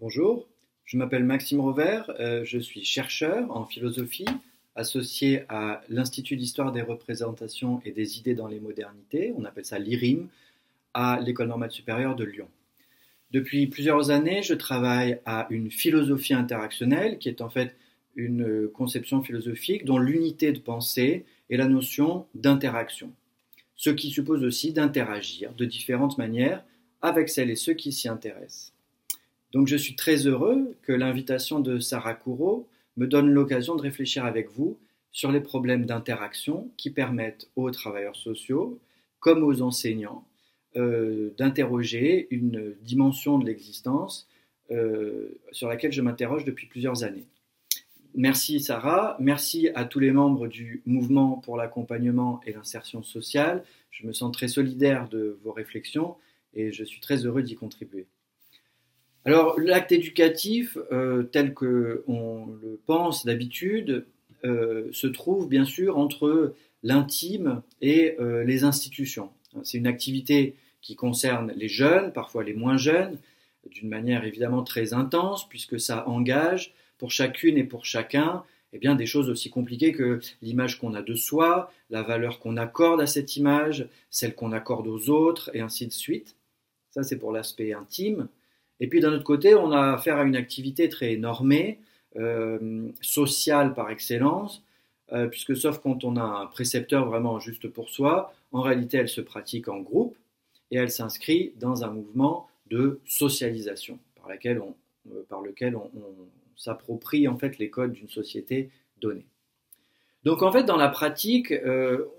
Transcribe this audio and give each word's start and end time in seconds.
Bonjour, 0.00 0.46
je 0.84 0.96
m'appelle 0.96 1.24
Maxime 1.24 1.58
Rover, 1.58 2.02
euh, 2.20 2.44
je 2.44 2.60
suis 2.60 2.84
chercheur 2.84 3.50
en 3.50 3.64
philosophie 3.64 4.28
associé 4.76 5.42
à 5.48 5.82
l'Institut 5.88 6.36
d'histoire 6.36 6.70
des 6.70 6.82
représentations 6.82 7.82
et 7.84 7.90
des 7.90 8.16
idées 8.16 8.36
dans 8.36 8.46
les 8.46 8.60
modernités, 8.60 9.34
on 9.36 9.44
appelle 9.44 9.64
ça 9.64 9.80
l'IRIM, 9.80 10.28
à 10.94 11.18
l'École 11.20 11.48
normale 11.48 11.72
supérieure 11.72 12.14
de 12.14 12.22
Lyon. 12.22 12.46
Depuis 13.32 13.66
plusieurs 13.66 14.10
années, 14.10 14.44
je 14.44 14.54
travaille 14.54 15.18
à 15.26 15.48
une 15.50 15.68
philosophie 15.68 16.34
interactionnelle 16.34 17.18
qui 17.18 17.28
est 17.28 17.40
en 17.40 17.50
fait 17.50 17.74
une 18.14 18.68
conception 18.68 19.20
philosophique 19.20 19.84
dont 19.84 19.98
l'unité 19.98 20.52
de 20.52 20.60
pensée 20.60 21.24
est 21.50 21.56
la 21.56 21.66
notion 21.66 22.24
d'interaction, 22.36 23.10
ce 23.74 23.90
qui 23.90 24.10
suppose 24.10 24.44
aussi 24.44 24.72
d'interagir 24.72 25.52
de 25.54 25.64
différentes 25.64 26.18
manières 26.18 26.64
avec 27.02 27.28
celles 27.28 27.50
et 27.50 27.56
ceux 27.56 27.74
qui 27.74 27.90
s'y 27.90 28.08
intéressent. 28.08 28.72
Donc 29.52 29.66
je 29.66 29.76
suis 29.76 29.96
très 29.96 30.26
heureux 30.26 30.76
que 30.82 30.92
l'invitation 30.92 31.60
de 31.60 31.78
Sarah 31.78 32.14
Courreau 32.14 32.68
me 32.96 33.06
donne 33.06 33.30
l'occasion 33.30 33.76
de 33.76 33.82
réfléchir 33.82 34.24
avec 34.24 34.50
vous 34.50 34.78
sur 35.10 35.32
les 35.32 35.40
problèmes 35.40 35.86
d'interaction 35.86 36.70
qui 36.76 36.90
permettent 36.90 37.48
aux 37.56 37.70
travailleurs 37.70 38.16
sociaux 38.16 38.78
comme 39.20 39.42
aux 39.42 39.62
enseignants 39.62 40.24
euh, 40.76 41.34
d'interroger 41.38 42.28
une 42.30 42.74
dimension 42.82 43.38
de 43.38 43.46
l'existence 43.46 44.28
euh, 44.70 45.40
sur 45.50 45.68
laquelle 45.68 45.92
je 45.92 46.02
m'interroge 46.02 46.44
depuis 46.44 46.66
plusieurs 46.66 47.04
années. 47.04 47.24
Merci 48.14 48.60
Sarah, 48.60 49.16
merci 49.18 49.70
à 49.74 49.84
tous 49.84 49.98
les 49.98 50.12
membres 50.12 50.46
du 50.46 50.82
mouvement 50.84 51.38
pour 51.38 51.56
l'accompagnement 51.56 52.40
et 52.46 52.52
l'insertion 52.52 53.02
sociale. 53.02 53.64
Je 53.90 54.06
me 54.06 54.12
sens 54.12 54.30
très 54.32 54.48
solidaire 54.48 55.08
de 55.08 55.38
vos 55.42 55.52
réflexions 55.52 56.16
et 56.52 56.70
je 56.70 56.84
suis 56.84 57.00
très 57.00 57.24
heureux 57.24 57.42
d'y 57.42 57.54
contribuer. 57.54 58.06
Alors, 59.28 59.60
l'acte 59.60 59.92
éducatif, 59.92 60.78
euh, 60.90 61.22
tel 61.22 61.52
qu'on 61.52 62.46
le 62.62 62.80
pense 62.86 63.26
d'habitude, 63.26 64.06
euh, 64.46 64.88
se 64.90 65.06
trouve 65.06 65.50
bien 65.50 65.66
sûr 65.66 65.98
entre 65.98 66.54
l'intime 66.82 67.60
et 67.82 68.16
euh, 68.20 68.42
les 68.42 68.64
institutions. 68.64 69.28
C'est 69.64 69.76
une 69.76 69.86
activité 69.86 70.54
qui 70.80 70.96
concerne 70.96 71.52
les 71.54 71.68
jeunes, 71.68 72.10
parfois 72.14 72.42
les 72.42 72.54
moins 72.54 72.78
jeunes, 72.78 73.18
d'une 73.66 73.90
manière 73.90 74.24
évidemment 74.24 74.62
très 74.62 74.94
intense, 74.94 75.46
puisque 75.46 75.78
ça 75.78 76.08
engage 76.08 76.72
pour 76.96 77.10
chacune 77.10 77.58
et 77.58 77.64
pour 77.64 77.84
chacun 77.84 78.44
eh 78.72 78.78
bien, 78.78 78.94
des 78.94 79.04
choses 79.04 79.28
aussi 79.28 79.50
compliquées 79.50 79.92
que 79.92 80.20
l'image 80.40 80.78
qu'on 80.78 80.94
a 80.94 81.02
de 81.02 81.14
soi, 81.14 81.70
la 81.90 82.02
valeur 82.02 82.38
qu'on 82.38 82.56
accorde 82.56 83.02
à 83.02 83.06
cette 83.06 83.36
image, 83.36 83.90
celle 84.08 84.34
qu'on 84.34 84.52
accorde 84.52 84.86
aux 84.86 85.10
autres, 85.10 85.50
et 85.52 85.60
ainsi 85.60 85.86
de 85.86 85.92
suite. 85.92 86.34
Ça, 86.88 87.02
c'est 87.02 87.18
pour 87.18 87.30
l'aspect 87.30 87.74
intime. 87.74 88.28
Et 88.80 88.88
puis 88.88 89.00
d'un 89.00 89.12
autre 89.12 89.24
côté, 89.24 89.54
on 89.54 89.72
a 89.72 89.92
affaire 89.92 90.18
à 90.18 90.24
une 90.24 90.36
activité 90.36 90.88
très 90.88 91.16
normée, 91.16 91.80
euh, 92.16 92.88
sociale 93.02 93.74
par 93.74 93.90
excellence, 93.90 94.64
euh, 95.12 95.26
puisque 95.26 95.54
sauf 95.54 95.78
quand 95.78 96.04
on 96.04 96.16
a 96.16 96.22
un 96.22 96.46
précepteur 96.46 97.06
vraiment 97.06 97.38
juste 97.38 97.68
pour 97.68 97.90
soi, 97.90 98.32
en 98.50 98.62
réalité 98.62 98.96
elle 98.96 99.10
se 99.10 99.20
pratique 99.20 99.68
en 99.68 99.78
groupe 99.78 100.16
et 100.70 100.78
elle 100.78 100.90
s'inscrit 100.90 101.52
dans 101.60 101.84
un 101.84 101.90
mouvement 101.90 102.48
de 102.70 103.00
socialisation 103.06 103.98
par, 104.16 104.30
euh, 104.30 105.42
lequel 105.44 105.76
on, 105.76 105.90
s'approprie 106.56 107.28
en 107.28 107.36
fait 107.36 107.58
les 107.58 107.70
codes 107.70 107.92
d'une 107.92 108.08
société 108.08 108.70
donnée. 109.00 109.26
Donc 110.24 110.42
en 110.42 110.50
fait, 110.50 110.64
dans 110.64 110.76
la 110.76 110.88
pratique, 110.88 111.54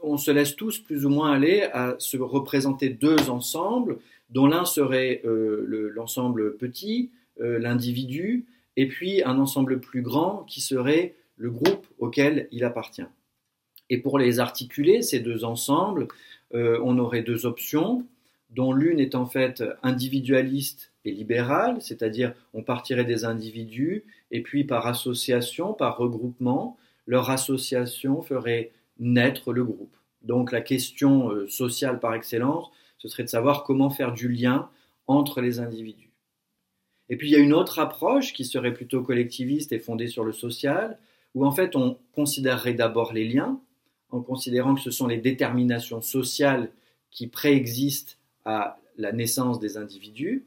on 0.02 0.18
se 0.18 0.32
laisse 0.32 0.56
tous 0.56 0.80
plus 0.80 1.06
ou 1.06 1.10
moins 1.10 1.34
aller 1.34 1.64
à 1.74 1.96
se 2.00 2.16
représenter 2.16 2.88
deux 2.88 3.30
ensembles 3.30 4.00
dont 4.30 4.48
l'un 4.48 4.66
serait 4.66 5.22
euh, 5.26 5.92
l'ensemble 5.94 6.56
petit, 6.58 7.12
euh, 7.42 7.60
l'individu, 7.60 8.46
et 8.76 8.88
puis 8.88 9.24
un 9.24 9.40
ensemble 9.40 9.80
plus 9.80 10.02
grand 10.02 10.44
qui 10.48 10.62
serait 10.62 11.16
le 11.38 11.50
groupe 11.50 11.88
auquel 11.98 12.48
il 12.52 12.64
appartient. 12.64 13.06
Et 13.90 13.98
pour 13.98 14.20
les 14.20 14.40
articuler, 14.40 15.02
ces 15.02 15.20
deux 15.20 15.44
ensembles, 15.44 16.08
euh, 16.54 16.80
on 16.84 16.98
aurait 17.00 17.24
deux 17.24 17.46
options, 17.46 18.06
dont 18.52 18.74
l'une 18.74 19.00
est 19.00 19.16
en 19.16 19.26
fait 19.26 19.64
individualiste 19.84 20.92
et 21.06 21.12
libérale, 21.12 21.78
c'est-à-dire 21.82 22.34
on 22.54 22.64
partirait 22.64 23.06
des 23.06 23.26
individus, 23.26 24.04
et 24.32 24.42
puis 24.42 24.64
par 24.64 24.88
association, 24.88 25.74
par 25.74 25.98
regroupement, 25.98 26.78
leur 27.06 27.30
association 27.30 28.22
ferait 28.22 28.72
naître 29.00 29.54
le 29.54 29.64
groupe. 29.64 29.96
Donc 30.22 30.52
la 30.52 30.62
question 30.62 31.32
sociale 31.48 32.00
par 32.00 32.14
excellence 32.14 32.70
ce 33.00 33.08
serait 33.08 33.24
de 33.24 33.30
savoir 33.30 33.64
comment 33.64 33.90
faire 33.90 34.14
du 34.14 34.30
lien 34.30 34.70
entre 35.08 35.42
les 35.42 35.60
individus. 35.60 36.12
Et 37.10 37.18
puis 37.18 37.30
il 37.30 37.32
y 37.32 37.36
a 37.36 37.40
une 37.40 37.54
autre 37.54 37.80
approche 37.80 38.34
qui 38.34 38.46
serait 38.46 38.74
plutôt 38.74 39.02
collectiviste 39.02 39.72
et 39.72 39.80
fondée 39.80 40.08
sur 40.08 40.24
le 40.24 40.32
social, 40.32 41.00
où 41.34 41.46
en 41.46 41.52
fait 41.52 41.76
on 41.76 41.98
considérerait 42.14 42.76
d'abord 42.76 43.14
les 43.14 43.28
liens, 43.28 43.60
en 44.12 44.22
considérant 44.22 44.76
que 44.76 44.82
ce 44.82 44.92
sont 44.92 45.08
les 45.08 45.18
déterminations 45.18 46.02
sociales 46.02 46.70
qui 47.10 47.28
préexistent 47.28 48.18
à 48.46 48.80
la 48.98 49.12
naissance 49.12 49.60
des 49.60 49.78
individus, 49.78 50.46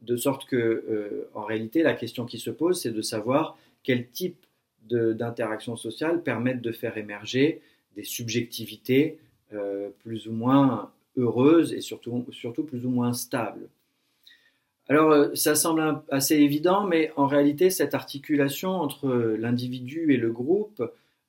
de 0.00 0.16
sorte 0.16 0.46
que 0.46 0.56
euh, 0.56 1.30
en 1.34 1.44
réalité 1.44 1.82
la 1.82 1.94
question 1.94 2.26
qui 2.26 2.38
se 2.38 2.50
pose 2.50 2.80
c'est 2.80 2.90
de 2.90 3.02
savoir 3.02 3.56
quel 3.84 4.08
type 4.08 4.46
d'interaction 4.88 5.76
sociale 5.76 6.22
permettent 6.22 6.60
de 6.60 6.72
faire 6.72 6.96
émerger 6.96 7.62
des 7.94 8.02
subjectivités 8.02 9.18
euh, 9.52 9.90
plus 10.00 10.26
ou 10.26 10.32
moins 10.32 10.90
heureuse 11.16 11.72
et 11.72 11.80
surtout, 11.80 12.24
surtout 12.30 12.64
plus 12.64 12.84
ou 12.86 12.90
moins 12.90 13.12
stable. 13.12 13.68
Alors 14.88 15.10
euh, 15.12 15.34
ça 15.34 15.54
semble 15.54 16.02
assez 16.10 16.36
évident, 16.36 16.84
mais 16.84 17.12
en 17.16 17.26
réalité 17.26 17.70
cette 17.70 17.94
articulation 17.94 18.70
entre 18.70 19.08
l'individu 19.38 20.12
et 20.12 20.16
le 20.16 20.32
groupe 20.32 20.82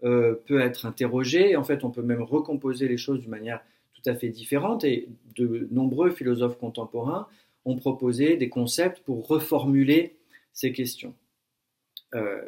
euh, 0.04 0.36
peut 0.48 0.60
être 0.60 0.86
interrogée. 0.86 1.56
En 1.56 1.64
fait, 1.64 1.86
on 1.86 1.92
peut 1.92 2.02
même 2.02 2.22
recomposer 2.22 2.88
les 2.90 2.98
choses 2.98 3.22
d'une 3.22 3.30
manière 3.30 3.62
tout 3.94 4.10
à 4.10 4.16
fait 4.16 4.30
différente 4.30 4.84
et 4.84 5.08
de 5.38 5.68
nombreux 5.72 6.12
philosophes 6.12 6.58
contemporains 6.58 7.28
ont 7.64 7.78
proposé 7.78 8.36
des 8.36 8.50
concepts 8.50 9.00
pour 9.00 9.26
reformuler 9.28 10.18
ces 10.52 10.74
questions. 10.74 11.14
Euh, 12.16 12.42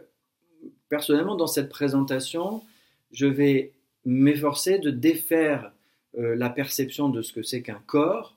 personnellement, 0.90 1.36
dans 1.36 1.48
cette 1.48 1.70
présentation, 1.70 2.62
je 3.12 3.26
vais 3.26 3.72
m'efforcer 4.04 4.78
de 4.78 4.92
défaire 4.92 5.72
la 6.18 6.50
perception 6.50 7.10
de 7.10 7.22
ce 7.22 7.34
que 7.34 7.44
c'est 7.44 7.62
qu'un 7.62 7.82
corps, 7.86 8.36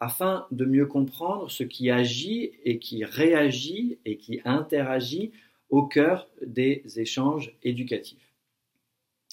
afin 0.00 0.46
de 0.50 0.64
mieux 0.64 0.86
comprendre 0.86 1.50
ce 1.50 1.62
qui 1.64 1.90
agit 1.90 2.52
et 2.64 2.78
qui 2.78 3.04
réagit 3.04 3.98
et 4.04 4.16
qui 4.18 4.40
interagit 4.44 5.32
au 5.70 5.82
cœur 5.82 6.28
des 6.44 6.82
échanges 6.96 7.52
éducatifs. 7.62 8.32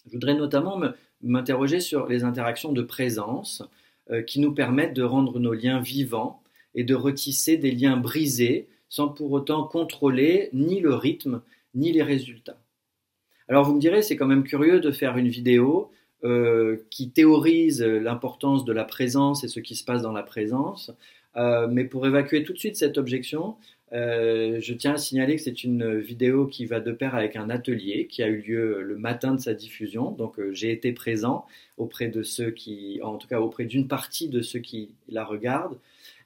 Je 0.06 0.12
voudrais 0.12 0.36
notamment 0.36 0.82
m'interroger 1.22 1.80
sur 1.80 2.08
les 2.08 2.24
interactions 2.24 2.72
de 2.72 2.82
présence 2.82 3.64
euh, 4.10 4.22
qui 4.22 4.40
nous 4.40 4.54
permettent 4.54 4.94
de 4.94 5.04
rendre 5.04 5.40
nos 5.40 5.54
liens 5.54 5.80
vivants 5.80 6.42
et 6.76 6.84
de 6.84 6.96
retisser 6.96 7.58
des 7.58 7.72
liens 7.72 7.98
brisés 7.98 8.68
sans 8.90 9.08
pour 9.08 9.32
autant 9.32 9.64
contrôler 9.64 10.50
ni 10.54 10.80
le 10.80 10.94
rythme 10.94 11.42
ni 11.74 11.92
les 11.92 12.04
résultats. 12.04 12.60
Alors 13.48 13.66
vous 13.66 13.76
me 13.76 13.80
direz, 13.80 14.02
c'est 14.02 14.16
quand 14.16 14.28
même 14.28 14.44
curieux 14.44 14.80
de 14.80 14.92
faire 14.92 15.18
une 15.18 15.28
vidéo 15.28 15.92
euh, 16.26 16.78
qui 16.90 17.10
théorise 17.10 17.84
l'importance 17.84 18.64
de 18.64 18.72
la 18.72 18.86
présence 18.86 19.44
et 19.44 19.50
ce 19.50 19.60
qui 19.60 19.76
se 19.76 19.84
passe 19.84 20.04
dans 20.04 20.14
la 20.14 20.24
présence. 20.24 20.90
Euh, 21.36 21.68
mais 21.68 21.84
pour 21.84 22.08
évacuer 22.08 22.44
tout 22.44 22.54
de 22.54 22.58
suite 22.58 22.78
cette 22.78 22.98
objection, 22.98 23.58
euh, 23.92 24.58
je 24.62 24.74
tiens 24.74 24.94
à 24.94 24.98
signaler 24.98 25.36
que 25.36 25.42
c'est 25.42 25.66
une 25.66 26.00
vidéo 26.00 26.48
qui 26.48 26.66
va 26.66 26.80
de 26.80 26.94
pair 26.94 27.14
avec 27.14 27.36
un 27.36 27.50
atelier 27.50 28.08
qui 28.08 28.24
a 28.24 28.28
eu 28.28 28.42
lieu 28.42 28.82
le 28.82 28.96
matin 28.96 29.36
de 29.36 29.42
sa 29.42 29.54
diffusion. 29.54 30.12
Donc 30.12 30.40
j'ai 30.54 30.72
été 30.72 30.94
présent 30.94 31.46
auprès 31.78 32.08
de 32.08 32.24
ceux 32.24 32.52
qui, 32.52 33.02
en 33.04 33.18
tout 33.18 33.28
cas 33.28 33.42
auprès 33.42 33.66
d'une 33.66 33.90
partie 33.90 34.30
de 34.30 34.42
ceux 34.42 34.60
qui 34.60 34.92
la 35.10 35.26
regardent. 35.26 35.78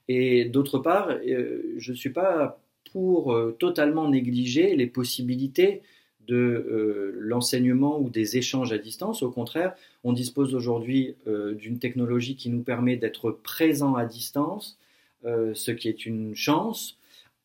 Et 0.10 0.46
d'autre 0.46 0.78
part, 0.78 1.10
je 1.26 1.92
ne 1.92 1.96
suis 1.96 2.12
pas 2.12 2.62
pour 2.92 3.36
totalement 3.58 4.08
négliger 4.10 4.76
les 4.76 4.88
possibilités 4.88 5.82
de 6.28 6.36
euh, 6.36 7.16
l'enseignement 7.20 8.00
ou 8.00 8.10
des 8.10 8.38
échanges 8.38 8.74
à 8.74 8.78
distance. 8.78 9.24
Au 9.24 9.32
contraire, 9.32 9.74
on 10.04 10.14
dispose 10.14 10.54
aujourd'hui 10.54 11.16
euh, 11.28 11.54
d'une 11.54 11.80
technologie 11.80 12.36
qui 12.36 12.50
nous 12.50 12.62
permet 12.62 12.98
d'être 12.98 13.32
présent 13.32 13.96
à 13.96 14.06
distance, 14.06 14.78
euh, 15.26 15.54
ce 15.54 15.72
qui 15.72 15.88
est 15.88 16.06
une 16.06 16.36
chance, 16.36 16.98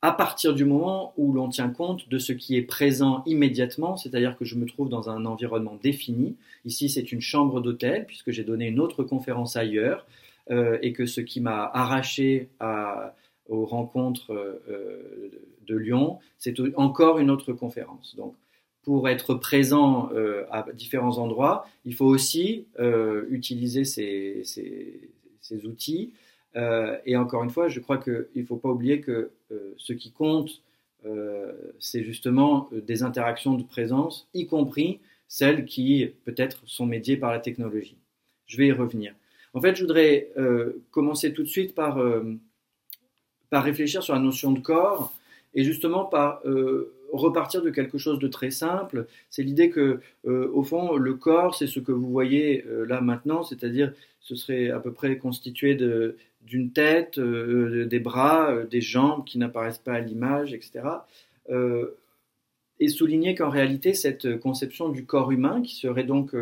à 0.02 0.10
partir 0.10 0.52
du 0.52 0.64
moment 0.64 1.14
où 1.16 1.32
l'on 1.32 1.48
tient 1.48 1.70
compte 1.70 2.08
de 2.08 2.18
ce 2.18 2.32
qui 2.32 2.56
est 2.56 2.62
présent 2.62 3.22
immédiatement, 3.24 3.96
c'est-à-dire 3.96 4.36
que 4.36 4.44
je 4.44 4.56
me 4.56 4.66
trouve 4.66 4.88
dans 4.88 5.08
un 5.08 5.24
environnement 5.26 5.78
défini. 5.80 6.34
Ici, 6.64 6.88
c'est 6.88 7.12
une 7.12 7.20
chambre 7.20 7.60
d'hôtel, 7.60 8.04
puisque 8.06 8.32
j'ai 8.32 8.42
donné 8.42 8.66
une 8.66 8.80
autre 8.80 9.04
conférence 9.04 9.56
ailleurs, 9.56 10.04
et 10.50 10.92
que 10.92 11.06
ce 11.06 11.20
qui 11.20 11.40
m'a 11.40 11.70
arraché 11.72 12.48
aux 13.48 13.64
rencontres 13.64 14.34
de 15.68 15.76
Lyon, 15.76 16.18
c'est 16.36 16.56
encore 16.74 17.20
une 17.20 17.30
autre 17.30 17.52
conférence. 17.52 18.16
Donc, 18.16 18.34
pour 18.82 19.08
être 19.08 19.34
présent 19.34 20.10
euh, 20.12 20.44
à 20.50 20.66
différents 20.72 21.18
endroits, 21.18 21.66
il 21.84 21.94
faut 21.94 22.06
aussi 22.06 22.66
euh, 22.80 23.24
utiliser 23.30 23.84
ces, 23.84 24.42
outils. 25.64 26.12
Euh, 26.56 26.98
et 27.06 27.16
encore 27.16 27.44
une 27.44 27.50
fois, 27.50 27.68
je 27.68 27.80
crois 27.80 27.98
qu'il 27.98 28.26
ne 28.34 28.44
faut 28.44 28.56
pas 28.56 28.68
oublier 28.68 29.00
que 29.00 29.30
ce 29.76 29.92
qui 29.92 30.12
compte 30.12 30.62
c'est 31.80 32.04
justement 32.04 32.70
des 32.70 33.02
interactions 33.02 33.54
de 33.54 33.64
présence, 33.64 34.28
y 34.34 34.46
compris 34.46 35.00
celles 35.26 35.64
qui 35.64 36.08
peut-être 36.24 36.62
sont 36.66 36.86
médiées 36.86 37.16
par 37.16 37.32
la 37.32 37.40
technologie. 37.40 37.96
Je 38.46 38.56
vais 38.56 38.68
y 38.68 38.72
revenir. 38.72 39.12
En 39.52 39.60
fait, 39.60 39.74
je 39.74 39.82
voudrais 39.82 40.30
commencer 40.92 41.32
tout 41.32 41.42
de 41.42 41.48
suite 41.48 41.74
par 41.74 41.98
réfléchir 43.50 44.04
sur 44.04 44.14
la 44.14 44.20
notion 44.20 44.52
de 44.52 44.60
corps 44.60 45.12
et 45.54 45.64
justement 45.64 46.04
par 46.04 46.40
repartir 47.12 47.62
de 47.62 47.70
quelque 47.70 47.98
chose 47.98 48.18
de 48.18 48.28
très 48.28 48.50
simple. 48.50 49.06
C'est 49.30 49.42
l'idée 49.42 49.70
que, 49.70 50.00
euh, 50.26 50.50
au 50.52 50.62
fond, 50.62 50.96
le 50.96 51.14
corps, 51.14 51.54
c'est 51.54 51.66
ce 51.66 51.78
que 51.78 51.92
vous 51.92 52.10
voyez 52.10 52.64
euh, 52.66 52.84
là 52.86 53.00
maintenant, 53.00 53.42
c'est-à-dire 53.42 53.92
ce 54.20 54.34
serait 54.34 54.70
à 54.70 54.80
peu 54.80 54.92
près 54.92 55.18
constitué 55.18 55.74
d'une 56.42 56.72
tête, 56.72 57.18
euh, 57.18 57.86
des 57.86 58.00
bras, 58.00 58.64
des 58.70 58.80
jambes 58.80 59.24
qui 59.24 59.38
n'apparaissent 59.38 59.78
pas 59.78 59.94
à 59.94 60.00
l'image, 60.00 60.54
etc. 60.54 60.82
et 62.80 62.88
souligner 62.88 63.34
qu'en 63.34 63.50
réalité, 63.50 63.94
cette 63.94 64.38
conception 64.40 64.88
du 64.88 65.04
corps 65.04 65.32
humain, 65.32 65.60
qui 65.62 65.74
serait 65.74 66.04
donc 66.04 66.34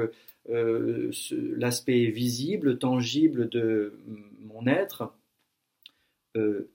l'aspect 0.49 2.07
visible, 2.07 2.79
tangible 2.79 3.49
de 3.49 3.95
mon 4.41 4.67
être, 4.67 5.13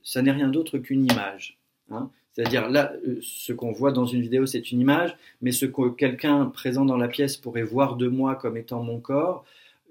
ça 0.03 0.21
n'est 0.21 0.31
rien 0.31 0.50
d'autre 0.50 0.80
qu'une 0.80 1.06
image. 1.06 1.57
Hein. 1.92 2.10
C'est-à-dire 2.34 2.70
là, 2.70 2.94
euh, 3.08 3.20
ce 3.22 3.54
qu'on 3.54 3.72
voit 3.72 3.94
dans 3.94 4.06
une 4.06 4.22
vidéo, 4.22 4.46
c'est 4.46 4.72
une 4.72 4.82
image, 4.82 5.16
mais 5.42 5.52
ce 5.52 5.66
que 5.66 5.90
quelqu'un 5.90 6.46
présent 6.48 6.84
dans 6.84 6.98
la 6.98 7.08
pièce 7.08 7.38
pourrait 7.38 7.64
voir 7.64 7.96
de 7.96 8.08
moi 8.08 8.36
comme 8.36 8.58
étant 8.58 8.84
mon 8.84 9.00
corps 9.00 9.46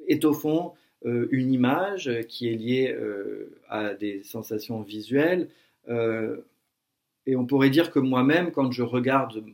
est 0.08 0.24
au 0.26 0.34
fond 0.34 0.72
euh, 1.06 1.26
une 1.30 1.52
image 1.52 2.10
qui 2.28 2.48
est 2.48 2.56
liée 2.56 2.94
euh, 2.94 3.58
à 3.68 3.94
des 3.94 4.22
sensations 4.22 4.82
visuelles. 4.82 5.48
et 7.26 7.36
on 7.36 7.46
pourrait 7.46 7.70
dire 7.70 7.90
que 7.90 7.98
moi-même, 7.98 8.50
quand 8.50 8.70
je 8.70 8.82
regarde 8.82 9.44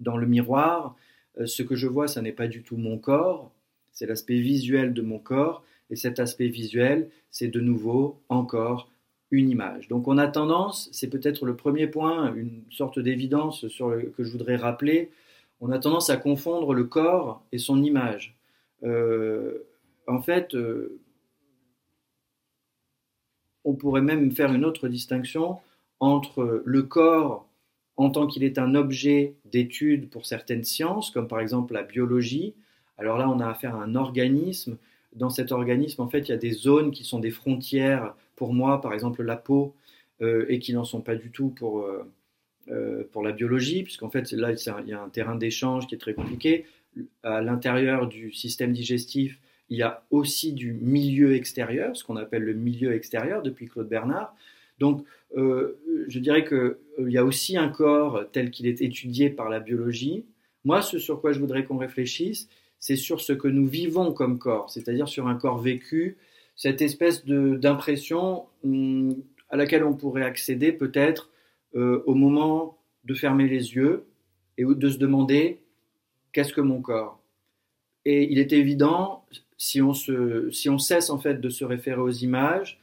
dans 0.00 0.16
le 0.16 0.26
miroir, 0.26 0.96
ce 1.44 1.62
que 1.62 1.76
je 1.76 1.86
vois, 1.86 2.08
ça 2.08 2.20
n'est 2.22 2.32
pas 2.32 2.48
du 2.48 2.62
tout 2.62 2.76
mon 2.76 2.98
corps, 2.98 3.52
c'est 3.92 4.06
l'aspect 4.06 4.40
visuel 4.40 4.92
de 4.92 5.02
mon 5.02 5.18
corps, 5.18 5.64
et 5.90 5.96
cet 5.96 6.18
aspect 6.18 6.48
visuel, 6.48 7.10
c'est 7.30 7.48
de 7.48 7.60
nouveau 7.60 8.20
encore 8.28 8.90
image. 9.38 9.88
Donc 9.88 10.08
on 10.08 10.18
a 10.18 10.26
tendance, 10.26 10.88
c'est 10.92 11.08
peut-être 11.08 11.46
le 11.46 11.54
premier 11.54 11.86
point, 11.86 12.34
une 12.34 12.62
sorte 12.70 12.98
d'évidence 12.98 13.64
que 13.78 14.24
je 14.24 14.30
voudrais 14.32 14.56
rappeler, 14.56 15.10
on 15.60 15.70
a 15.70 15.78
tendance 15.78 16.10
à 16.10 16.16
confondre 16.16 16.74
le 16.74 16.84
corps 16.84 17.44
et 17.52 17.58
son 17.58 17.82
image. 17.82 18.36
Euh, 18.82 19.66
en 20.06 20.22
fait, 20.22 20.54
euh, 20.54 20.98
on 23.64 23.74
pourrait 23.74 24.00
même 24.00 24.32
faire 24.32 24.52
une 24.52 24.64
autre 24.64 24.88
distinction 24.88 25.58
entre 26.00 26.62
le 26.64 26.82
corps 26.82 27.46
en 27.96 28.10
tant 28.10 28.26
qu'il 28.26 28.42
est 28.42 28.58
un 28.58 28.74
objet 28.74 29.34
d'étude 29.44 30.08
pour 30.08 30.24
certaines 30.24 30.64
sciences, 30.64 31.10
comme 31.10 31.28
par 31.28 31.40
exemple 31.40 31.74
la 31.74 31.82
biologie. 31.82 32.54
Alors 32.96 33.18
là, 33.18 33.28
on 33.28 33.40
a 33.40 33.46
affaire 33.46 33.76
à 33.76 33.82
un 33.82 33.94
organisme. 33.94 34.78
Dans 35.14 35.28
cet 35.28 35.52
organisme, 35.52 36.00
en 36.00 36.08
fait, 36.08 36.20
il 36.20 36.30
y 36.30 36.34
a 36.34 36.38
des 36.38 36.52
zones 36.52 36.92
qui 36.92 37.04
sont 37.04 37.18
des 37.18 37.30
frontières 37.30 38.14
pour 38.40 38.54
moi, 38.54 38.80
par 38.80 38.94
exemple 38.94 39.22
la 39.22 39.36
peau, 39.36 39.74
euh, 40.22 40.46
et 40.48 40.60
qui 40.60 40.72
n'en 40.72 40.84
sont 40.84 41.02
pas 41.02 41.14
du 41.14 41.30
tout 41.30 41.50
pour, 41.50 41.80
euh, 41.80 42.10
euh, 42.70 43.04
pour 43.12 43.22
la 43.22 43.32
biologie, 43.32 43.82
puisqu'en 43.82 44.08
fait 44.08 44.32
là 44.32 44.52
il 44.52 44.88
y 44.88 44.94
a 44.94 45.02
un 45.02 45.10
terrain 45.10 45.36
d'échange 45.36 45.86
qui 45.86 45.94
est 45.94 45.98
très 45.98 46.14
compliqué. 46.14 46.64
À 47.22 47.42
l'intérieur 47.42 48.08
du 48.08 48.32
système 48.32 48.72
digestif, 48.72 49.38
il 49.68 49.76
y 49.76 49.82
a 49.82 50.04
aussi 50.10 50.54
du 50.54 50.72
milieu 50.72 51.34
extérieur, 51.34 51.94
ce 51.94 52.02
qu'on 52.02 52.16
appelle 52.16 52.42
le 52.44 52.54
milieu 52.54 52.94
extérieur 52.94 53.42
depuis 53.42 53.68
Claude 53.68 53.90
Bernard. 53.90 54.34
Donc, 54.78 55.04
je 55.36 56.18
dirais 56.18 56.46
qu'il 56.46 57.10
y 57.10 57.18
a 57.18 57.24
aussi 57.26 57.58
un 57.58 57.68
corps 57.68 58.24
tel 58.32 58.50
qu'il 58.50 58.66
est 58.66 58.80
étudié 58.80 59.28
par 59.28 59.50
la 59.50 59.60
biologie. 59.60 60.24
Moi, 60.64 60.80
ce 60.80 60.98
sur 60.98 61.20
quoi 61.20 61.32
je 61.32 61.40
voudrais 61.40 61.64
qu'on 61.66 61.76
réfléchisse, 61.76 62.48
c'est 62.78 62.96
sur 62.96 63.20
ce 63.20 63.34
que 63.34 63.48
nous 63.48 63.66
vivons 63.66 64.12
comme 64.12 64.38
corps, 64.38 64.70
c'est-à-dire 64.70 65.08
sur 65.08 65.28
un 65.28 65.34
corps 65.34 65.58
vécu 65.58 66.16
cette 66.60 66.82
espèce 66.82 67.24
d'impression 67.24 68.44
hum, 68.64 69.14
à 69.48 69.56
laquelle 69.56 69.82
on 69.82 69.94
pourrait 69.94 70.24
accéder 70.24 70.72
peut-être 70.72 71.30
euh, 71.74 72.02
au 72.04 72.12
moment 72.12 72.76
de 73.04 73.14
fermer 73.14 73.48
les 73.48 73.74
yeux 73.76 74.04
et 74.58 74.64
de 74.66 74.90
se 74.90 74.98
demander 74.98 75.62
qu'est-ce 76.34 76.52
que 76.52 76.60
mon 76.60 76.82
corps? 76.82 77.18
Et 78.04 78.30
il 78.30 78.38
est 78.38 78.52
évident, 78.52 79.24
si 79.56 79.80
on, 79.80 79.94
se, 79.94 80.50
si 80.50 80.68
on 80.68 80.76
cesse 80.76 81.08
en 81.08 81.18
fait 81.18 81.40
de 81.40 81.48
se 81.48 81.64
référer 81.64 82.02
aux 82.02 82.10
images, 82.10 82.78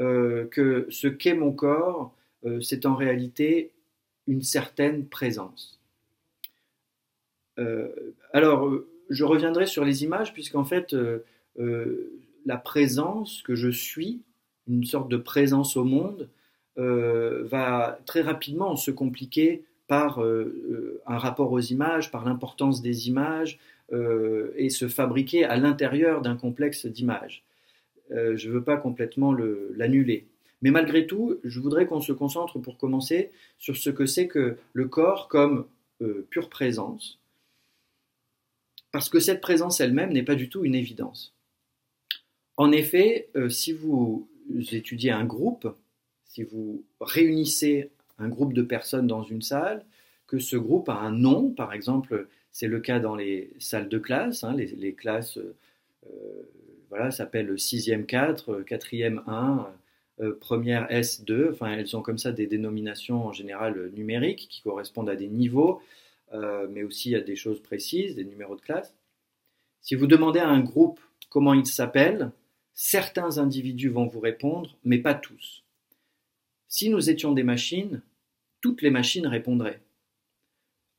euh, 0.00 0.44
que 0.48 0.86
ce 0.90 1.08
qu'est 1.08 1.34
mon 1.34 1.52
corps, 1.52 2.14
euh, 2.44 2.60
c'est 2.60 2.84
en 2.84 2.94
réalité 2.94 3.72
une 4.26 4.42
certaine 4.42 5.06
présence. 5.06 5.80
alors, 8.32 8.70
je 9.10 9.24
reviendrai 9.24 9.64
sur 9.66 9.84
les 9.84 10.02
images, 10.02 10.32
puisqu'en 10.32 10.64
fait, 10.64 10.94
la 12.44 12.56
présence 12.56 13.42
que 13.42 13.54
je 13.54 13.68
suis, 13.68 14.22
une 14.68 14.84
sorte 14.84 15.08
de 15.08 15.16
présence 15.16 15.76
au 15.76 15.84
monde, 15.84 16.28
euh, 16.76 17.44
va 17.44 18.00
très 18.04 18.22
rapidement 18.22 18.74
se 18.74 18.90
compliquer 18.90 19.64
par 19.86 20.20
euh, 20.20 20.42
euh, 20.70 21.02
un 21.06 21.18
rapport 21.18 21.52
aux 21.52 21.60
images, 21.60 22.10
par 22.10 22.24
l'importance 22.24 22.82
des 22.82 23.08
images, 23.08 23.58
et 24.56 24.70
se 24.70 24.88
fabriquer 24.88 25.44
à 25.44 25.56
l'intérieur 25.56 26.22
d'un 26.22 26.36
complexe 26.36 26.86
d'images. 26.86 27.44
je 28.10 28.48
ne 28.48 28.52
veux 28.52 28.64
pas 28.64 28.78
complètement 28.78 29.32
l'annuler. 29.32 30.26
Mais 30.62 30.70
malgré 30.70 31.06
tout, 31.06 31.38
je 31.44 31.60
voudrais 31.60 31.86
qu'on 31.86 32.00
se 32.00 32.12
concentre 32.12 32.58
pour 32.58 32.78
commencer 32.78 33.30
sur 33.58 33.76
ce 33.76 33.90
que 33.90 34.06
c'est 34.06 34.26
que 34.26 34.56
le 34.72 34.88
corps 34.88 35.28
comme 35.28 35.66
pure 36.30 36.48
présence, 36.48 37.20
parce 38.90 39.10
que 39.10 39.20
cette 39.20 39.42
présence 39.42 39.80
elle-même 39.80 40.12
n'est 40.12 40.24
pas 40.24 40.34
du 40.34 40.48
tout 40.48 40.64
une 40.64 40.74
évidence. 40.74 41.34
En 42.56 42.72
effet, 42.72 43.28
euh, 43.36 43.48
si 43.48 43.72
vous 43.72 44.28
étudiez 44.72 45.10
un 45.10 45.24
groupe, 45.24 45.74
si 46.24 46.42
vous 46.42 46.84
réunissez 47.00 47.90
un 48.18 48.28
groupe 48.28 48.52
de 48.52 48.62
personnes 48.62 49.06
dans 49.06 49.22
une 49.22 49.42
salle, 49.42 49.84
que 50.26 50.38
ce 50.38 50.56
groupe 50.56 50.88
a 50.88 50.94
un 50.94 51.10
nom, 51.10 51.50
par 51.50 51.72
exemple, 51.72 52.28
c'est 52.50 52.68
le 52.68 52.80
cas 52.80 53.00
dans 53.00 53.16
les 53.16 53.50
salles 53.58 53.88
de 53.88 53.98
classe, 53.98 54.44
hein, 54.44 54.54
les, 54.54 54.94
classes 54.94 55.38
euh, 55.38 56.42
voilà, 56.88 57.10
s'appellent 57.10 57.54
6e 57.54 58.06
4, 58.06 58.62
4e 58.62 59.22
1, 59.26 59.68
première 60.40 60.86
S2, 60.90 61.50
enfin 61.50 61.72
elles 61.72 61.96
ont 61.96 62.02
comme 62.02 62.18
ça 62.18 62.30
des 62.30 62.46
dénominations 62.46 63.26
en 63.26 63.32
général 63.32 63.90
numériques 63.96 64.46
qui 64.48 64.62
correspondent 64.62 65.10
à 65.10 65.16
des 65.16 65.26
niveaux, 65.26 65.82
euh, 66.34 66.66
mais 66.68 66.82
aussi 66.82 67.14
à 67.14 67.20
des 67.20 67.36
choses 67.36 67.60
précises, 67.60 68.16
des 68.16 68.24
numéros 68.24 68.56
de 68.56 68.60
classe. 68.60 68.94
Si 69.82 69.94
vous 69.94 70.08
demandez 70.08 70.40
à 70.40 70.48
un 70.48 70.60
groupe 70.60 70.98
comment 71.30 71.54
il 71.54 71.66
s'appelle, 71.66 72.32
Certains 72.74 73.38
individus 73.38 73.88
vont 73.88 74.06
vous 74.06 74.20
répondre, 74.20 74.76
mais 74.84 74.98
pas 74.98 75.14
tous. 75.14 75.62
Si 76.68 76.90
nous 76.90 77.08
étions 77.08 77.32
des 77.32 77.44
machines, 77.44 78.00
toutes 78.60 78.82
les 78.82 78.90
machines 78.90 79.26
répondraient. 79.26 79.80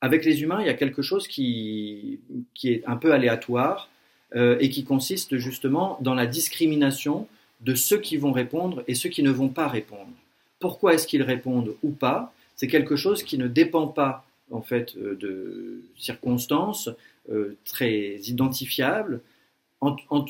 Avec 0.00 0.24
les 0.24 0.42
humains, 0.42 0.60
il 0.60 0.66
y 0.66 0.70
a 0.70 0.74
quelque 0.74 1.02
chose 1.02 1.28
qui, 1.28 2.20
est 2.64 2.82
un 2.86 2.96
peu 2.96 3.12
aléatoire 3.12 3.90
euh, 4.34 4.56
et 4.60 4.70
qui 4.70 4.84
consiste 4.84 5.36
justement 5.36 5.98
dans 6.00 6.14
la 6.14 6.26
discrimination 6.26 7.28
de 7.60 7.74
ceux 7.74 7.98
qui 7.98 8.16
vont 8.16 8.32
répondre 8.32 8.84
et 8.88 8.94
ceux 8.94 9.08
qui 9.08 9.22
ne 9.22 9.30
vont 9.30 9.48
pas 9.48 9.68
répondre. 9.68 10.12
Pourquoi 10.58 10.94
est-ce 10.94 11.06
qu'ils 11.06 11.22
répondent 11.22 11.74
ou 11.82 11.90
pas? 11.90 12.32
C'est 12.56 12.68
quelque 12.68 12.96
chose 12.96 13.22
qui 13.22 13.36
ne 13.36 13.48
dépend 13.48 13.86
pas 13.86 14.24
en 14.50 14.62
fait 14.62 14.96
euh, 14.96 15.14
de 15.16 15.82
circonstances 15.98 16.88
euh, 17.30 17.56
très 17.64 18.16
identifiables, 18.26 19.20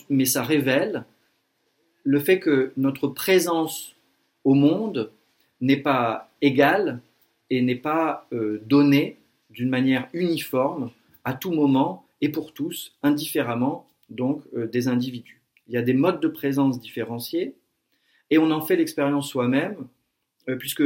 mais 0.09 0.25
ça 0.25 0.43
révèle 0.43 1.05
le 2.07 2.21
fait 2.21 2.39
que 2.39 2.73
notre 2.77 3.09
présence 3.09 3.97
au 4.45 4.55
monde 4.55 5.11
n'est 5.61 5.83
pas 5.83 6.31
égale 6.41 7.01
et 7.51 7.61
n'est 7.61 7.75
pas 7.75 8.29
euh, 8.33 8.63
donnée 8.65 9.19
d'une 9.51 9.69
manière 9.69 10.09
uniforme 10.13 10.91
à 11.25 11.35
tout 11.35 11.51
moment 11.51 12.07
et 12.21 12.29
pour 12.29 12.55
tous, 12.55 12.97
indifféremment 13.03 13.89
donc 14.09 14.43
euh, 14.57 14.69
des 14.69 14.87
individus. 14.87 15.43
Il 15.67 15.75
y 15.75 15.79
a 15.79 15.83
des 15.83 15.95
modes 15.95 16.21
de 16.21 16.29
présence 16.29 16.79
différenciés 16.79 17.57
et 18.31 18.39
on 18.39 18.53
en 18.53 18.61
fait 18.61 18.77
l'expérience 18.77 19.29
soi-même 19.29 19.89
euh, 20.49 20.55
puisque 20.55 20.85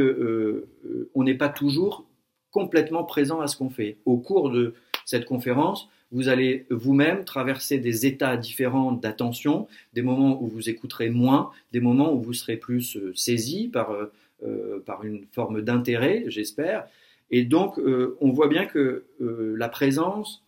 on 1.13 1.23
n'est 1.23 1.37
pas 1.37 1.49
toujours 1.49 2.05
complètement 2.49 3.03
présent 3.03 3.41
à 3.41 3.47
ce 3.47 3.57
qu'on 3.57 3.69
fait. 3.69 3.97
Au 4.05 4.17
cours 4.17 4.49
de 4.49 4.73
cette 5.05 5.25
conférence, 5.25 5.87
vous 6.11 6.27
allez 6.27 6.65
vous-même 6.69 7.23
traverser 7.23 7.77
des 7.77 8.05
états 8.05 8.37
différents 8.37 8.91
d'attention, 8.91 9.67
des 9.93 10.01
moments 10.01 10.41
où 10.41 10.47
vous 10.47 10.69
écouterez 10.69 11.09
moins, 11.09 11.51
des 11.71 11.79
moments 11.79 12.13
où 12.13 12.21
vous 12.21 12.33
serez 12.33 12.57
plus 12.57 12.97
euh, 12.97 13.13
saisi 13.15 13.69
par, 13.69 13.91
euh, 13.91 14.11
euh, 14.43 14.79
par 14.79 15.03
une 15.05 15.25
forme 15.31 15.61
d'intérêt, 15.61 16.25
j'espère. 16.27 16.85
Et 17.33 17.45
donc, 17.45 17.79
on 18.19 18.31
voit 18.31 18.49
bien 18.49 18.65
que 18.65 19.05
la 19.21 19.69
présence 19.69 20.43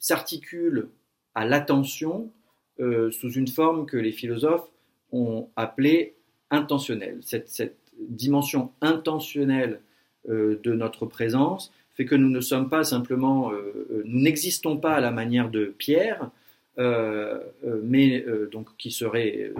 s'articule 0.00 0.88
à 1.36 1.46
l'attention 1.46 2.28
sous 2.80 3.30
une 3.30 3.46
forme 3.46 3.86
que 3.86 3.96
les 3.96 4.10
philosophes 4.10 4.68
ont 5.12 5.48
appelée 5.54 6.16
intentionnelle. 6.50 7.18
Cette, 7.20 7.48
cette 7.48 7.78
dimension 8.00 8.72
intentionnelle 8.80 9.80
de 10.28 10.72
notre 10.72 11.06
présence 11.06 11.72
fait 11.94 12.04
que 12.04 12.14
nous 12.14 12.30
ne 12.30 12.40
sommes 12.40 12.68
pas 12.68 12.84
simplement, 12.84 13.52
nous 14.04 14.20
n'existons 14.20 14.76
pas 14.76 14.94
à 14.94 15.00
la 15.00 15.10
manière 15.10 15.50
de 15.50 15.66
Pierre, 15.66 16.30
mais 16.78 18.24
donc 18.50 18.68
qui 18.78 18.90
serait 18.90 19.52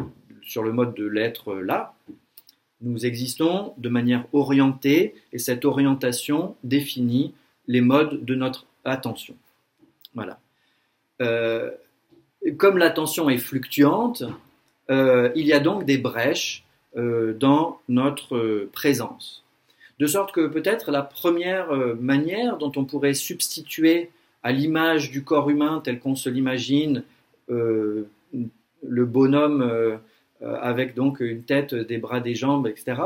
sur 0.43 0.63
le 0.63 0.73
mode 0.73 0.95
de 0.95 1.07
l'être 1.07 1.55
là. 1.55 1.95
Nous 2.81 3.07
existons 3.07 3.75
de 3.79 3.89
manière 3.89 4.25
orientée 4.33 5.15
et 5.33 5.39
cette 5.39 5.65
orientation 5.65 6.57
définit 6.65 7.35
les 7.69 7.81
modes 7.81 8.25
de 8.25 8.35
notre 8.35 8.67
attention. 8.85 9.35
Voilà. 10.15 10.41
Euh, 11.21 11.71
comme 12.57 12.79
l'attention 12.79 13.31
est 13.31 13.39
fluctuante, 13.39 14.25
euh, 14.91 15.31
il 15.37 15.47
y 15.47 15.53
a 15.53 15.61
donc 15.61 15.85
des 15.85 15.99
brèches 15.99 16.65
euh, 16.97 17.35
dans 17.35 17.81
notre 17.89 18.69
présence. 18.73 19.42
De 20.03 20.09
sorte 20.09 20.33
que 20.33 20.49
peut-être 20.49 20.91
la 20.91 21.03
première 21.03 21.69
manière 22.01 22.57
dont 22.59 22.73
on 22.75 22.85
pourrait 22.85 23.15
substituer 23.15 24.11
à 24.43 24.51
l'image 24.51 25.13
du 25.13 25.23
corps 25.23 25.49
humain 25.49 25.81
tel 25.85 26.01
qu'on 26.01 26.17
se 26.17 26.29
l'imagine, 26.29 27.05
le 27.47 28.09
bonhomme 28.83 30.01
avec 30.41 30.97
donc 30.97 31.21
une 31.21 31.45
tête, 31.45 31.73
des 31.77 31.99
bras, 31.99 32.19
des 32.19 32.35
jambes, 32.35 32.67
etc., 32.67 32.97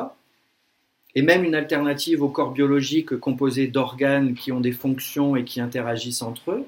et 1.14 1.20
même 1.20 1.44
une 1.44 1.54
alternative 1.54 2.22
au 2.22 2.30
corps 2.30 2.52
biologique 2.52 3.14
composé 3.18 3.66
d'organes 3.66 4.32
qui 4.32 4.50
ont 4.50 4.60
des 4.60 4.72
fonctions 4.72 5.36
et 5.36 5.44
qui 5.44 5.60
interagissent 5.60 6.22
entre 6.22 6.52
eux, 6.52 6.66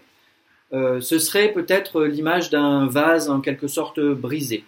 euh, 0.75 1.01
ce 1.01 1.19
serait 1.19 1.53
peut-être 1.53 2.05
l'image 2.05 2.51
d'un 2.51 2.87
vase 2.87 3.31
en 3.31 3.41
quelque 3.41 3.67
sorte 3.67 3.99
brisé. 3.99 4.63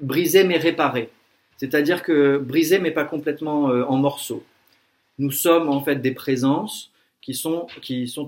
Brisé 0.00 0.44
mais 0.44 0.58
réparé. 0.58 1.08
C'est-à-dire 1.56 2.02
que 2.02 2.36
brisé 2.36 2.78
mais 2.78 2.90
pas 2.90 3.04
complètement 3.04 3.70
euh, 3.70 3.84
en 3.84 3.96
morceaux. 3.96 4.44
Nous 5.18 5.30
sommes 5.30 5.68
en 5.68 5.82
fait 5.82 5.96
des 5.96 6.12
présences 6.12 6.92
qui 7.20 7.34
sont, 7.34 7.66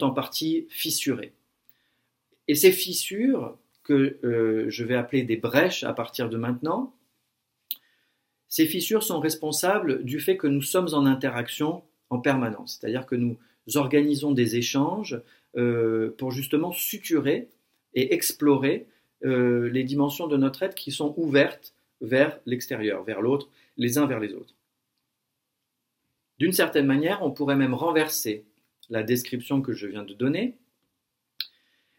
en 0.03 0.11
partie 0.11 0.67
fissurées. 0.71 1.33
Et 2.49 2.55
ces 2.55 2.73
fissures, 2.73 3.57
que 3.85 4.19
euh, 4.25 4.67
je 4.69 4.85
vais 4.85 4.97
appeler 4.97 5.23
des 5.23 5.37
brèches 5.37 5.85
à 5.85 5.95
partir 5.95 6.29
de 6.29 6.37
maintenant, 6.37 6.93
ces 8.49 8.67
fissures 8.67 9.03
sont 9.03 9.21
responsables 9.21 10.05
du 10.05 10.21
fait 10.21 10.37
que 10.37 10.47
nous 10.47 10.63
sommes 10.63 10.89
en 10.93 11.07
interaction 11.07 11.83
en 12.11 12.19
permanence, 12.19 12.79
c'est-à-dire 12.79 13.07
que 13.07 13.15
nous 13.15 13.37
organisons 13.75 14.33
des 14.33 14.57
échanges 14.57 15.21
euh, 15.57 16.15
pour 16.19 16.31
justement 16.31 16.73
suturer 16.73 17.49
et 17.95 18.15
explorer 18.15 18.87
euh, 19.25 19.69
les 19.71 19.85
dimensions 19.85 20.27
de 20.27 20.37
notre 20.37 20.63
être 20.63 20.75
qui 20.75 20.93
sont 20.93 21.15
ouvertes 21.17 21.75
vers 22.01 22.39
l'extérieur, 22.47 23.03
vers 23.05 23.21
l'autre, 23.21 23.49
les 23.77 23.99
uns 23.99 24.07
vers 24.07 24.21
les 24.21 24.33
autres. 24.33 24.55
D'une 26.39 26.53
certaine 26.53 26.87
manière, 26.87 27.23
on 27.23 27.31
pourrait 27.31 27.57
même 27.57 27.75
renverser 27.75 28.45
la 28.91 29.03
description 29.03 29.61
que 29.61 29.73
je 29.73 29.87
viens 29.87 30.05
de 30.05 30.15
donner 30.15 30.57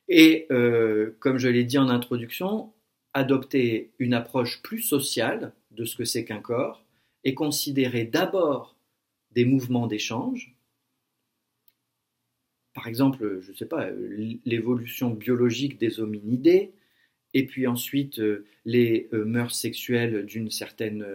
et, 0.09 0.47
euh, 0.51 1.15
comme 1.19 1.37
je 1.37 1.47
l'ai 1.47 1.63
dit 1.63 1.77
en 1.77 1.87
introduction, 1.87 2.73
adopter 3.13 3.91
une 3.99 4.15
approche 4.15 4.61
plus 4.63 4.81
sociale 4.81 5.53
de 5.71 5.85
ce 5.85 5.95
que 5.95 6.03
c'est 6.03 6.25
qu'un 6.25 6.41
corps 6.41 6.83
et 7.23 7.35
considérer 7.35 8.05
d'abord 8.05 8.75
des 9.31 9.45
mouvements 9.45 9.85
d'échange, 9.85 10.55
par 12.73 12.87
exemple, 12.87 13.39
je 13.41 13.51
ne 13.51 13.55
sais 13.55 13.65
pas, 13.65 13.89
l'évolution 14.45 15.11
biologique 15.11 15.77
des 15.77 15.99
hominidés, 15.99 16.71
et 17.35 17.45
puis 17.45 17.67
ensuite 17.67 18.19
euh, 18.19 18.45
les 18.65 19.09
euh, 19.13 19.25
mœurs 19.25 19.53
sexuelles 19.53 20.25
d'une 20.25 20.49
certaine 20.49 21.05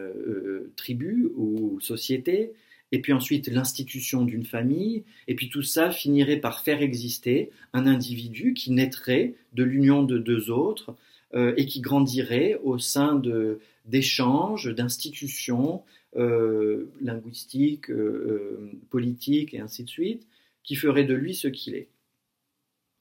tribu 0.77 1.29
ou 1.35 1.81
société, 1.81 2.53
et 2.95 3.01
puis 3.01 3.13
ensuite 3.13 3.49
l'institution 3.49 4.25
d'une 4.25 4.45
famille, 4.45 5.05
et 5.29 5.35
puis 5.35 5.49
tout 5.49 5.63
ça 5.63 5.91
finirait 5.91 6.39
par 6.39 6.61
faire 6.63 6.81
exister 6.81 7.51
un 7.73 7.87
individu 7.87 8.55
qui 8.55 8.71
naîtrait 8.71 9.35
de 9.53 9.65
l'union 9.65 10.03
de 10.03 10.19
deux 10.19 10.51
autres 10.51 10.95
et 11.57 11.67
qui 11.67 11.81
grandirait 11.81 12.61
au 12.63 12.79
sein 12.79 13.17
de, 13.17 13.59
d'échanges, 13.87 14.73
d'institutions 14.73 15.83
euh, 16.17 16.91
linguistiques, 17.01 17.91
euh, 17.91 17.97
euh, 17.97 18.73
politiques 18.91 19.53
et 19.53 19.61
ainsi 19.61 19.83
de 19.83 19.89
suite, 19.89 20.27
qui 20.63 20.77
ferait 20.77 21.05
de 21.05 21.15
lui 21.15 21.35
ce 21.35 21.49
qu'il 21.49 21.75
est. 21.75 21.89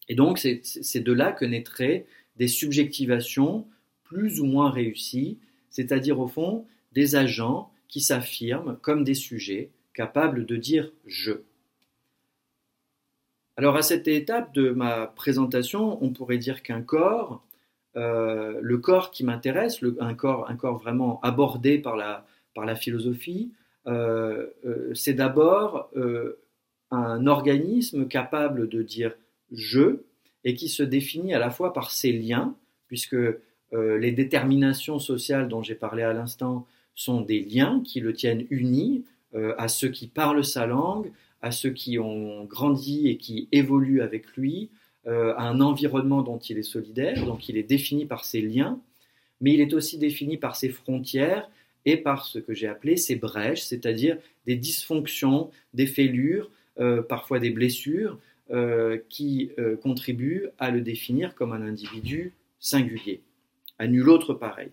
Et 0.09 0.15
donc 0.15 0.39
c'est 0.39 0.99
de 0.99 1.13
là 1.13 1.31
que 1.31 1.45
naîtraient 1.45 2.05
des 2.35 2.47
subjectivations 2.47 3.67
plus 4.03 4.41
ou 4.41 4.45
moins 4.45 4.69
réussies, 4.69 5.37
c'est-à-dire 5.69 6.19
au 6.19 6.27
fond 6.27 6.65
des 6.91 7.15
agents 7.15 7.71
qui 7.87 8.01
s'affirment 8.01 8.77
comme 8.81 9.03
des 9.03 9.13
sujets 9.13 9.69
capables 9.93 10.45
de 10.45 10.55
dire 10.55 10.91
je. 11.05 11.33
Alors 13.55 13.75
à 13.75 13.83
cette 13.83 14.07
étape 14.07 14.53
de 14.53 14.71
ma 14.71 15.07
présentation, 15.07 16.03
on 16.03 16.09
pourrait 16.09 16.39
dire 16.39 16.63
qu'un 16.63 16.81
corps, 16.81 17.43
euh, 17.95 18.59
le 18.61 18.77
corps 18.79 19.11
qui 19.11 19.23
m'intéresse, 19.23 19.81
un 19.99 20.15
corps, 20.15 20.77
vraiment 20.81 21.19
abordé 21.21 21.77
par 21.77 21.95
la, 21.95 22.25
par 22.55 22.65
la 22.65 22.75
philosophie, 22.75 23.51
euh, 23.85 24.47
euh, 24.65 24.91
c'est 24.95 25.13
d'abord 25.13 25.91
un 26.89 27.27
organisme 27.27 28.07
capable 28.07 28.69
de 28.69 28.81
dire 28.81 29.13
je 29.51 29.99
et 30.43 30.55
qui 30.55 30.67
se 30.67 30.83
définit 30.83 31.33
à 31.33 31.39
la 31.39 31.51
fois 31.51 31.73
par 31.73 31.91
ses 31.91 32.11
liens, 32.11 32.55
puisque 32.87 33.17
les 33.71 34.11
déterminations 34.11 34.99
sociales 34.99 35.47
dont 35.47 35.63
j'ai 35.63 35.73
parlé 35.73 36.03
à 36.03 36.13
l'instant 36.13 36.67
sont 36.93 37.21
des 37.21 37.39
liens 37.39 37.81
qui 37.83 38.01
le 38.01 38.13
tiennent 38.13 38.45
uni 38.51 39.03
à 39.57 39.67
ceux 39.67 39.89
qui 39.89 40.07
parlent 40.07 40.43
sa 40.43 40.67
langue, 40.67 41.11
à 41.41 41.51
ceux 41.51 41.71
qui 41.71 41.99
ont 41.99 42.45
grandi 42.45 43.07
et 43.09 43.17
qui 43.17 43.49
évoluent 43.51 44.01
avec 44.01 44.35
lui, 44.37 44.69
euh, 45.05 45.33
à 45.35 45.49
un 45.49 45.59
environnement 45.59 46.21
dont 46.21 46.37
il 46.37 46.57
est 46.57 46.63
solidaire, 46.63 47.25
donc 47.25 47.49
il 47.49 47.57
est 47.57 47.63
défini 47.63 48.05
par 48.05 48.23
ses 48.23 48.41
liens, 48.41 48.79
mais 49.41 49.53
il 49.53 49.59
est 49.59 49.73
aussi 49.73 49.97
défini 49.97 50.37
par 50.37 50.55
ses 50.55 50.69
frontières 50.69 51.49
et 51.83 51.97
par 51.97 52.25
ce 52.25 52.39
que 52.39 52.53
j'ai 52.53 52.67
appelé 52.67 52.95
ses 52.95 53.17
brèches, 53.17 53.63
c'est-à-dire 53.63 54.17
des 54.45 54.55
dysfonctions, 54.55 55.51
des 55.73 55.87
fêlures, 55.87 56.49
euh, 56.79 57.01
parfois 57.01 57.39
des 57.39 57.49
blessures, 57.49 58.17
euh, 58.51 58.97
qui 59.09 59.51
contribuent 59.81 60.47
à 60.57 60.71
le 60.71 60.79
définir 60.79 61.35
comme 61.35 61.51
un 61.51 61.61
individu 61.61 62.33
singulier, 62.59 63.21
à 63.79 63.87
nul 63.87 64.07
autre 64.07 64.33
pareil. 64.33 64.71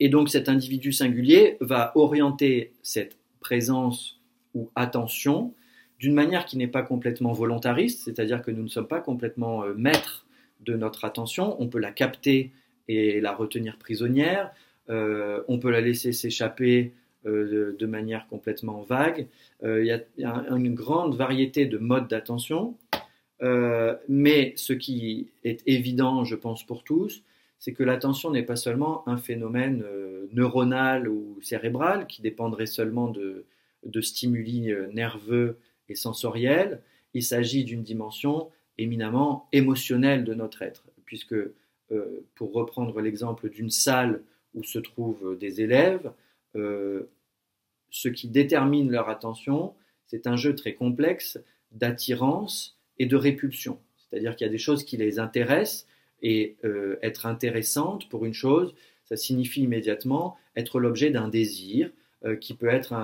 Et 0.00 0.08
donc 0.08 0.28
cet 0.28 0.48
individu 0.48 0.92
singulier 0.92 1.56
va 1.60 1.92
orienter 1.94 2.72
cette 2.82 3.16
présence 3.40 4.20
ou 4.54 4.70
attention 4.74 5.54
d'une 5.98 6.14
manière 6.14 6.44
qui 6.44 6.58
n'est 6.58 6.66
pas 6.66 6.82
complètement 6.82 7.32
volontariste, 7.32 8.04
c'est-à-dire 8.04 8.42
que 8.42 8.50
nous 8.50 8.62
ne 8.62 8.68
sommes 8.68 8.88
pas 8.88 9.00
complètement 9.00 9.64
euh, 9.64 9.74
maîtres 9.74 10.26
de 10.60 10.74
notre 10.74 11.04
attention, 11.04 11.60
on 11.60 11.68
peut 11.68 11.78
la 11.78 11.92
capter 11.92 12.50
et 12.88 13.20
la 13.20 13.32
retenir 13.32 13.78
prisonnière, 13.78 14.50
euh, 14.90 15.42
on 15.48 15.58
peut 15.58 15.70
la 15.70 15.80
laisser 15.80 16.12
s'échapper 16.12 16.92
euh, 17.26 17.74
de, 17.78 17.86
manière 17.86 18.26
complètement 18.28 18.82
vague. 18.82 19.26
Il 19.62 19.84
y, 19.84 20.24
a 20.24 20.44
une 20.50 20.74
grande 20.74 21.16
variété 21.16 21.66
de 21.66 21.78
modes 21.78 22.08
d'attention, 22.08 22.74
mais 23.40 24.52
ce 24.56 24.72
qui 24.72 25.28
est 25.44 25.62
évident, 25.66 26.24
je 26.24 26.34
pense, 26.34 26.62
pour 26.62 26.84
tous, 26.84 27.22
c'est 27.58 27.72
que 27.72 27.82
l'attention 27.82 28.30
n'est 28.30 28.42
pas 28.42 28.56
seulement 28.56 29.08
un 29.08 29.16
phénomène 29.16 29.84
neuronal 30.32 31.08
ou 31.08 31.38
cérébral 31.42 32.06
qui 32.06 32.22
dépendrait 32.22 32.66
seulement 32.66 33.08
de, 33.08 33.44
stimuli 34.00 34.72
nerveux 34.92 35.58
et 35.88 35.94
sensorielle, 35.94 36.82
il 37.14 37.22
s'agit 37.22 37.64
d'une 37.64 37.82
dimension 37.82 38.50
éminemment 38.78 39.48
émotionnelle 39.52 40.24
de 40.24 40.34
notre 40.34 40.62
être, 40.62 40.84
puisque, 41.04 41.32
euh, 41.32 42.26
pour 42.34 42.52
reprendre 42.52 43.00
l'exemple 43.00 43.48
d'une 43.48 43.70
salle 43.70 44.22
où 44.54 44.62
se 44.62 44.78
trouvent 44.78 45.36
des 45.38 45.60
élèves, 45.62 46.12
euh, 46.56 47.08
ce 47.90 48.08
qui 48.08 48.28
détermine 48.28 48.90
leur 48.90 49.08
attention, 49.08 49.74
c'est 50.06 50.26
un 50.26 50.36
jeu 50.36 50.54
très 50.54 50.74
complexe 50.74 51.38
d'attirance 51.72 52.78
et 52.98 53.06
de 53.06 53.16
répulsion. 53.16 53.78
C'est-à-dire 53.96 54.36
qu'il 54.36 54.46
y 54.46 54.50
a 54.50 54.52
des 54.52 54.58
choses 54.58 54.84
qui 54.84 54.96
les 54.96 55.18
intéressent, 55.18 55.86
et 56.22 56.56
euh, 56.64 56.96
être 57.02 57.26
intéressante 57.26 58.08
pour 58.08 58.24
une 58.24 58.34
chose, 58.34 58.74
ça 59.04 59.16
signifie 59.16 59.62
immédiatement 59.62 60.36
être 60.56 60.80
l'objet 60.80 61.10
d'un 61.10 61.28
désir, 61.28 61.90
euh, 62.24 62.34
qui 62.36 62.54
peut 62.54 62.68
être 62.68 62.94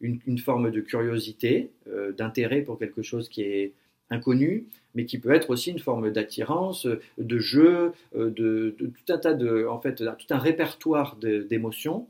une, 0.00 0.38
forme 0.38 0.70
de 0.70 0.80
curiosité, 0.80 1.70
euh, 1.88 2.12
d'intérêt 2.12 2.62
pour 2.62 2.78
quelque 2.78 3.02
chose 3.02 3.28
qui 3.28 3.42
est 3.42 3.72
inconnu, 4.10 4.66
mais 4.94 5.04
qui 5.04 5.18
peut 5.18 5.32
être 5.32 5.50
aussi 5.50 5.70
une 5.70 5.78
forme 5.78 6.10
d'attirance, 6.10 6.86
de 7.18 7.38
jeu, 7.38 7.92
de, 8.14 8.74
tout 8.78 9.12
un 9.12 9.18
tas 9.18 9.34
de, 9.34 9.66
en 9.66 9.80
fait, 9.80 9.96
tout 9.96 10.26
un 10.30 10.38
répertoire 10.38 11.16
d'émotions 11.16 12.06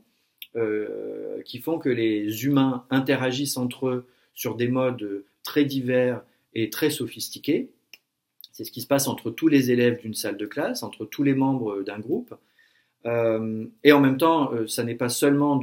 qui 1.45 1.59
font 1.59 1.79
que 1.79 1.89
les 1.89 2.45
humains 2.45 2.85
interagissent 2.89 3.57
entre 3.57 3.87
eux 3.87 4.05
sur 4.33 4.55
des 4.55 4.67
modes 4.67 5.23
très 5.43 5.65
divers 5.65 6.21
et 6.53 6.69
très 6.69 6.89
sophistiqués. 6.89 7.69
C'est 8.55 8.63
ce 8.63 8.71
qui 8.71 8.79
se 8.79 8.87
passe 8.87 9.09
entre 9.09 9.31
tous 9.31 9.49
les 9.49 9.71
élèves 9.71 9.99
d'une 9.99 10.13
salle 10.13 10.37
de 10.37 10.45
classe, 10.45 10.81
entre 10.81 11.03
tous 11.03 11.23
les 11.23 11.33
membres 11.33 11.83
d'un 11.83 11.99
groupe. 11.99 12.33
et 13.03 13.91
en 13.91 13.99
même 13.99 14.17
temps, 14.17 14.49
ça 14.65 14.85
n'est 14.85 14.95
pas 14.95 15.09
seulement 15.09 15.61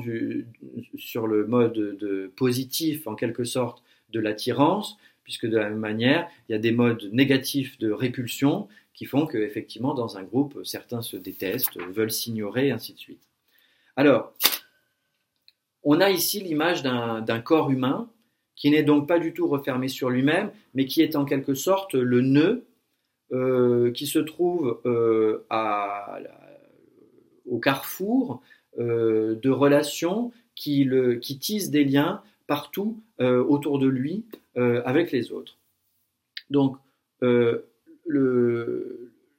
sur 0.98 1.26
le 1.26 1.46
mode 1.46 1.72
de 1.72 2.30
positif, 2.36 3.06
en 3.06 3.14
quelque 3.14 3.44
sorte, 3.44 3.82
de 4.10 4.20
l'attirance, 4.20 4.98
puisque 5.24 5.46
de 5.46 5.56
la 5.56 5.70
même 5.70 5.78
manière, 5.78 6.28
il 6.48 6.52
y 6.52 6.54
a 6.54 6.58
des 6.58 6.70
modes 6.70 7.08
négatifs 7.12 7.78
de 7.78 7.90
répulsion 7.90 8.68
qui 8.92 9.06
font 9.06 9.26
qu'effectivement, 9.26 9.94
dans 9.94 10.18
un 10.18 10.22
groupe, 10.22 10.60
certains 10.62 11.00
se 11.00 11.16
détestent, 11.16 11.80
veulent 11.80 12.10
s'ignorer, 12.10 12.72
ainsi 12.72 12.92
de 12.92 12.98
suite. 12.98 13.26
Alors, 13.96 14.34
on 15.82 15.98
a 16.02 16.10
ici 16.10 16.40
l'image 16.40 16.82
d'un 16.82 17.40
corps 17.40 17.70
humain 17.70 18.10
qui 18.54 18.70
n'est 18.70 18.82
donc 18.82 19.08
pas 19.08 19.18
du 19.18 19.32
tout 19.32 19.48
refermé 19.48 19.88
sur 19.88 20.10
lui-même, 20.10 20.50
mais 20.74 20.84
qui 20.84 21.00
est 21.00 21.16
en 21.16 21.24
quelque 21.24 21.54
sorte 21.54 21.94
le 21.94 22.20
nœud 22.20 22.50
euh, 22.50 22.71
qui 23.32 24.06
se 24.06 24.18
trouve 24.18 24.80
euh, 24.84 25.44
au 27.46 27.58
carrefour 27.58 28.42
euh, 28.78 29.36
de 29.36 29.50
relations 29.50 30.32
qui, 30.54 30.84
le, 30.84 31.18
tissent 31.18 31.70
des 31.70 31.84
liens 31.84 32.22
partout 32.46 33.00
autour 33.18 33.78
de 33.78 33.86
lui 33.86 34.24
avec 34.56 35.12
les 35.12 35.32
autres. 35.32 35.56
Donc, 36.50 36.76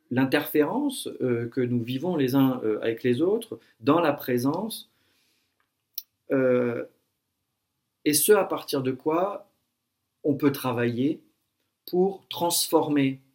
l'interférence 0.10 1.10
que 1.20 1.62
nous 1.62 1.84
vivons 1.84 2.16
les 2.16 2.34
uns 2.34 2.60
avec 2.82 3.04
les 3.04 3.22
autres 3.22 3.60
dans 3.82 4.00
la 4.00 4.14
présence 4.14 4.90
et 8.06 8.14
ce 8.14 8.32
à 8.32 8.46
partir 8.46 8.82
de 8.82 8.92
quoi 8.92 9.48
on 10.24 10.36
peut 10.36 10.52
travailler 10.52 11.22
pour 11.90 12.24
transformer 12.30 13.20
euh, 13.20 13.33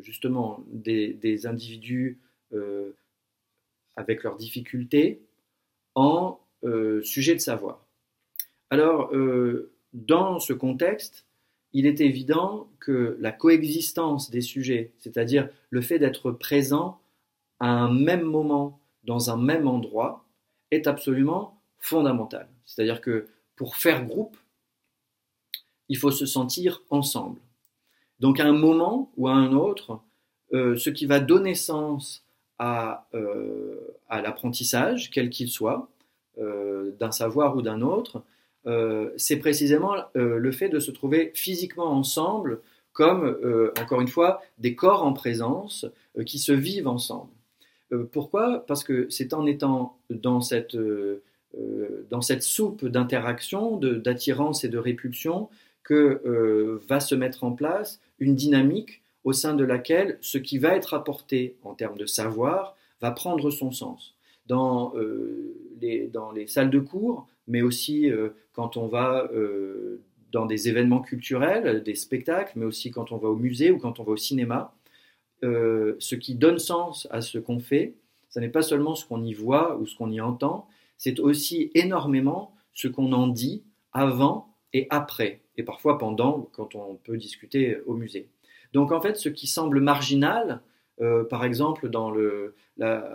justement 0.00 0.64
des, 0.68 1.46
individus 1.46 2.20
euh, 2.52 2.92
avec 3.96 4.22
leurs 4.22 4.36
difficultés 4.36 5.22
en 5.94 6.40
euh, 6.64 7.02
sujet 7.02 7.34
de 7.34 7.40
savoir. 7.40 7.86
Alors, 8.70 9.12
dans 9.92 10.38
ce 10.38 10.54
contexte, 10.54 11.26
il 11.74 11.86
est 11.86 12.00
évident 12.00 12.70
que 12.80 13.16
la 13.20 13.32
coexistence 13.32 14.30
des 14.30 14.40
sujets, 14.40 14.92
c'est-à-dire 14.98 15.48
le 15.70 15.80
fait 15.82 15.98
d'être 15.98 16.30
présent 16.30 17.00
à 17.60 17.68
un 17.68 17.92
même 17.92 18.22
moment 18.22 18.80
dans 19.04 19.30
un 19.30 19.36
même 19.36 19.68
endroit, 19.68 20.24
est 20.70 20.86
absolument 20.86 21.60
fondamental. 21.78 22.48
C'est-à-dire 22.64 23.00
que 23.00 23.28
pour 23.56 23.76
faire 23.76 24.06
groupe, 24.06 24.36
il 25.88 25.98
faut 25.98 26.10
se 26.10 26.26
sentir 26.26 26.82
ensemble. 26.90 27.40
Donc 28.22 28.38
à 28.38 28.46
un 28.46 28.52
moment 28.52 29.10
ou 29.16 29.26
à 29.26 29.32
un 29.32 29.52
autre, 29.52 30.00
euh, 30.54 30.76
ce 30.76 30.90
qui 30.90 31.06
va 31.06 31.18
donner 31.18 31.56
sens 31.56 32.24
à, 32.58 33.08
euh, 33.14 33.76
l'apprentissage, 34.10 35.10
quel 35.10 35.28
qu'il 35.28 35.48
soit, 35.48 35.90
euh, 36.38 36.92
d'un 37.00 37.10
savoir 37.10 37.56
ou 37.56 37.62
d'un 37.62 37.82
autre, 37.82 38.22
c'est 39.16 39.38
précisément 39.38 39.96
le 40.14 40.52
fait 40.52 40.68
de 40.68 40.78
se 40.78 40.92
trouver 40.92 41.32
physiquement 41.34 41.90
ensemble 41.90 42.60
comme, 42.92 43.36
encore 43.80 44.00
une 44.00 44.06
fois, 44.06 44.40
des 44.58 44.76
corps 44.76 45.04
en 45.04 45.12
présence 45.12 45.84
qui 46.24 46.38
se 46.38 46.52
vivent 46.52 46.86
ensemble. 46.86 47.32
pourquoi? 48.12 48.64
Parce 48.68 48.84
que 48.84 49.08
c'est 49.10 49.34
en 49.34 49.46
étant 49.46 49.98
dans 50.10 50.40
cette 50.40 50.76
dans 52.08 52.20
cette 52.20 52.44
soupe 52.44 52.86
d'interaction, 52.86 53.78
d'attirance 53.78 54.62
et 54.62 54.68
de 54.68 54.78
répulsion, 54.78 55.48
que 55.82 56.78
va 56.86 57.00
se 57.00 57.16
mettre 57.16 57.42
en 57.42 57.50
place 57.50 57.98
une 58.22 58.34
dynamique 58.34 59.02
au 59.24 59.32
sein 59.32 59.54
de 59.54 59.64
laquelle 59.64 60.18
ce 60.20 60.38
qui 60.38 60.58
va 60.58 60.74
être 60.76 60.94
apporté 60.94 61.56
en 61.62 61.74
termes 61.74 61.98
de 61.98 62.06
savoir 62.06 62.76
va 63.00 63.10
prendre 63.10 63.50
son 63.50 63.70
sens. 63.70 64.14
Dans, 64.46 64.92
euh, 64.96 65.54
les, 65.80 66.08
dans 66.08 66.32
les 66.32 66.46
salles 66.48 66.70
de 66.70 66.80
cours, 66.80 67.28
mais 67.46 67.62
aussi 67.62 68.10
quand 68.52 68.76
on 68.76 68.88
va 68.88 69.28
dans 70.32 70.46
des 70.46 70.68
événements 70.68 71.00
culturels, 71.00 71.82
des 71.82 71.94
spectacles, 71.94 72.52
mais 72.56 72.64
aussi 72.64 72.90
quand 72.90 73.12
on 73.12 73.18
va 73.18 73.28
au 73.28 73.36
musée 73.36 73.70
ou 73.70 73.78
quand 73.78 74.00
on 74.00 74.04
va 74.04 74.12
au 74.12 74.16
cinéma, 74.16 74.74
ce 75.42 76.14
qui 76.14 76.34
donne 76.34 76.58
sens 76.58 77.06
à 77.10 77.20
ce 77.20 77.38
qu'on 77.38 77.60
fait, 77.60 77.94
ce 78.32 78.40
n'est 78.40 78.48
pas 78.48 78.62
seulement 78.62 78.94
ce 78.94 79.04
qu'on 79.04 79.22
y 79.22 79.34
voit 79.34 79.76
ou 79.76 79.86
ce 79.86 79.96
qu'on 79.96 80.10
y 80.10 80.20
entend, 80.20 80.66
c'est 80.96 81.20
aussi 81.20 81.70
énormément 81.74 82.54
ce 82.72 82.88
qu'on 82.88 83.12
en 83.12 83.26
dit 83.26 83.62
avant 83.92 84.51
et 84.72 84.86
après, 84.90 85.40
et 85.56 85.62
parfois 85.62 85.98
pendant, 85.98 86.48
quand 86.52 86.74
on 86.74 86.94
peut 86.96 87.16
discuter 87.16 87.78
au 87.86 87.94
musée. 87.94 88.28
Donc 88.72 88.92
en 88.92 89.00
fait, 89.00 89.16
ce 89.16 89.28
qui 89.28 89.46
semble 89.46 89.80
marginal, 89.80 90.60
euh, 91.00 91.24
par 91.24 91.44
exemple 91.44 91.88
dans 91.88 92.12
la, 92.76 93.08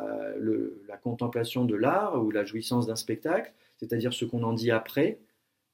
contemplation 1.04 1.64
de 1.64 1.76
l'art 1.76 2.22
ou 2.22 2.32
la 2.32 2.44
jouissance 2.44 2.88
d'un 2.88 2.96
spectacle, 2.96 3.54
c'est-à-dire 3.78 4.14
ce 4.14 4.26
qu'on 4.26 4.44
en 4.44 4.54
dit 4.54 4.72
après, 4.72 5.20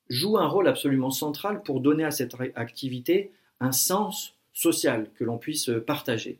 joue 0.09 0.37
un 0.37 0.47
rôle 0.47 0.67
absolument 0.67 1.11
central 1.11 1.63
pour 1.63 1.79
donner 1.79 2.03
à 2.03 2.11
cette 2.11 2.35
activité 2.55 3.31
un 3.59 3.71
sens 3.71 4.35
social 4.51 5.09
que 5.15 5.23
l'on 5.23 5.37
puisse 5.37 5.71
partager. 5.87 6.39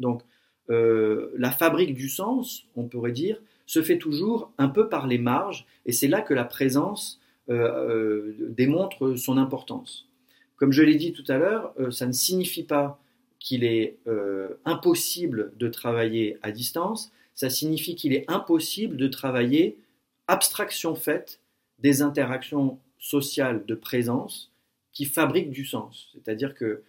Donc 0.00 0.22
euh, 0.70 1.30
la 1.36 1.50
fabrique 1.50 1.94
du 1.94 2.08
sens, 2.08 2.66
on 2.76 2.84
pourrait 2.84 3.12
dire, 3.12 3.40
se 3.66 3.82
fait 3.82 3.98
toujours 3.98 4.52
un 4.58 4.68
peu 4.68 4.88
par 4.88 5.06
les 5.06 5.18
marges, 5.18 5.66
et 5.86 5.92
c'est 5.92 6.08
là 6.08 6.20
que 6.20 6.34
la 6.34 6.44
présence 6.44 7.20
euh, 7.52 7.90
euh, 7.90 8.36
démontre 8.48 9.14
son 9.14 9.36
importance. 9.36 10.08
Comme 10.56 10.72
je 10.72 10.82
l'ai 10.82 10.94
dit 10.94 11.12
tout 11.12 11.24
à 11.28 11.36
l'heure, 11.36 11.74
euh, 11.78 11.90
ça 11.90 12.06
ne 12.06 12.12
signifie 12.12 12.62
pas 12.62 12.98
qu'il 13.38 13.64
est 13.64 13.96
impossible 14.64 15.52
de 15.56 15.66
travailler 15.66 16.38
à 16.42 16.52
distance, 16.52 17.10
ça 17.34 17.50
signifie 17.50 17.96
qu'il 17.96 18.12
est 18.12 18.24
impossible 18.30 18.96
de 18.96 19.08
travailler 19.08 19.78
abstraction 20.28 20.94
faite 20.94 21.40
des 21.80 22.02
interactions 22.02 22.78
sociales 23.00 23.66
de 23.66 23.74
présence 23.74 24.52
qui 24.92 25.06
fabriquent 25.06 25.50
du 25.50 25.64
sens. 25.64 26.08
C'est-à-dire 26.12 26.54
que 26.54 26.84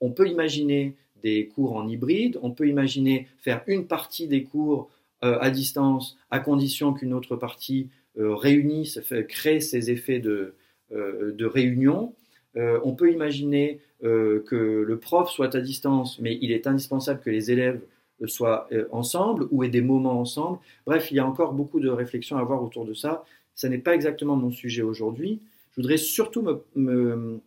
on 0.00 0.12
peut 0.12 0.28
imaginer 0.30 0.96
des 1.22 1.48
cours 1.48 1.76
en 1.76 1.86
hybride, 1.86 2.38
on 2.40 2.52
peut 2.52 2.66
imaginer 2.66 3.28
faire 3.36 3.62
une 3.66 3.86
partie 3.86 4.28
des 4.28 4.44
cours 4.44 4.88
à 5.20 5.50
distance, 5.50 6.16
à 6.30 6.40
condition 6.40 6.94
qu'une 6.94 7.12
autre 7.12 7.36
partie 7.36 7.90
euh, 8.18 8.34
réunisse, 8.34 9.00
crée 9.28 9.60
ces 9.60 9.90
effets 9.90 10.18
de, 10.18 10.54
euh, 10.92 11.34
réunion. 11.40 12.14
on 12.56 12.94
peut 12.94 13.12
imaginer 13.12 13.80
que 14.02 14.84
le 14.86 14.98
prof 14.98 15.30
soit 15.30 15.54
à 15.54 15.60
distance, 15.60 16.18
mais 16.18 16.38
il 16.42 16.50
est 16.50 16.66
indispensable 16.66 17.20
que 17.20 17.30
les 17.30 17.52
élèves 17.52 17.80
soient 18.26 18.68
ensemble 18.90 19.46
ou 19.52 19.62
aient 19.62 19.68
des 19.68 19.82
moments 19.82 20.18
ensemble. 20.18 20.58
Bref, 20.84 21.12
il 21.12 21.16
y 21.16 21.20
a 21.20 21.26
encore 21.26 21.52
beaucoup 21.52 21.78
de 21.78 21.88
réflexions 21.88 22.38
à 22.38 22.40
avoir 22.40 22.62
autour 22.62 22.84
de 22.86 22.94
ça. 22.94 23.24
Ce 23.54 23.68
n'est 23.68 23.78
pas 23.78 23.94
exactement 23.94 24.34
mon 24.34 24.50
sujet 24.50 24.82
aujourd'hui. 24.82 25.40
Je 25.70 25.76
voudrais 25.80 25.96
surtout 25.96 26.42
me 26.74 27.40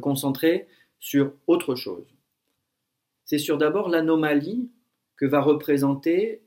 concentrer 0.00 0.68
sur 1.00 1.32
autre 1.48 1.74
chose. 1.74 2.06
C'est 3.24 3.38
sur 3.38 3.58
d'abord 3.58 3.88
l'anomalie 3.88 4.70
que 5.16 5.26
va 5.26 5.40
représenter 5.40 6.40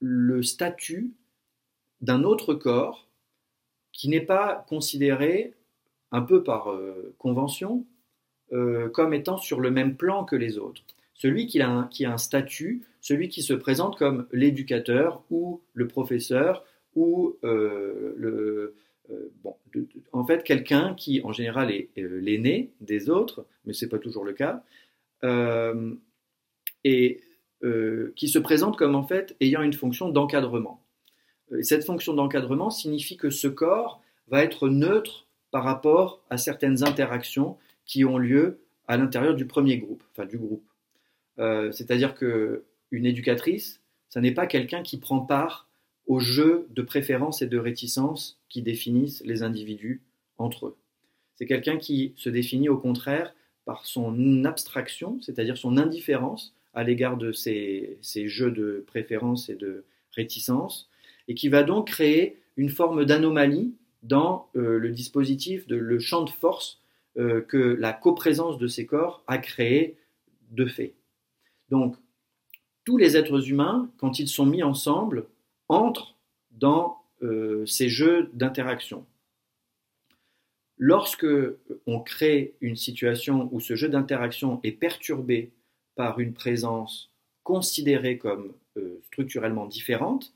le 0.00 0.42
statut 0.42 1.12
d'un 2.02 2.24
autre 2.24 2.54
corps 2.54 3.08
qui 3.92 4.08
n'est 4.08 4.20
pas 4.20 4.64
considéré, 4.68 5.54
un 6.10 6.22
peu 6.22 6.42
par 6.42 6.70
euh, 6.70 7.14
convention, 7.18 7.86
euh, 8.52 8.88
comme 8.88 9.14
étant 9.14 9.36
sur 9.36 9.60
le 9.60 9.70
même 9.70 9.96
plan 9.96 10.24
que 10.24 10.36
les 10.36 10.58
autres. 10.58 10.82
Celui 11.14 11.46
qui 11.46 11.60
a, 11.60 11.70
un, 11.70 11.88
a 12.06 12.18
statut, 12.18 12.82
celui 13.00 13.28
qui 13.28 13.42
se 13.42 13.54
présente 13.54 13.96
comme 13.96 14.26
l'éducateur 14.32 15.22
ou 15.30 15.62
le 15.72 15.86
professeur 15.86 16.64
ou 16.94 17.36
euh, 17.44 18.74
en 20.12 20.24
fait 20.24 20.42
quelqu'un 20.42 20.94
qui 20.94 21.22
en 21.22 21.32
général 21.32 21.70
est, 21.70 21.88
l'aîné 21.96 22.70
des 22.80 23.08
autres, 23.08 23.46
mais 23.64 23.72
ce 23.72 23.84
n'est 23.84 23.88
pas 23.88 23.98
toujours 23.98 24.24
le 24.24 24.32
cas. 24.32 24.62
et 26.84 27.20
qui 28.16 28.28
se 28.28 28.38
présente 28.38 28.76
comme 28.76 28.94
en 28.94 29.04
fait 29.04 29.36
ayant 29.40 29.62
une 29.62 29.72
fonction 29.72 30.08
d'encadrement. 30.08 30.81
Euh, 31.52 31.62
cette 31.62 31.84
fonction 31.84 32.14
d'encadrement 32.14 32.70
signifie 32.70 33.16
que 33.16 33.30
ce 33.30 33.48
corps 33.48 34.02
va 34.28 34.42
être 34.42 34.68
neutre 34.68 35.26
par 35.50 35.64
rapport 35.64 36.22
à 36.30 36.38
certaines 36.38 36.82
interactions 36.82 37.56
qui 37.84 38.04
ont 38.04 38.18
lieu 38.18 38.60
à 38.88 38.96
l'intérieur 38.96 39.34
du 39.34 39.46
premier 39.46 39.78
groupe, 39.78 40.02
enfin 40.10 40.26
du 40.26 40.38
groupe. 40.38 40.64
Euh, 41.38 41.70
c'est-à-dire 41.72 42.14
que 42.14 42.64
une 42.90 43.06
éducatrice, 43.06 43.80
ça 44.08 44.20
n'est 44.20 44.34
pas 44.34 44.46
quelqu'un 44.46 44.82
qui 44.82 44.98
prend 44.98 45.20
part 45.20 45.68
au 46.06 46.20
jeu 46.20 46.66
de 46.70 46.82
préférence 46.82 47.42
et 47.42 47.46
de 47.46 47.58
réticence 47.58 48.40
qui 48.48 48.62
définissent 48.62 49.22
les 49.24 49.42
individus 49.42 50.02
entre 50.36 50.66
eux. 50.66 50.76
C'est 51.36 51.46
quelqu'un 51.46 51.78
qui 51.78 52.12
se 52.16 52.28
définit 52.28 52.68
au 52.68 52.76
contraire 52.76 53.34
par 53.64 53.86
son 53.86 54.44
abstraction, 54.44 55.20
c'est-à-dire 55.22 55.56
son 55.56 55.76
indifférence 55.76 56.54
à 56.74 56.84
l'égard 56.84 57.16
de 57.16 57.32
ces, 57.32 57.98
jeux 58.26 58.50
de 58.50 58.84
préférence 58.86 59.48
et 59.48 59.54
de 59.54 59.84
réticence, 60.10 60.90
et 61.28 61.34
qui 61.34 61.48
va 61.48 61.62
donc 61.62 61.88
créer 61.88 62.38
une 62.56 62.70
forme 62.70 63.04
d'anomalie 63.04 63.74
dans 64.02 64.48
euh, 64.56 64.78
le 64.78 64.90
dispositif, 64.90 65.66
de, 65.66 65.76
le 65.76 65.98
champ 65.98 66.22
de 66.22 66.30
force 66.30 66.80
euh, 67.18 67.40
que 67.40 67.58
la 67.58 67.92
coprésence 67.92 68.58
de 68.58 68.66
ces 68.66 68.86
corps 68.86 69.22
a 69.26 69.38
créé 69.38 69.96
de 70.50 70.66
fait. 70.66 70.94
Donc, 71.70 71.96
tous 72.84 72.96
les 72.96 73.16
êtres 73.16 73.48
humains, 73.48 73.90
quand 73.96 74.18
ils 74.18 74.28
sont 74.28 74.46
mis 74.46 74.62
ensemble, 74.62 75.26
entrent 75.68 76.16
dans 76.50 76.98
euh, 77.22 77.64
ces 77.64 77.88
jeux 77.88 78.28
d'interaction. 78.34 79.06
Lorsque 80.78 81.26
on 81.86 82.00
crée 82.00 82.54
une 82.60 82.76
situation 82.76 83.48
où 83.52 83.60
ce 83.60 83.76
jeu 83.76 83.88
d'interaction 83.88 84.58
est 84.64 84.72
perturbé 84.72 85.52
par 85.94 86.18
une 86.18 86.32
présence 86.32 87.12
considérée 87.44 88.18
comme 88.18 88.52
structurellement 89.04 89.66
différente, 89.66 90.32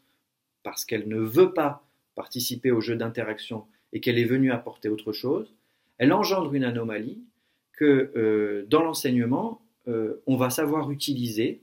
parce 0.66 0.85
qu'elle 0.85 1.07
ne 1.07 1.20
veut 1.20 1.52
pas 1.52 1.87
participer 2.16 2.72
au 2.72 2.81
jeu 2.81 2.96
d'interaction 2.96 3.66
et 3.92 4.00
qu'elle 4.00 4.18
est 4.18 4.24
venue 4.24 4.50
apporter 4.50 4.88
autre 4.88 5.12
chose, 5.12 5.55
elle 5.96 6.12
engendre 6.12 6.52
une 6.55 6.64
anomalie 6.64 7.22
que 7.70 8.11
euh, 8.16 8.66
dans 8.68 8.83
l'enseignement, 8.83 9.62
euh, 9.87 10.20
on 10.26 10.35
va 10.35 10.50
savoir 10.50 10.90
utiliser 10.90 11.62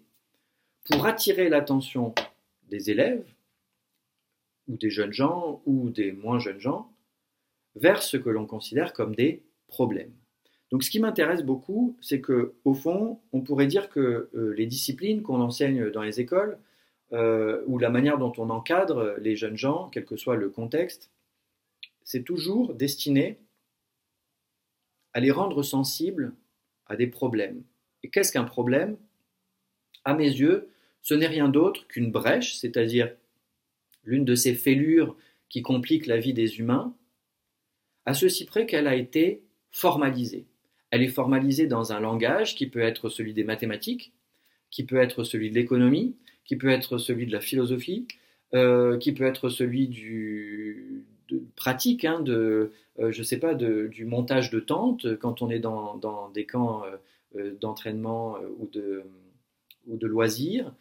pour 0.85 1.05
attirer 1.05 1.49
l'attention 1.49 2.15
des 2.69 2.91
élèves, 2.91 3.25
ou 4.69 4.77
des 4.77 4.89
jeunes 4.89 5.11
gens, 5.11 5.61
ou 5.65 5.89
des 5.89 6.13
moins 6.13 6.39
jeunes 6.39 6.61
gens, 6.61 6.89
vers 7.75 8.01
ce 8.01 8.15
que 8.15 8.29
l'on 8.29 8.45
considère 8.45 8.93
comme 8.93 9.15
des 9.15 9.43
problèmes. 9.67 10.13
Donc 10.71 10.81
ce 10.81 10.89
qui 10.89 11.01
m'intéresse 11.01 11.43
beaucoup, 11.43 11.97
c'est 11.99 12.21
que 12.21 12.53
au 12.63 12.73
fond, 12.73 13.19
on 13.33 13.41
pourrait 13.41 13.67
dire 13.67 13.89
que 13.89 14.29
euh, 14.33 14.53
les 14.55 14.65
disciplines 14.65 15.23
qu'on 15.23 15.41
enseigne 15.41 15.89
dans 15.89 16.03
les 16.03 16.21
écoles, 16.21 16.57
ou 17.13 17.77
la 17.77 17.89
manière 17.89 18.17
dont 18.17 18.33
on 18.37 18.49
encadre 18.49 19.15
les 19.19 19.35
jeunes 19.35 19.57
gens, 19.57 19.89
quel 19.89 20.05
que 20.05 20.17
soit 20.17 20.35
le 20.35 20.49
contexte, 20.49 21.11
c'est 22.03 22.23
toujours 22.23 22.73
destiné 22.73 23.39
à 25.13 25.19
les 25.19 25.31
rendre 25.31 25.63
sensibles 25.63 26.33
à 26.87 26.95
des 26.95 27.07
problèmes. 27.07 27.63
Et 28.01 28.09
qu'est-ce 28.09 28.33
qu'un 28.33 28.43
problème? 28.43 28.97
À 30.05 30.13
mes 30.15 30.27
yeux, 30.27 30.69
ce 31.01 31.13
n'est 31.13 31.27
rien 31.27 31.49
d'autre 31.49 31.87
qu'une 31.87 32.11
brèche, 32.11 32.55
c'est-à-dire 32.57 33.13
l'une 34.03 34.25
de 34.25 34.35
ces 34.35 34.53
fêlures 34.53 35.15
qui 35.49 35.61
compliquent 35.61 36.07
la 36.07 36.17
vie 36.17 36.33
des 36.33 36.59
humains, 36.59 36.95
à 38.05 38.13
ceci 38.13 38.45
près 38.45 38.65
qu'elle 38.65 38.87
a 38.87 38.95
été 38.95 39.43
formalisée. 39.71 40.45
Elle 40.89 41.03
est 41.03 41.07
formalisée 41.07 41.67
dans 41.67 41.93
un 41.93 41.99
langage 41.99 42.55
qui 42.55 42.67
peut 42.67 42.81
être 42.81 43.07
celui 43.09 43.33
des 43.33 43.43
mathématiques, 43.43 44.13
qui 44.71 44.83
peut 44.83 44.97
être 44.97 45.23
celui 45.23 45.51
de 45.51 45.55
l'économie, 45.55 46.15
qui 46.45 46.55
peut 46.55 46.69
être 46.69 46.97
celui 46.97 47.25
de 47.25 47.31
la 47.31 47.41
philosophie, 47.41 48.07
euh, 48.53 48.97
qui 48.97 49.13
peut 49.13 49.25
être 49.25 49.49
celui 49.49 49.87
du, 49.87 51.05
pratique, 51.55 52.05
hein, 52.05 52.19
de, 52.19 52.71
euh, 52.99 53.11
je 53.11 53.23
sais 53.23 53.37
pas, 53.37 53.53
du 53.53 54.05
montage 54.05 54.49
de 54.51 54.59
tentes 54.59 55.15
quand 55.17 55.41
on 55.41 55.49
est 55.49 55.59
dans, 55.59 56.29
des 56.33 56.45
camps 56.45 56.83
euh, 56.83 56.97
euh, 57.35 57.55
d'entraînement 57.59 58.37
ou 58.59 58.67
de, 58.67 59.03
ou 59.87 59.97
de 59.97 60.07
loisirs. 60.07 60.73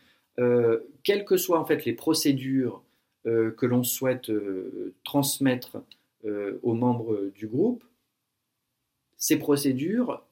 quelles 1.03 1.25
que 1.25 1.37
soient 1.37 1.61
en 1.61 1.64
fait 1.64 1.85
les 1.85 1.92
procédures 1.92 2.83
que 3.25 3.66
l'on 3.66 3.85
souhaite 3.85 4.33
transmettre 5.05 5.83
aux 6.62 6.75
membres 6.75 7.31
du 7.35 7.46
groupe, 7.46 7.85
ces 9.16 9.38
procédures 9.38 10.25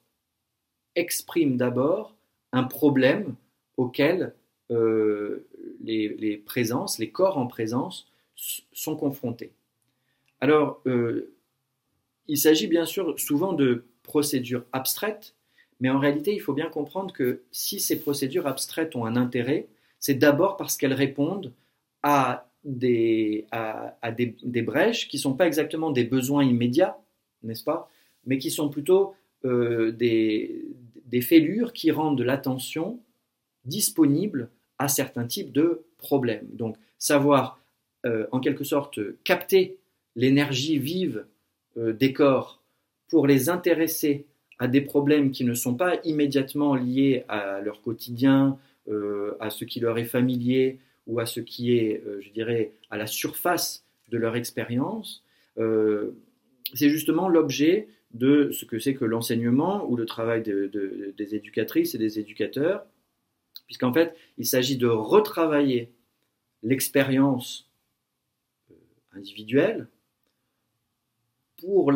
expriment 0.95 1.55
d'abord 1.55 2.15
un 2.51 2.63
problème 2.63 3.35
auquel 3.77 4.33
les, 4.71 6.09
les, 6.09 6.37
présences, 6.37 6.97
les 6.97 7.11
corps 7.11 7.37
en 7.37 7.47
présence 7.47 8.07
sont 8.71 8.95
confrontés. 8.95 9.51
Alors, 10.39 10.81
euh, 10.87 11.33
il 12.27 12.37
s'agit 12.37 12.67
bien 12.67 12.85
sûr 12.85 13.19
souvent 13.19 13.53
de 13.53 13.85
procédures 14.03 14.65
abstraites, 14.71 15.35
mais 15.79 15.89
en 15.89 15.99
réalité, 15.99 16.33
il 16.33 16.39
faut 16.39 16.53
bien 16.53 16.69
comprendre 16.69 17.13
que 17.13 17.43
si 17.51 17.79
ces 17.79 17.99
procédures 17.99 18.47
abstraites 18.47 18.95
ont 18.95 19.05
un 19.05 19.15
intérêt, 19.15 19.67
c'est 19.99 20.15
d'abord 20.15 20.57
parce 20.57 20.77
qu'elles 20.77 20.93
répondent 20.93 21.53
à 22.03 22.47
des, 22.63 23.45
brèches 24.65 25.07
qui 25.07 25.17
ne 25.17 25.21
sont 25.21 25.33
pas 25.33 25.47
exactement 25.47 25.91
des 25.91 26.03
besoins 26.03 26.43
immédiats, 26.43 26.97
n'est-ce 27.43 27.63
pas, 27.63 27.89
mais 28.25 28.37
qui 28.37 28.51
sont 28.51 28.69
plutôt 28.69 29.13
euh, 29.45 29.91
des, 29.91 30.65
fêlures 31.21 31.73
qui 31.73 31.91
rendent 31.91 32.21
l'attention 32.21 32.99
disponible 33.65 34.49
à 34.81 34.87
certains 34.87 35.27
types 35.27 35.51
de 35.51 35.83
problèmes. 35.99 36.47
Donc, 36.53 36.75
savoir 36.97 37.61
euh, 38.07 38.25
en 38.31 38.39
quelque 38.39 38.63
sorte 38.63 38.99
capter 39.23 39.77
l'énergie 40.15 40.79
vive 40.79 41.27
euh, 41.77 41.93
des 41.93 42.13
corps 42.13 42.63
pour 43.07 43.27
les 43.27 43.49
intéresser 43.49 44.25
à 44.57 44.67
des 44.67 44.81
problèmes 44.81 45.29
qui 45.29 45.45
ne 45.45 45.53
sont 45.53 45.75
pas 45.75 45.99
immédiatement 46.03 46.73
liés 46.73 47.25
à 47.27 47.61
leur 47.61 47.83
quotidien, 47.83 48.57
euh, 48.87 49.37
à 49.39 49.51
ce 49.51 49.65
qui 49.65 49.79
leur 49.79 49.99
est 49.99 50.05
familier 50.05 50.79
ou 51.05 51.19
à 51.19 51.27
ce 51.27 51.39
qui 51.39 51.77
est, 51.77 52.03
je 52.19 52.29
dirais, 52.31 52.71
à 52.89 52.97
la 52.97 53.05
surface 53.05 53.85
de 54.09 54.17
leur 54.17 54.35
expérience, 54.35 55.23
c'est 55.57 56.89
justement 56.89 57.27
l'objet 57.27 57.87
de 58.13 58.51
ce 58.51 58.65
que 58.65 58.77
c'est 58.77 58.93
que 58.93 59.03
l'enseignement 59.03 59.89
ou 59.89 59.95
le 59.95 60.05
travail 60.05 60.43
des 60.43 61.35
éducatrices 61.35 61.95
et 61.95 61.97
des 61.97 62.19
éducateurs, 62.19 62.85
puisqu'en 63.71 63.93
fait, 63.93 64.17
il 64.37 64.45
s'agit 64.45 64.75
de 64.75 64.87
retravailler 64.87 65.93
l'expérience 66.61 67.71
individuelle, 69.13 69.87
pour 71.57 71.93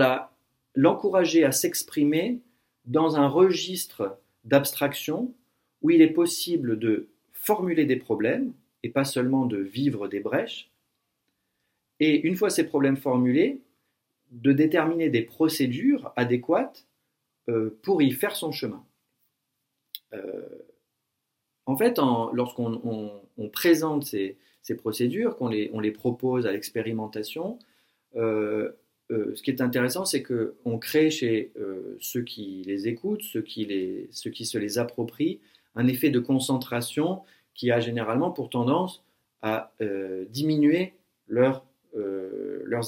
l'encourager 0.73 1.43
à 1.43 1.51
s'exprimer 1.51 2.39
dans 2.85 3.17
un 3.17 3.27
registre 3.27 4.17
d'abstraction 4.45 5.33
où 5.81 5.89
il 5.89 6.01
est 6.01 6.13
possible 6.13 6.79
de 6.79 7.09
formuler 7.33 7.83
des 7.83 7.97
problèmes 7.97 8.53
et 8.83 8.89
pas 8.89 9.03
seulement 9.03 9.45
de 9.45 9.57
vivre 9.57 10.07
des 10.07 10.21
brèches. 10.21 10.71
Et 11.99 12.21
une 12.21 12.37
fois 12.37 12.49
ces 12.49 12.65
problèmes 12.65 12.95
formulés, 12.95 13.59
de 14.31 14.53
déterminer 14.53 15.09
des 15.09 15.23
procédures 15.23 16.13
adéquates 16.15 16.87
euh, 17.49 17.77
pour 17.83 18.01
y 18.01 18.11
faire 18.11 18.37
son 18.37 18.53
chemin. 18.53 18.85
Euh, 20.13 20.47
en 21.65 21.77
fait, 21.77 21.99
lorsqu'on 22.33 23.49
présente 23.51 24.05
ces, 24.05 24.37
procédures, 24.77 25.35
qu'on 25.37 25.49
les, 25.49 25.91
propose 25.91 26.45
à 26.45 26.51
l'expérimentation, 26.51 27.59
euh, 28.15 28.71
euh, 29.11 29.35
ce 29.35 29.43
qui 29.43 29.51
est 29.51 29.61
intéressant, 29.61 30.05
c'est 30.05 30.23
qu'on 30.23 30.79
crée 30.79 31.09
chez 31.11 31.51
euh, 31.59 31.97
ceux 31.99 32.21
qui 32.21 32.63
les 32.65 32.87
écoutent, 32.87 33.23
ceux 33.23 33.41
qui, 33.41 33.65
se 34.11 34.57
les 34.57 34.77
approprient, 34.77 35.39
un 35.75 35.87
effet 35.87 36.09
de 36.09 36.19
concentration 36.19 37.21
qui 37.53 37.71
a 37.71 37.79
généralement 37.79 38.31
pour 38.31 38.49
tendance 38.49 39.03
à 39.41 39.71
diminuer 40.29 40.93
leurs 41.27 41.61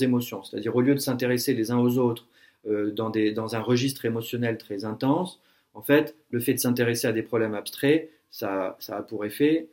émotions. 0.01 0.43
C'est-à-dire 0.43 0.75
au 0.75 0.81
lieu 0.81 0.95
de 0.95 0.99
s'intéresser 0.99 1.53
les 1.53 1.71
uns 1.71 1.77
aux 1.77 1.97
autres 1.99 2.27
dans 2.65 3.55
un 3.55 3.59
registre 3.59 4.05
émotionnel 4.05 4.57
très 4.57 4.83
intense, 4.83 5.39
en 5.73 5.83
fait, 5.83 6.15
le 6.31 6.39
fait 6.39 6.55
de 6.55 6.59
s'intéresser 6.59 7.05
à 7.05 7.11
des 7.11 7.21
problèmes 7.21 7.53
abstraits, 7.53 8.09
ça, 8.29 8.77
a 8.87 9.01
pour 9.01 9.25
effet 9.25 9.69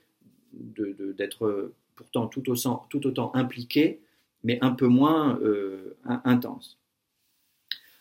d'être 0.52 1.72
pourtant 1.96 2.26
tout 2.26 2.48
autant, 2.50 2.86
tout 2.90 3.06
autant 3.06 3.34
impliqué 3.34 4.00
mais 4.44 4.58
un 4.60 4.72
peu 4.72 4.86
moins 4.86 5.40
euh, 5.40 5.96
intense. 6.04 6.78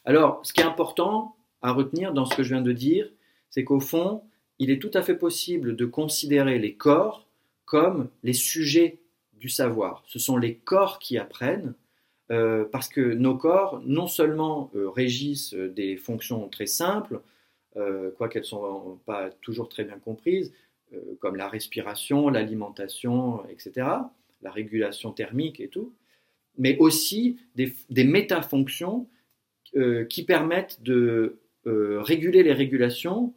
Alors, 0.05 0.41
ce 0.43 0.53
qui 0.53 0.61
est 0.61 0.65
important 0.65 1.35
à 1.61 1.71
retenir 1.71 2.13
dans 2.13 2.25
ce 2.25 2.35
que 2.35 2.43
je 2.43 2.53
viens 2.53 2.61
de 2.61 2.73
dire, 2.73 3.09
c'est 3.49 3.63
qu'au 3.63 3.79
fond, 3.79 4.23
il 4.59 4.69
est 4.69 4.79
tout 4.79 4.91
à 4.93 5.01
fait 5.01 5.15
possible 5.15 5.75
de 5.75 5.85
considérer 5.85 6.59
les 6.59 6.75
corps 6.75 7.25
comme 7.65 8.09
les 8.21 8.33
sujets 8.33 8.99
du 9.33 9.47
savoir. 9.49 10.03
Ce 10.07 10.19
sont 10.19 10.37
les 10.37 10.55
corps 10.55 10.99
qui 10.99 11.17
apprennent, 11.17 11.73
euh, 12.31 12.65
parce 12.65 12.89
que 12.89 13.01
nos 13.01 13.35
corps, 13.35 13.81
non 13.85 14.07
seulement 14.07 14.69
euh, 14.75 14.89
régissent 14.89 15.53
des 15.53 15.95
fonctions 15.95 16.49
très 16.49 16.67
simples, 16.67 17.21
quoiqu'elles 18.17 18.43
ne 18.43 18.47
sont 18.47 18.99
pas 19.05 19.29
toujours 19.41 19.67
très 19.67 19.83
bien 19.83 19.97
comprises, 19.97 20.53
comme 21.19 21.35
la 21.35 21.47
respiration, 21.47 22.29
l'alimentation, 22.29 23.43
etc., 23.49 23.87
la 24.43 24.51
régulation 24.51 25.11
thermique 25.11 25.59
et 25.59 25.69
tout, 25.69 25.93
mais 26.57 26.77
aussi 26.77 27.37
des, 27.55 27.73
des 27.89 28.03
métafonctions 28.03 29.07
euh, 29.75 30.05
qui 30.05 30.23
permettent 30.23 30.83
de 30.83 31.39
euh, 31.65 31.99
réguler 32.01 32.43
les 32.43 32.53
régulations 32.53 33.33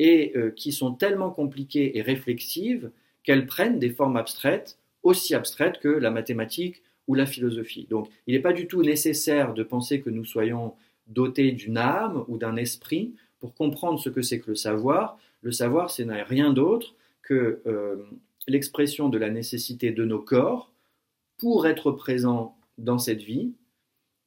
et 0.00 0.32
euh, 0.36 0.50
qui 0.50 0.72
sont 0.72 0.92
tellement 0.92 1.30
compliquées 1.30 1.96
et 1.96 2.02
réflexives 2.02 2.90
qu'elles 3.22 3.46
prennent 3.46 3.78
des 3.78 3.90
formes 3.90 4.16
abstraites, 4.16 4.78
aussi 5.04 5.34
abstraites 5.34 5.78
que 5.78 5.88
la 5.88 6.10
mathématique 6.10 6.82
ou 7.06 7.14
la 7.14 7.24
philosophie. 7.24 7.86
Donc 7.88 8.08
il 8.26 8.34
n'est 8.34 8.40
pas 8.42 8.52
du 8.52 8.66
tout 8.66 8.82
nécessaire 8.82 9.54
de 9.54 9.62
penser 9.62 10.00
que 10.00 10.10
nous 10.10 10.24
soyons 10.24 10.74
dotés 11.06 11.52
d'une 11.52 11.78
âme 11.78 12.24
ou 12.26 12.36
d'un 12.36 12.56
esprit 12.56 13.14
pour 13.38 13.54
comprendre 13.54 13.98
ce 13.98 14.08
que 14.08 14.22
c'est 14.22 14.40
que 14.40 14.50
le 14.50 14.56
savoir. 14.56 15.18
Le 15.42 15.52
savoir, 15.52 15.90
ce 15.90 16.02
n'est 16.02 16.22
rien 16.22 16.52
d'autre 16.52 16.94
que 17.22 17.62
l'expression 18.46 19.08
de 19.08 19.18
la 19.18 19.30
nécessité 19.30 19.90
de 19.90 20.04
nos 20.04 20.20
corps 20.20 20.72
pour 21.38 21.66
être 21.66 21.90
présent 21.90 22.56
dans 22.78 22.98
cette 22.98 23.22
vie, 23.22 23.52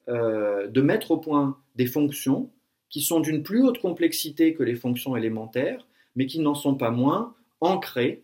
euh, 0.08 0.67
de 0.67 0.82
mettre 0.82 1.12
au 1.12 1.17
point 1.17 1.58
des 1.76 1.86
fonctions 1.86 2.50
qui 2.89 3.02
sont 3.02 3.19
d'une 3.19 3.43
plus 3.43 3.63
haute 3.63 3.80
complexité 3.80 4.54
que 4.54 4.63
les 4.63 4.76
fonctions 4.76 5.15
élémentaires, 5.15 5.88
mais 6.15 6.26
qui 6.26 6.39
n'en 6.39 6.56
sont 6.56 6.76
pas 6.76 6.91
moins 6.91 7.36
ancrées 7.62 8.24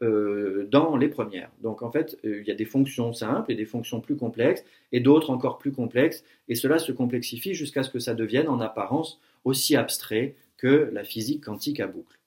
dans 0.00 0.96
les 0.96 1.08
premières. 1.08 1.50
Donc 1.60 1.82
en 1.82 1.90
fait, 1.90 2.18
il 2.24 2.42
y 2.46 2.50
a 2.50 2.54
des 2.54 2.64
fonctions 2.64 3.12
simples 3.12 3.52
et 3.52 3.54
des 3.54 3.66
fonctions 3.66 4.00
plus 4.00 4.16
complexes 4.16 4.64
et 4.92 5.00
d'autres 5.00 5.28
encore 5.28 5.58
plus 5.58 5.72
complexes, 5.72 6.24
et 6.48 6.54
cela 6.54 6.78
se 6.78 6.90
complexifie 6.90 7.52
jusqu'à 7.52 7.82
ce 7.82 7.90
que 7.90 7.98
ça 7.98 8.14
devienne 8.14 8.48
en 8.48 8.60
apparence 8.60 9.20
aussi 9.44 9.76
abstrait 9.76 10.36
que 10.56 10.90
la 10.92 11.04
physique 11.04 11.44
quantique 11.44 11.80
à 11.80 11.86
boucle. 11.86 12.18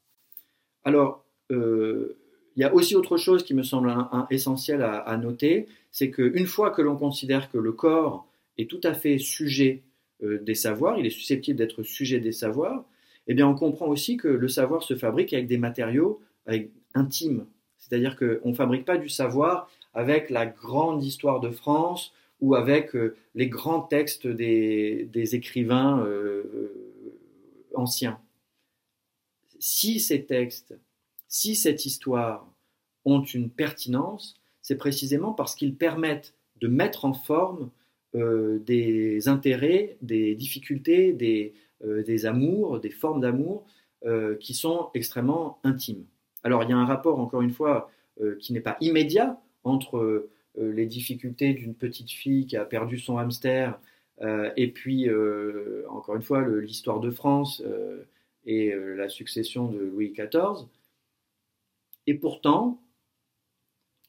Alors, 0.83 1.23
il 2.55 2.61
y 2.61 2.63
a 2.63 2.73
aussi 2.73 2.95
autre 2.95 3.17
chose 3.17 3.43
qui 3.43 3.53
me 3.53 3.63
semble 3.63 3.93
essentiel 4.29 4.81
à, 4.81 5.17
noter, 5.17 5.67
c'est 5.91 6.11
qu'une 6.11 6.47
fois 6.47 6.71
que 6.71 6.81
l'on 6.81 6.95
considère 6.95 7.49
que 7.51 7.57
le 7.57 7.71
corps 7.71 8.27
est 8.57 8.69
tout 8.69 8.81
à 8.83 8.93
fait 8.93 9.17
sujet 9.17 9.83
euh, 10.23 10.39
des 10.39 10.55
savoirs, 10.55 10.99
il 10.99 11.05
est 11.05 11.11
susceptible 11.11 11.57
d'être 11.57 11.83
sujet 11.83 12.19
des 12.19 12.31
savoirs, 12.31 12.85
eh 13.27 13.33
bien 13.33 13.47
on 13.47 13.55
comprend 13.55 13.87
aussi 13.87 14.17
que 14.17 14.27
le 14.27 14.47
savoir 14.47 14.83
se 14.83 14.95
fabrique 14.95 15.33
avec 15.33 15.47
des 15.47 15.57
matériaux 15.57 16.21
intimes. 16.93 17.45
C'est-à-dire 17.77 18.17
qu'on 18.17 18.49
ne 18.49 18.53
fabrique 18.53 18.85
pas 18.85 18.97
du 18.97 19.09
savoir 19.09 19.69
avec 19.93 20.29
la 20.29 20.45
grande 20.45 21.03
histoire 21.03 21.39
de 21.39 21.49
France 21.49 22.13
ou 22.41 22.55
avec 22.55 22.95
euh, 22.95 23.15
les 23.35 23.47
grands 23.47 23.81
textes 23.81 24.27
des, 24.27 25.09
écrivains 25.33 26.03
euh, 26.05 26.82
anciens. 27.73 28.19
Si 29.59 29.99
ces 29.99 30.25
textes, 30.25 30.77
si 31.27 31.55
cette 31.55 31.85
histoire 31.85 32.47
ont 33.05 33.23
une 33.23 33.49
pertinence, 33.49 34.35
c'est 34.61 34.77
précisément 34.77 35.33
parce 35.33 35.55
qu'ils 35.55 35.75
permettent 35.75 36.33
de 36.61 36.67
mettre 36.67 37.05
en 37.05 37.13
forme 37.13 37.71
euh, 38.15 38.59
des 38.59 39.27
intérêts, 39.27 39.97
des 40.01 40.35
difficultés, 40.35 41.13
des, 41.13 41.53
euh, 41.83 42.25
amours, 42.25 42.79
des 42.79 42.91
formes 42.91 43.21
d'amour 43.21 43.65
euh, 44.05 44.35
qui 44.37 44.53
sont 44.53 44.89
extrêmement 44.93 45.59
intimes. 45.63 46.05
Alors 46.43 46.63
il 46.63 46.69
y 46.69 46.73
a 46.73 46.77
un 46.77 46.85
rapport, 46.85 47.19
encore 47.19 47.41
une 47.41 47.51
fois, 47.51 47.89
qui 48.39 48.53
n'est 48.53 48.61
pas 48.61 48.77
immédiat 48.79 49.41
entre 49.63 50.29
les 50.55 50.85
difficultés 50.85 51.53
d'une 51.53 51.73
petite 51.73 52.11
fille 52.11 52.45
qui 52.45 52.55
a 52.55 52.63
perdu 52.63 52.99
son 52.99 53.17
hamster 53.17 53.79
et 54.21 54.71
puis, 54.71 55.09
encore 55.89 56.15
une 56.15 56.21
fois, 56.21 56.47
l'histoire 56.47 56.99
de 56.99 57.09
France 57.11 57.63
et 58.45 58.73
la 58.75 59.09
succession 59.09 59.67
de 59.67 59.79
Louis 59.79 60.13
XIV. 60.13 60.67
Et 62.07 62.13
pourtant, 62.13 62.81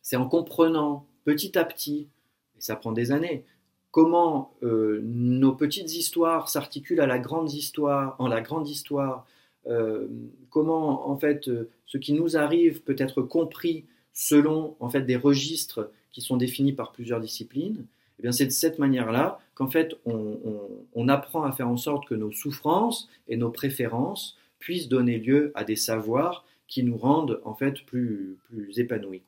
c'est 0.03 0.17
en 0.17 0.29
comprenant 0.29 1.07
petit 1.25 1.57
à 1.59 1.65
petit, 1.65 2.09
et 2.57 2.61
ça 2.61 2.77
prend 2.77 2.93
des 2.93 3.11
années, 3.11 3.45
comment 3.91 4.55
euh, 4.63 5.01
nos 5.05 5.53
petites 5.53 5.95
histoires 5.95 6.49
s'articulent 6.49 7.01
à 7.01 7.07
la 7.07 7.19
grande 7.19 7.53
histoire, 7.53 8.17
en 8.19 8.27
la 8.27 8.41
grande 8.41 8.69
histoire, 8.69 9.27
euh, 9.67 10.09
comment 10.51 11.09
en 11.09 11.17
fait 11.17 11.49
euh, 11.49 11.71
ce 11.87 11.97
qui 11.97 12.13
nous 12.13 12.37
arrive 12.37 12.83
peut 12.83 12.97
être 12.99 13.23
compris 13.23 13.87
selon 14.13 14.77
en 14.81 14.91
fait 14.91 15.03
des 15.03 15.17
registres 15.17 15.91
qui 16.13 16.21
sont 16.21 16.37
définis 16.37 16.73
par 16.73 16.93
plusieurs 16.93 17.21
disciplines. 17.21 17.87
Eh 18.19 18.23
bien, 18.23 18.33
c'est 18.33 18.47
de 18.47 18.51
cette 18.51 18.79
manière-là 18.79 19.41
qu'en 19.55 19.69
fait 19.69 19.95
on, 20.05 21.09
apprend 21.09 21.45
à 21.45 21.53
faire 21.53 21.69
en 21.69 21.77
sorte 21.77 22.09
que 22.09 22.15
nos 22.15 22.33
souffrances 22.33 23.09
et 23.29 23.37
nos 23.37 23.51
préférences 23.51 24.39
puissent 24.59 24.89
donner 24.89 25.19
lieu 25.19 25.53
à 25.55 25.65
des 25.65 25.77
savoirs 25.77 26.47
qui 26.67 26.83
nous 26.83 26.97
rendent 26.97 27.41
en 27.45 27.55
fait 27.55 27.85
plus, 27.85 28.39
plus 28.49 28.79
épanouis. 28.79 29.23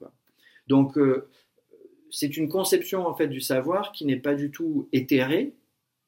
Donc 0.69 0.99
c'est 2.11 2.37
une 2.37 2.49
conception 2.49 3.07
en 3.07 3.15
fait 3.15 3.29
du 3.29 3.41
savoir 3.41 3.93
qui 3.93 4.07
n'est 4.07 4.17
pas 4.17 4.35
du 4.35 4.51
tout 4.51 4.89
éthérée, 4.93 5.53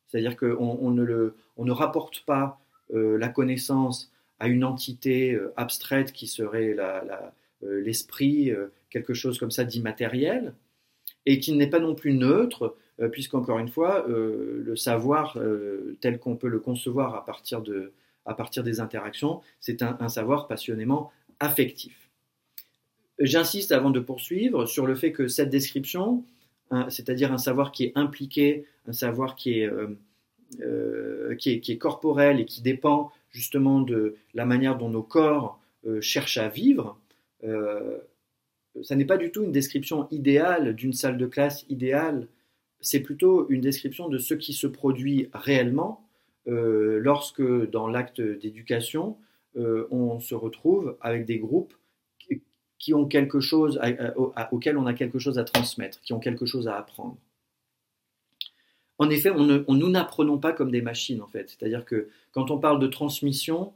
c'est-à-dire 0.07 0.37
qu'on 0.37 0.79
on 0.81 0.91
ne, 0.91 1.35
ne 1.59 1.71
rapporte 1.71 2.25
pas 2.25 2.59
euh, 2.95 3.19
la 3.19 3.29
connaissance 3.29 4.11
à 4.39 4.49
une 4.49 4.65
entité 4.65 5.35
euh, 5.35 5.53
abstraite 5.57 6.13
qui 6.13 6.27
serait 6.27 6.77
euh, 6.79 7.81
l'esprit, 7.83 8.53
quelque 8.91 9.15
chose 9.15 9.39
comme 9.39 9.51
ça 9.51 9.65
d'immatériel, 9.65 10.55
et 11.29 11.39
qui 11.41 11.53
n'est 11.53 11.69
pas 11.69 11.81
non 11.81 11.95
plus 11.95 12.15
neutre, 12.15 12.77
puisqu'encore 13.13 13.59
une 13.59 13.69
fois, 13.69 14.07
le 14.09 14.75
savoir 14.75 15.39
tel 16.01 16.19
qu'on 16.19 16.37
peut 16.37 16.49
le 16.49 16.59
concevoir 16.59 17.15
à 17.15 17.25
partir, 17.25 17.61
de, 17.61 17.93
à 18.25 18.35
partir 18.35 18.65
des 18.65 18.81
interactions, 18.81 19.41
c'est 19.61 19.83
un 19.83 20.09
savoir 20.09 20.49
passionnément 20.49 21.13
affectif. 21.39 22.09
J'insiste 23.19 23.73
avant 23.73 23.91
de 23.91 24.01
poursuivre 24.01 24.67
sur 24.67 24.87
le 24.87 24.95
fait 24.95 25.13
que 25.13 25.27
cette 25.27 25.51
description, 25.51 26.25
c'est-à-dire 26.89 27.33
un 27.33 27.39
savoir 27.39 27.73
qui 27.73 27.85
est 27.85 27.93
impliqué, 27.97 28.67
un 28.87 28.93
savoir 28.93 29.35
qui 29.35 29.61
est, 29.61 29.67
euh, 29.67 29.89
euh, 30.61 31.35
qui, 31.37 31.51
est, 31.51 31.61
qui 31.61 31.73
est, 31.73 31.79
corporel 31.79 32.41
et 32.41 32.45
qui 32.45 32.63
dépend 32.63 33.11
justement 33.31 33.81
de 33.81 34.17
la 34.35 34.47
manière 34.47 34.79
dont 34.79 34.89
nos 34.89 35.03
corps 35.03 35.61
euh, 35.87 36.01
cherchent 36.01 36.39
à 36.39 36.49
vivre, 36.49 36.99
ça 38.83 38.97
n'est 38.97 39.05
pas 39.05 39.17
du 39.17 39.31
tout 39.31 39.43
une 39.43 39.53
description 39.53 40.09
idéale 40.11 40.75
d'une 40.75 40.93
salle 40.93 41.19
de 41.19 41.27
classe 41.27 41.65
idéale, 41.69 42.29
c'est 42.81 43.01
plutôt 43.01 43.49
une 43.49 43.61
description 43.61 44.09
de 44.09 44.19
ce 44.19 44.35
qui 44.35 44.53
se 44.53 44.67
produit 44.67 45.29
réellement 45.33 46.05
lorsque 46.47 47.43
dans 47.43 47.89
l'acte 47.89 48.23
d'éducation, 48.23 49.19
on 49.55 50.19
se 50.21 50.35
retrouve 50.35 50.97
avec 51.03 51.27
des 51.27 51.39
groupes 51.39 51.75
qui 52.79 52.95
ont 52.95 53.07
quelque 53.07 53.41
chose 53.41 53.81
auquel 54.51 54.79
on 54.79 54.87
a 54.87 54.95
quelque 54.95 55.19
chose 55.19 55.39
à 55.39 55.45
transmettre, 55.45 56.01
qui 56.01 56.13
ont 56.13 56.21
quelque 56.21 56.47
chose 56.47 56.69
à 56.69 56.77
apprendre. 56.77 57.19
En 58.99 59.11
effet, 59.11 59.31
on 59.31 59.75
nous 59.75 59.89
n'apprenons 59.89 60.39
pas 60.39 60.53
comme 60.53 60.71
des 60.71 60.83
machines, 60.83 61.23
en 61.23 61.29
fait. 61.29 61.51
C'est-à-dire 61.51 61.85
que 61.85 62.09
quand 62.33 62.51
on 62.51 62.59
parle 62.59 62.81
de 62.81 62.89
transmission, 62.89 63.73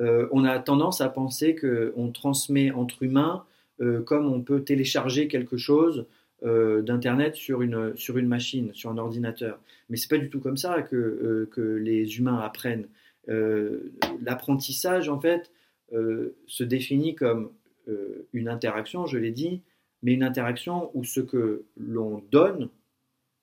euh, 0.00 0.28
on 0.30 0.44
a 0.44 0.58
tendance 0.58 1.00
à 1.00 1.08
penser 1.08 1.56
qu'on 1.56 2.12
transmet 2.12 2.70
entre 2.70 3.02
humains 3.02 3.44
euh, 3.80 4.02
comme 4.02 4.32
on 4.32 4.40
peut 4.40 4.62
télécharger 4.62 5.28
quelque 5.28 5.56
chose 5.56 6.06
euh, 6.42 6.82
d'Internet 6.82 7.34
sur 7.34 7.62
une, 7.62 7.96
sur 7.96 8.18
une 8.18 8.28
machine, 8.28 8.72
sur 8.74 8.90
un 8.90 8.98
ordinateur. 8.98 9.60
Mais 9.88 9.96
c'est 9.96 10.08
pas 10.08 10.18
du 10.18 10.30
tout 10.30 10.40
comme 10.40 10.56
ça 10.56 10.82
que, 10.82 11.48
que 11.50 11.60
les 11.60 12.18
humains 12.18 12.38
apprennent. 12.38 12.88
L'apprentissage, 13.26 15.08
en 15.08 15.20
fait, 15.20 15.52
se 15.92 16.64
définit 16.64 17.14
comme 17.14 17.52
euh, 17.88 18.28
une 18.32 18.48
interaction, 18.48 19.06
je 19.06 19.18
l'ai 19.18 19.32
dit, 19.32 19.62
mais 20.02 20.12
une 20.12 20.22
interaction 20.22 20.90
où 20.94 21.04
ce 21.04 21.20
que 21.20 21.64
l'on 21.76 22.22
donne 22.30 22.68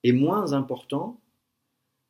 est 0.04 0.12
moins 0.12 0.54
important 0.54 1.20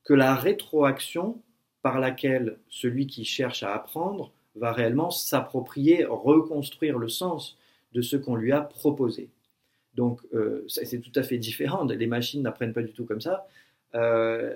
que 0.03 0.13
la 0.13 0.35
rétroaction 0.35 1.41
par 1.81 1.99
laquelle 1.99 2.59
celui 2.69 3.07
qui 3.07 3.25
cherche 3.25 3.63
à 3.63 3.73
apprendre 3.73 4.31
va 4.55 4.71
réellement 4.71 5.09
s'approprier, 5.09 6.05
reconstruire 6.05 6.97
le 6.97 7.09
sens 7.09 7.57
de 7.93 8.01
ce 8.01 8.17
qu'on 8.17 8.35
lui 8.35 8.51
a 8.51 8.61
proposé. 8.61 9.29
Donc 9.97 10.21
euh, 10.33 10.63
c'est 10.67 10.99
tout 10.99 11.11
à 11.15 11.23
fait 11.23 11.37
différent, 11.37 11.83
les 11.85 12.07
machines 12.07 12.41
n'apprennent 12.41 12.73
pas 12.73 12.83
du 12.83 12.93
tout 12.93 13.05
comme 13.05 13.21
ça. 13.21 13.47
Euh, 13.95 14.55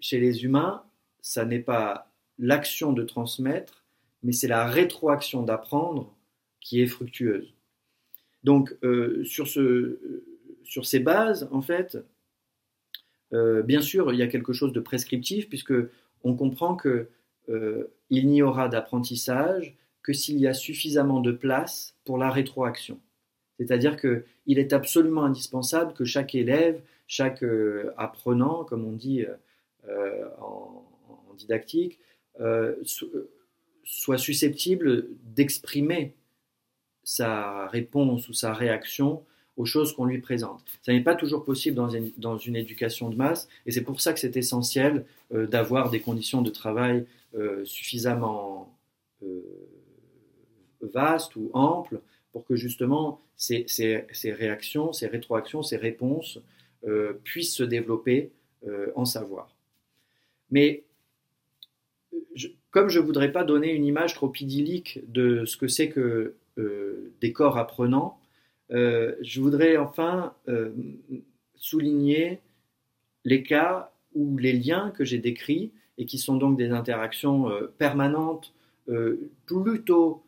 chez 0.00 0.18
les 0.18 0.44
humains, 0.44 0.82
ça 1.20 1.44
n'est 1.44 1.60
pas 1.60 2.12
l'action 2.38 2.92
de 2.92 3.02
transmettre, 3.02 3.84
mais 4.22 4.32
c'est 4.32 4.48
la 4.48 4.66
rétroaction 4.66 5.42
d'apprendre 5.42 6.14
qui 6.60 6.80
est 6.80 6.86
fructueuse. 6.86 7.54
Donc, 8.42 8.74
euh, 8.82 9.22
sur, 9.24 9.46
ce, 9.46 10.24
sur 10.64 10.86
ces 10.86 10.98
bases, 10.98 11.48
en 11.52 11.60
fait, 11.62 11.98
bien 13.32 13.80
sûr, 13.80 14.12
il 14.12 14.18
y 14.18 14.22
a 14.22 14.26
quelque 14.26 14.52
chose 14.52 14.72
de 14.72 14.80
prescriptif, 14.80 15.48
puisque 15.48 15.74
on 16.24 16.34
comprend 16.34 16.74
que 16.74 17.08
il 18.10 18.28
n'y 18.28 18.42
aura 18.42 18.68
d'apprentissage 18.68 19.76
que 20.02 20.12
s'il 20.12 20.38
y 20.38 20.46
a 20.46 20.54
suffisamment 20.54 21.20
de 21.20 21.32
place 21.32 21.94
pour 22.04 22.18
la 22.18 22.30
rétroaction. 22.30 22.98
C'est-à-dire 23.58 23.96
qu'il 24.00 24.58
est 24.58 24.72
absolument 24.72 25.24
indispensable 25.24 25.92
que 25.92 26.04
chaque 26.04 26.34
élève, 26.34 26.80
chaque 27.06 27.44
apprenant, 27.98 28.64
comme 28.64 28.86
on 28.86 28.92
dit 28.92 29.26
en, 30.40 30.84
en, 31.08 31.34
didactique, 31.34 31.98
soit 33.84 34.18
susceptible 34.18 35.08
d'exprimer 35.24 36.14
sa 37.02 37.66
réponse 37.68 38.28
ou 38.28 38.32
sa 38.32 38.52
réaction 38.52 39.24
aux 39.56 39.64
choses 39.64 39.92
qu'on 39.94 40.04
lui 40.04 40.18
présente. 40.18 40.62
Ça 40.82 40.92
n'est 40.92 41.02
pas 41.02 41.14
toujours 41.14 41.44
possible 41.44 41.76
dans 41.76 41.90
une, 41.90 42.12
dans 42.16 42.38
une 42.38 42.56
éducation 42.56 43.10
de 43.10 43.16
masse, 43.16 43.48
et 43.66 43.72
c'est 43.72 43.82
pour 43.82 44.00
ça 44.00 44.12
que 44.12 44.20
c'est 44.20 44.36
essentiel 44.36 45.04
euh, 45.34 45.46
d'avoir 45.46 45.90
des 45.90 46.00
conditions 46.00 46.40
de 46.40 46.50
travail 46.50 47.04
euh, 47.34 47.64
suffisamment 47.64 48.74
euh, 50.82 50.90
vastes 50.92 51.36
ou 51.36 51.50
amples 51.52 52.00
pour 52.32 52.44
que 52.44 52.56
justement 52.56 53.20
ces, 53.36 53.64
ces, 53.66 54.32
réactions, 54.32 54.92
ces 54.92 55.06
rétroactions, 55.06 55.62
ces 55.62 55.76
réponses 55.76 56.38
puissent 57.24 57.54
se 57.54 57.64
développer 57.64 58.30
en 58.94 59.04
savoir. 59.04 59.54
Mais 60.50 60.84
comme 62.70 62.88
je 62.88 63.00
ne 63.00 63.04
voudrais 63.04 63.32
pas 63.32 63.44
donner 63.44 63.72
une 63.72 63.84
image 63.84 64.14
trop 64.14 64.32
idyllique 64.38 65.00
de 65.08 65.44
ce 65.44 65.56
que 65.56 65.68
c'est 65.68 65.88
que 65.88 66.36
euh, 66.58 67.12
des 67.20 67.32
corps 67.32 67.58
apprenants, 67.58 68.18
euh, 68.70 69.14
je 69.22 69.40
voudrais 69.40 69.76
enfin 69.76 70.34
euh, 70.48 70.70
souligner 71.56 72.40
les 73.24 73.42
cas 73.42 73.92
où 74.14 74.38
les 74.38 74.52
liens 74.52 74.90
que 74.90 75.04
j'ai 75.04 75.18
décrits 75.18 75.72
et 75.98 76.06
qui 76.06 76.18
sont 76.18 76.36
donc 76.36 76.56
des 76.56 76.70
interactions 76.70 77.50
permanentes, 77.76 78.54
plutôt 79.46 80.24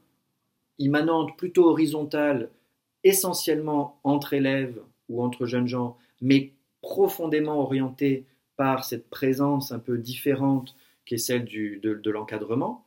immanentes, 0.78 1.36
plutôt 1.36 1.68
horizontales 1.68 2.50
essentiellement 3.04 4.00
entre 4.04 4.34
élèves 4.34 4.80
ou 5.08 5.22
entre 5.22 5.46
jeunes 5.46 5.66
gens, 5.66 5.96
mais 6.20 6.52
profondément 6.80 7.60
orienté 7.60 8.26
par 8.56 8.84
cette 8.84 9.08
présence 9.08 9.72
un 9.72 9.78
peu 9.78 9.98
différente 9.98 10.74
qui 11.06 11.14
est 11.14 11.18
celle 11.18 11.44
de, 11.44 12.10
l'encadrement. 12.10 12.86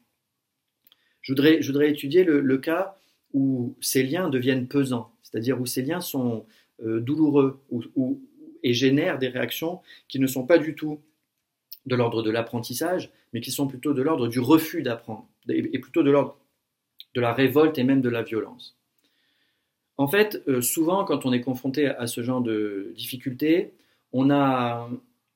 Je 1.22 1.34
voudrais, 1.34 1.62
je 1.62 1.68
voudrais 1.68 1.90
étudier 1.90 2.24
le, 2.24 2.58
cas 2.58 2.98
où 3.34 3.76
ces 3.82 4.04
liens 4.04 4.30
deviennent 4.30 4.68
pesants, 4.68 5.12
c'est-à-dire 5.22 5.60
où 5.60 5.66
ces 5.66 5.82
liens 5.82 6.02
sont 6.02 6.46
euh, 6.84 7.00
douloureux 7.00 7.62
ou, 7.70 8.22
et 8.64 8.74
génèrent 8.74 9.20
des 9.20 9.28
réactions 9.28 9.82
qui 10.08 10.20
ne 10.20 10.28
sont 10.28 10.46
pas 10.46 10.58
du 10.58 10.76
tout 10.76 11.00
de 11.86 11.96
l'ordre 11.96 12.24
de 12.24 12.32
l'apprentissage, 12.32 13.12
mais 13.34 13.42
qui 13.42 13.52
sont 13.52 13.68
plutôt 13.68 13.94
de 13.94 14.02
l'ordre 14.02 14.28
du 14.28 14.40
refus 14.40 14.82
d'apprendre, 14.82 15.28
et 15.50 15.80
plutôt 15.80 16.04
de 16.04 16.10
l'ordre 16.10 16.38
de 17.16 17.22
la 17.22 17.34
révolte 17.34 17.78
et 17.80 17.84
même 17.84 18.02
de 18.02 18.10
la 18.10 18.22
violence. 18.22 18.76
En 19.98 20.08
fait, 20.08 20.44
euh, 20.48 20.62
souvent, 20.62 21.06
quand 21.06 21.26
on 21.26 21.32
est 21.32 21.42
confronté 21.42 21.88
à 21.88 22.06
ce 22.06 22.22
genre 22.22 22.42
de 22.42 22.94
difficultés, 22.96 23.72
on 24.12 24.30
a 24.30 24.90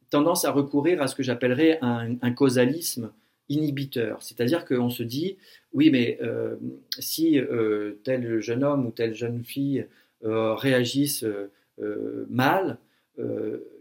tendance 0.10 0.44
à 0.44 0.52
recourir 0.52 1.02
à 1.02 1.08
ce 1.08 1.16
que 1.16 1.24
j'appellerais 1.24 1.80
un, 1.82 2.32
causalisme 2.32 3.12
inhibiteur. 3.48 4.22
C'est-à-dire 4.22 4.66
qu'on 4.66 4.90
se 4.90 5.04
dit, 5.04 5.38
oui, 5.74 5.92
mais 5.92 6.18
euh, 6.22 6.56
si 6.98 7.40
euh, 7.40 8.00
tel 8.04 8.42
jeune 8.42 8.64
homme 8.64 8.88
ou 8.88 8.92
telle 8.92 9.14
jeune 9.14 9.44
fille 9.44 9.86
réagissent 10.22 11.26
mal, 12.30 12.78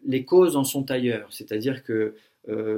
les 0.04 0.24
causes 0.24 0.54
en 0.54 0.62
sont 0.62 0.88
ailleurs. 0.90 1.32
C'est-à-dire 1.32 1.82
que 1.82 2.14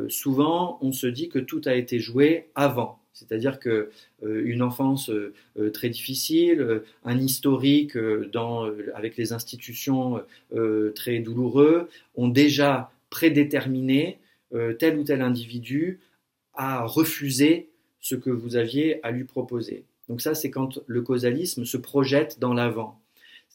souvent, 0.08 0.78
on 0.80 0.92
se 0.92 1.06
dit 1.06 1.28
que 1.28 1.38
tout 1.38 1.60
a 1.66 1.74
été 1.74 1.98
joué 1.98 2.48
avant. 2.54 2.99
C'est-à-dire 3.12 3.58
que 3.58 3.90
euh, 4.22 4.42
une 4.44 4.62
enfance 4.62 5.10
euh, 5.10 5.34
euh, 5.58 5.70
très 5.70 5.88
difficile, 5.88 6.82
un 7.04 7.18
historique 7.18 7.96
avec 8.94 9.16
les 9.16 9.32
institutions 9.32 10.22
très 10.94 11.18
douloureux 11.18 11.88
ont 12.16 12.28
déjà 12.28 12.90
prédéterminé 13.10 14.18
tel 14.78 14.98
ou 14.98 15.04
tel 15.04 15.22
individu 15.22 16.00
à 16.54 16.84
refuser 16.84 17.68
ce 18.00 18.14
que 18.14 18.30
vous 18.30 18.56
aviez 18.56 19.04
à 19.04 19.10
lui 19.10 19.24
proposer. 19.24 19.84
Donc 20.08 20.20
ça, 20.20 20.34
c'est 20.34 20.50
quand 20.50 20.80
le 20.86 21.02
causalisme 21.02 21.64
se 21.64 21.76
projette 21.76 22.38
dans 22.40 22.54
l'avant. 22.54 23.00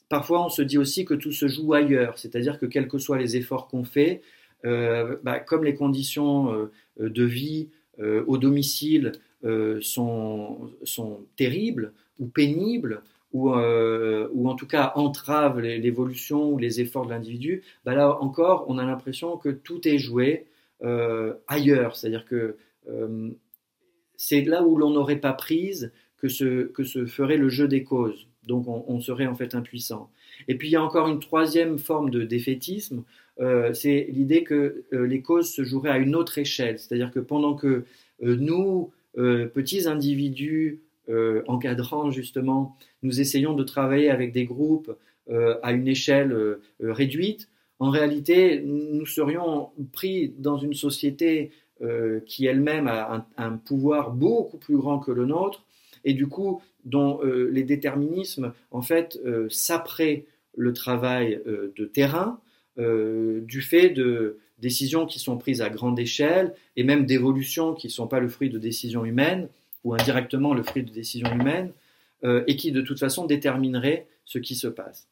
Parfois, 0.09 0.45
on 0.45 0.49
se 0.49 0.61
dit 0.61 0.77
aussi 0.77 1.03
que 1.05 1.13
tout 1.13 1.31
se 1.31 1.47
joue 1.47 1.73
ailleurs, 1.73 2.17
c'est-à-dire 2.17 2.59
que 2.59 2.65
quels 2.65 2.87
que 2.87 2.97
soient 2.97 3.17
les 3.17 3.35
efforts 3.35 3.67
qu'on 3.67 3.83
fait, 3.83 4.21
bah, 4.63 5.39
comme 5.45 5.63
les 5.63 5.75
conditions 5.75 6.69
de 6.99 7.23
vie 7.23 7.69
au 7.99 8.37
domicile 8.37 9.13
euh, 9.43 9.79
sont, 9.81 10.71
terribles 11.35 11.93
ou 12.19 12.25
pénibles, 12.25 13.03
ou, 13.31 13.51
euh, 13.53 14.27
en 14.43 14.55
tout 14.55 14.65
cas 14.65 14.93
entravent 14.95 15.59
l'évolution 15.59 16.49
ou 16.49 16.57
les 16.57 16.81
efforts 16.81 17.05
de 17.05 17.11
l'individu, 17.11 17.61
bah 17.83 17.93
là 17.93 18.17
encore, 18.21 18.65
on 18.69 18.77
a 18.79 18.85
l'impression 18.85 19.37
que 19.37 19.49
tout 19.49 19.87
est 19.87 19.99
joué 19.99 20.45
euh, 20.83 21.33
ailleurs. 21.47 21.95
C'est-à-dire 21.95 22.25
que 22.25 22.57
c'est 24.15 24.41
là 24.41 24.63
où 24.63 24.77
l'on 24.77 24.91
n'aurait 24.91 25.19
pas 25.19 25.33
prise 25.33 25.91
que 26.17 26.27
se, 26.27 26.63
que 26.67 26.83
se 26.83 27.05
ferait 27.05 27.37
le 27.37 27.49
jeu 27.49 27.67
des 27.67 27.83
causes. 27.83 28.27
Donc 28.47 28.67
on, 28.67 28.99
serait 28.99 29.27
en 29.27 29.35
fait 29.35 29.53
impuissant. 29.53 30.09
Et 30.47 30.55
puis 30.55 30.69
il 30.69 30.71
y 30.71 30.75
a 30.75 30.83
encore 30.83 31.07
une 31.07 31.19
troisième 31.19 31.77
forme 31.77 32.09
de 32.09 32.23
défaitisme, 32.23 33.03
c'est 33.73 34.07
l'idée 34.09 34.43
que 34.43 34.85
les 34.91 35.21
causes 35.21 35.51
se 35.51 35.63
joueraient 35.63 35.89
à 35.89 35.97
une 35.97 36.15
autre 36.15 36.37
échelle. 36.37 36.79
C'est-à-dire 36.79 37.11
que 37.11 37.19
pendant 37.19 37.55
que 37.55 37.85
nous, 38.21 38.91
euh, 39.17 39.45
petits 39.47 39.87
individus 39.87 40.81
euh, 41.07 41.43
encadrant 41.47 42.11
justement, 42.11 42.77
nous 43.03 43.21
essayons 43.21 43.53
de 43.53 43.63
travailler 43.63 44.09
avec 44.09 44.33
des 44.33 44.45
groupes 44.45 44.95
euh, 45.29 45.57
à 45.63 45.71
une 45.71 45.87
échelle 45.87 46.35
réduite. 46.79 47.49
En 47.79 47.89
réalité, 47.89 48.61
nous 48.61 49.05
serions 49.05 49.69
pris 49.91 50.33
dans 50.37 50.57
une 50.57 50.73
société 50.73 51.51
qui 52.25 52.45
elle-même 52.45 52.87
a 52.87 53.27
un, 53.35 53.51
pouvoir 53.57 54.11
beaucoup 54.11 54.57
plus 54.57 54.77
grand 54.77 54.99
que 54.99 55.11
le 55.11 55.25
nôtre 55.25 55.65
et 56.05 56.13
du 56.13 56.25
coup 56.25 56.61
dont 56.85 57.19
les 57.21 57.63
déterminismes 57.63 58.53
en 58.71 58.81
fait 58.81 59.19
s'apprêtent 59.49 60.25
le 60.55 60.71
travail 60.71 61.41
de 61.45 61.83
terrain 61.83 62.39
du 62.77 63.61
fait 63.61 63.89
de 63.89 64.37
décisions 64.59 65.05
qui 65.05 65.19
sont 65.19 65.37
prises 65.37 65.61
à 65.61 65.69
grande 65.69 65.99
échelle 65.99 66.53
et 66.75 66.83
même 66.83 67.05
d'évolutions 67.05 67.73
qui 67.73 67.87
ne 67.87 67.91
sont 67.91 68.07
pas 68.07 68.19
le 68.19 68.29
fruit 68.29 68.49
de 68.49 68.57
décisions 68.57 69.05
humaines 69.05 69.49
ou 69.83 69.93
indirectement 69.93 70.53
le 70.53 70.63
fruit 70.63 70.83
de 70.83 70.91
décisions 70.91 71.31
humaines 71.31 71.71
euh, 72.23 72.43
et 72.47 72.55
qui 72.55 72.71
de 72.71 72.81
toute 72.81 72.99
façon 72.99 73.25
détermineraient 73.25 74.07
ce 74.25 74.39
qui 74.39 74.55
se 74.55 74.67
passe. 74.67 75.07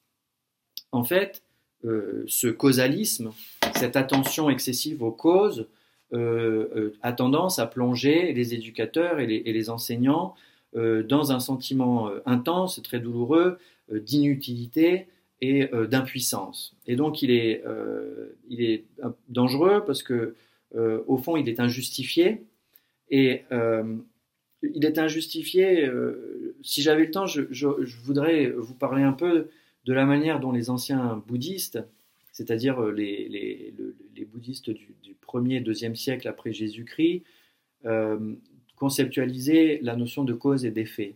En 0.92 1.04
fait, 1.04 1.44
euh, 1.86 2.24
ce 2.28 2.48
causalisme, 2.48 3.32
cette 3.76 3.96
attention 3.96 4.50
excessive 4.50 5.04
aux 5.04 5.12
causes, 5.12 5.68
euh, 6.14 6.94
a 7.02 7.12
tendance 7.12 7.60
à 7.60 7.66
plonger 7.66 8.34
les 8.34 8.54
éducateurs 8.54 9.20
et 9.20 9.26
les 9.28 9.70
enseignants 9.70 10.36
dans 10.76 11.32
un 11.32 11.40
sentiment 11.40 12.10
intense, 12.26 12.82
très 12.82 13.00
douloureux, 13.00 13.60
d'inutilité 13.92 15.08
et 15.44 15.74
euh, 15.74 15.88
d'impuissance. 15.88 16.74
Et 16.88 16.96
donc 16.96 17.22
il 17.22 17.30
est, 17.30 17.64
euh, 17.66 18.38
il 18.48 18.62
est 18.62 18.86
dangereux 19.28 19.84
parce 19.86 20.02
que 20.02 20.36
euh, 20.74 21.04
au 21.06 21.18
fond 21.18 21.36
il 21.36 21.50
est 21.50 21.60
injustifié 21.60 22.46
et 23.10 23.44
il 24.64 24.86
est 24.86 24.98
injustifié. 24.98 25.92
si 26.62 26.82
j'avais 26.82 27.04
le 27.06 27.12
temps, 27.12 27.28
je, 27.28 27.68
voudrais 28.06 28.50
vous 28.50 28.74
parler 28.74 29.04
un 29.04 29.12
peu 29.12 29.50
de 29.84 29.94
la 29.94 30.06
manière 30.06 30.40
dont 30.40 30.54
les 30.54 30.70
anciens 30.70 31.22
bouddhistes, 31.28 31.80
c'est-à-dire 32.32 32.82
les, 32.82 33.28
les, 33.28 33.74
les, 34.16 34.26
bouddhistes 34.26 34.70
du, 34.70 34.96
du 35.04 35.16
1er, 35.28 35.62
2e 35.62 35.96
siècle 35.96 36.28
après 36.30 36.54
Jésus-Christ, 36.54 37.24
conceptualisaient 38.78 39.80
la 39.84 39.96
notion 39.98 40.24
de 40.24 40.34
cause 40.34 40.66
et 40.66 40.72
d'effet. 40.72 41.16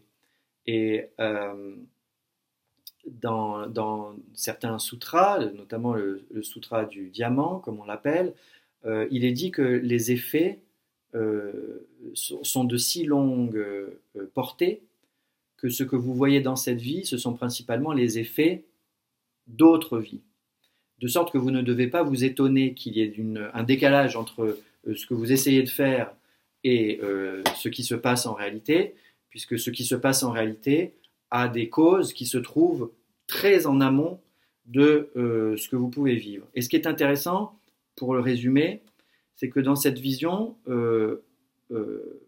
Et 0.68 1.06
dans, 3.22 4.15
certains 4.34 4.80
sutras, 4.80 5.39
notamment 5.52 5.93
le, 5.93 6.26
sutra 6.41 6.86
du 6.86 7.10
diamant, 7.10 7.60
comme 7.60 7.80
on 7.80 7.86
l'appelle, 7.86 8.34
euh, 8.86 9.08
il 9.12 9.26
est 9.26 9.32
dit 9.32 9.52
que 9.52 9.62
les 9.62 10.12
effets 10.12 10.60
euh, 11.15 11.88
sont 12.13 12.63
de 12.63 12.78
si 12.78 13.06
longue 13.06 13.58
euh, 13.58 14.02
portée 14.34 14.82
que 15.58 15.70
ce 15.70 15.84
que 15.84 15.96
vous 15.96 16.13
voyez 16.13 16.41
dans 16.41 16.56
cette 16.56 16.80
vie, 16.80 17.06
ce 17.06 17.17
sont 17.17 17.34
principalement 17.34 17.91
les 17.91 18.20
effets 18.20 18.65
d'autres 19.48 19.98
vies. 19.98 20.22
De 21.00 21.08
sorte 21.08 21.32
que 21.32 21.38
vous 21.38 21.52
ne 21.52 21.62
devez 21.62 21.88
pas 21.88 22.04
vous 22.04 22.24
étonner 22.24 22.74
qu'il 22.74 22.98
y 22.98 23.02
ait 23.02 23.13
un 23.54 23.63
décalage 23.63 24.15
entre 24.15 24.60
ce 24.86 25.06
que 25.08 25.15
vous 25.15 25.32
essayez 25.32 25.63
de 25.63 25.70
faire 25.70 26.13
et 26.63 27.00
ce 27.56 27.70
qui 27.70 27.84
se 27.84 27.96
passe 27.96 28.28
en 28.28 28.34
réalité, 28.34 28.96
puisque 29.30 29.58
ce 29.58 29.72
qui 29.72 29.84
se 29.84 29.96
passe 29.96 30.22
en 30.22 30.32
réalité 30.32 30.93
a 31.32 31.48
des 31.48 31.70
causes 31.70 32.13
qui 32.13 32.26
se 32.26 32.38
trouvent 32.38 32.92
très 33.28 33.68
en 33.68 33.82
amont 33.82 34.20
de 34.66 35.10
euh, 35.16 35.56
ce 35.58 35.70
que 35.70 35.76
vous 35.76 35.90
pouvez 35.90 36.16
vivre. 36.16 36.46
Et 36.54 36.62
ce 36.62 36.70
qui 36.70 36.76
est 36.76 36.88
intéressant, 36.88 37.58
pour 37.96 38.13
le 38.13 38.20
résumer, 38.20 38.82
c'est 39.36 39.50
que 39.50 39.60
dans 39.60 39.76
cette 39.76 40.00
vision, 40.00 40.56
euh, 40.68 41.24
euh, 41.72 42.22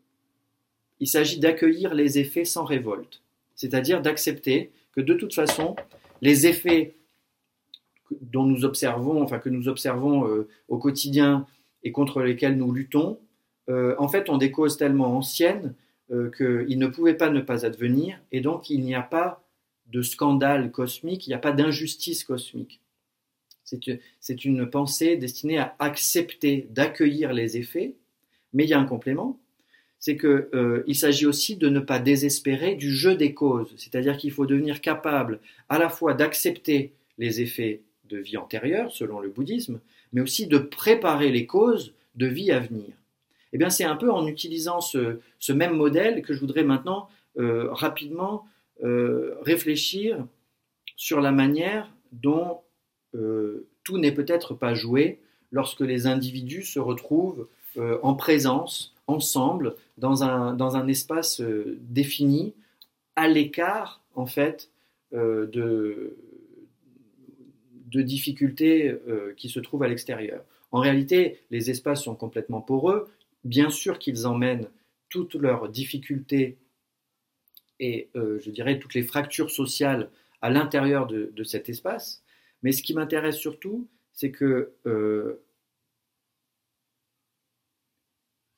il 0.99 1.07
s'agit 1.07 1.39
d'accueillir 1.39 1.93
les 1.93 2.19
effets 2.19 2.45
sans 2.45 2.63
révolte, 2.63 3.21
c'est-à-dire 3.55 4.01
d'accepter 4.01 4.71
que 4.93 5.01
de 5.01 5.13
toute 5.13 5.33
façon, 5.33 5.75
les 6.21 6.47
effets 6.47 6.95
dont 8.21 8.45
nous 8.45 8.65
observons, 8.65 9.21
enfin 9.21 9.39
que 9.39 9.49
nous 9.49 9.67
observons 9.67 10.45
au 10.67 10.77
quotidien 10.79 11.45
et 11.83 11.91
contre 11.91 12.21
lesquels 12.21 12.57
nous 12.57 12.71
luttons, 12.71 13.19
en 13.67 14.07
fait, 14.07 14.29
ont 14.29 14.37
des 14.37 14.51
causes 14.51 14.77
tellement 14.77 15.15
anciennes 15.15 15.75
qu'ils 16.09 16.79
ne 16.79 16.87
pouvaient 16.87 17.17
pas 17.17 17.29
ne 17.29 17.41
pas 17.41 17.65
advenir, 17.65 18.19
et 18.31 18.41
donc 18.41 18.69
il 18.69 18.83
n'y 18.83 18.95
a 18.95 19.01
pas 19.01 19.43
de 19.91 20.01
scandale 20.01 20.71
cosmique, 20.71 21.27
il 21.27 21.29
n'y 21.29 21.35
a 21.35 21.39
pas 21.39 21.51
d'injustice 21.51 22.23
cosmique. 22.23 22.81
C'est 24.19 24.45
une 24.45 24.69
pensée 24.69 25.15
destinée 25.15 25.59
à 25.59 25.75
accepter, 25.79 26.67
d'accueillir 26.71 27.33
les 27.33 27.57
effets, 27.57 27.93
mais 28.53 28.63
il 28.63 28.69
y 28.69 28.73
a 28.73 28.79
un 28.79 28.85
complément, 28.85 29.39
c'est 29.99 30.17
qu'il 30.17 30.47
euh, 30.53 30.93
s'agit 30.93 31.25
aussi 31.25 31.57
de 31.57 31.69
ne 31.69 31.79
pas 31.79 31.99
désespérer 31.99 32.75
du 32.75 32.91
jeu 32.91 33.15
des 33.15 33.33
causes, 33.33 33.73
c'est-à-dire 33.77 34.17
qu'il 34.17 34.31
faut 34.31 34.45
devenir 34.45 34.81
capable 34.81 35.39
à 35.67 35.77
la 35.77 35.89
fois 35.89 36.13
d'accepter 36.13 36.93
les 37.17 37.41
effets 37.41 37.81
de 38.05 38.17
vie 38.17 38.37
antérieure, 38.37 38.91
selon 38.91 39.19
le 39.19 39.29
bouddhisme, 39.29 39.79
mais 40.13 40.21
aussi 40.21 40.47
de 40.47 40.57
préparer 40.57 41.29
les 41.31 41.45
causes 41.45 41.93
de 42.15 42.25
vie 42.25 42.51
à 42.51 42.59
venir. 42.59 42.98
Eh 43.53 43.69
c'est 43.69 43.83
un 43.83 43.95
peu 43.95 44.11
en 44.11 44.27
utilisant 44.27 44.81
ce, 44.81 45.19
même 45.51 45.75
modèle 45.75 46.21
que 46.21 46.33
je 46.33 46.39
voudrais 46.39 46.63
maintenant 46.63 47.09
euh, 47.37 47.71
rapidement 47.71 48.45
euh, 48.83 49.35
réfléchir 49.41 50.25
sur 50.95 51.21
la 51.21 51.31
manière 51.31 51.91
dont 52.11 52.59
euh, 53.15 53.67
tout 53.83 53.97
n'est 53.97 54.11
peut-être 54.11 54.53
pas 54.53 54.73
joué 54.73 55.19
lorsque 55.51 55.81
les 55.81 56.05
individus 56.05 56.63
se 56.63 56.79
retrouvent 56.79 57.47
en 58.01 58.15
présence, 58.15 58.93
ensemble, 59.07 59.75
dans 59.97 60.23
un, 60.23 60.87
espace 60.87 61.39
défini, 61.41 62.53
à 63.15 63.27
l'écart, 63.27 64.01
en 64.15 64.25
fait, 64.25 64.69
de, 65.13 66.17
de, 67.85 68.01
difficultés 68.01 68.95
qui 69.37 69.49
se 69.49 69.59
trouvent 69.59 69.83
à 69.83 69.87
l'extérieur. 69.87 70.43
En 70.71 70.79
réalité, 70.79 71.39
les 71.51 71.69
espaces 71.69 72.03
sont 72.03 72.15
complètement 72.15 72.59
poreux. 72.59 73.07
Bien 73.43 73.69
sûr 73.69 73.99
qu'ils 73.99 74.27
emmènent 74.27 74.69
toutes 75.09 75.35
leurs 75.35 75.69
difficultés 75.69 76.57
et, 77.79 78.09
je 78.13 78.49
dirais, 78.51 78.77
toutes 78.77 78.93
les 78.93 79.03
fractures 79.03 79.49
sociales 79.49 80.11
à 80.41 80.49
l'intérieur 80.49 81.07
de, 81.07 81.43
cet 81.43 81.69
espace. 81.69 82.21
Mais 82.61 82.73
ce 82.73 82.83
qui 82.83 82.93
m'intéresse 82.93 83.37
surtout, 83.37 83.87
c'est 84.11 84.31
que 84.31 84.73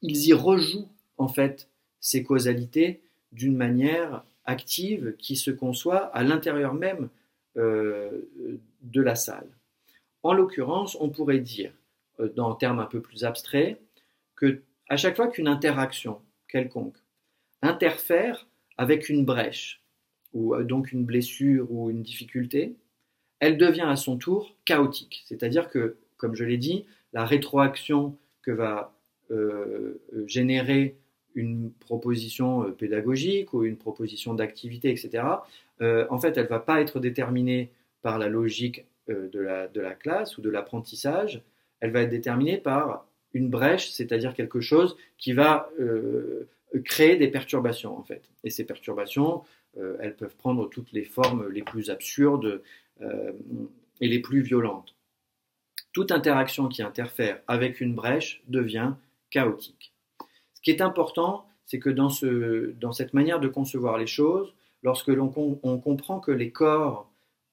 ils 0.02 0.28
y 0.28 0.34
rejouent 0.34 0.90
en 1.18 1.28
fait 1.28 1.70
ces 2.00 2.24
causalités 2.24 3.02
d'une 3.32 3.56
manière 3.56 4.24
active 4.46 5.16
qui 5.18 5.36
se 5.36 5.52
conçoit 5.52 6.06
à 6.16 6.24
l'intérieur 6.24 6.74
même 6.74 7.10
euh, 7.58 8.22
de 8.82 9.02
la 9.02 9.16
salle. 9.16 9.48
En 10.24 10.34
l'occurrence, 10.34 10.98
on 11.00 11.10
pourrait 11.10 11.40
dire, 11.40 11.74
euh, 12.20 12.30
dans 12.36 12.52
un 12.52 12.56
terme 12.56 12.80
un 12.80 12.86
peu 12.86 13.02
plus 13.02 13.24
abstrait, 13.24 13.80
que 14.36 14.64
à 14.92 14.98
chaque 14.98 15.16
fois 15.16 15.30
qu'une 15.30 15.48
interaction 15.48 16.20
quelconque 16.50 16.98
interfère 17.62 18.46
avec 18.78 19.08
une 19.08 19.24
brèche, 19.24 19.82
ou 20.34 20.54
euh, 20.54 20.66
donc 20.66 20.92
une 20.92 21.06
blessure 21.06 21.72
ou 21.72 21.90
une 21.90 22.02
difficulté, 22.02 22.76
elle 23.40 23.58
devient 23.58 23.88
à 23.88 23.96
son 23.96 24.18
tour 24.18 24.54
chaotique. 24.66 25.24
C'est-à-dire 25.28 25.70
que, 25.70 25.96
comme 26.18 26.36
je 26.36 26.44
l'ai 26.44 26.58
dit, 26.58 26.86
la 27.14 27.24
rétroaction 27.24 28.18
que 28.42 28.52
va 28.52 28.94
euh, 29.32 30.02
générer 30.28 30.98
une 31.36 31.72
proposition 31.72 32.64
euh, 32.64 32.72
pédagogique 32.72 33.54
ou 33.54 33.64
une 33.64 33.78
proposition 33.78 34.34
d'activité, 34.34 34.90
etc., 34.90 35.24
euh, 35.80 36.06
en 36.10 36.20
fait, 36.20 36.36
elle 36.36 36.44
ne 36.44 36.50
va 36.50 36.60
pas 36.60 36.82
être 36.82 37.00
déterminée 37.00 37.72
par 38.02 38.20
la 38.20 38.28
logique 38.28 38.86
de 39.08 39.40
la 39.40 39.94
classe 39.94 40.38
ou 40.38 40.42
de 40.42 40.50
l'apprentissage, 40.50 41.44
elle 41.80 41.92
va 41.92 42.02
être 42.02 42.10
déterminée 42.10 42.58
par 42.58 43.06
une 43.34 43.50
brèche, 43.50 43.92
c'est-à-dire 43.92 44.34
quelque 44.34 44.62
chose 44.62 44.98
qui 45.18 45.34
va 45.34 45.70
créer 46.86 47.18
des 47.18 47.28
perturbations, 47.28 47.98
en 47.98 48.04
fait. 48.04 48.22
Et 48.44 48.50
ces 48.50 48.66
perturbations, 48.66 49.44
elles 50.00 50.16
peuvent 50.16 50.36
prendre 50.36 50.70
toutes 50.70 50.92
les 50.92 51.04
formes 51.04 51.50
les 51.50 51.64
plus 51.64 51.90
absurdes 51.90 52.62
et 53.00 54.08
les 54.08 54.20
plus 54.20 54.42
violentes. 54.42 54.96
Toute 55.94 56.12
interaction 56.12 56.68
qui 56.68 56.82
interfère 56.82 57.42
avec 57.48 57.82
une 57.82 57.94
brèche 57.94 58.42
devient 58.48 58.94
chaotique. 59.30 59.94
Ce 60.54 60.62
qui 60.62 60.72
est 60.72 60.82
important, 60.82 61.46
c'est 61.66 61.80
que 61.80 61.90
dans, 61.90 62.10
cette 62.92 63.14
manière 63.14 63.40
de 63.40 63.48
concevoir 63.48 63.98
les 63.98 64.08
choses, 64.08 64.54
lorsque 64.84 65.08
l'on 65.08 65.30
comprend 65.30 66.20
que 66.20 66.32
les 66.32 66.52
corps 66.52 67.10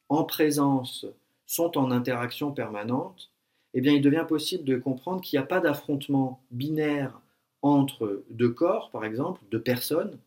en 0.09 0.25
présence 0.25 1.07
sont 1.47 1.79
en 1.79 1.91
interaction 1.91 2.53
permanente, 2.53 3.31
eh 3.75 3.81
bien, 3.81 3.93
il 3.93 4.03
devient 4.03 4.25
possible 4.29 4.65
de 4.65 4.77
comprendre 4.77 5.21
qu'il 5.21 5.39
n'y 5.39 5.43
a 5.43 5.47
pas 5.47 5.61
d'affrontement 5.61 6.43
binaire 6.51 7.21
entre 7.63 8.25
deux 8.31 8.51
corps, 8.51 8.91
par 8.91 9.05
exemple, 9.05 9.43
deux 9.51 9.61
personnes. 9.61 10.19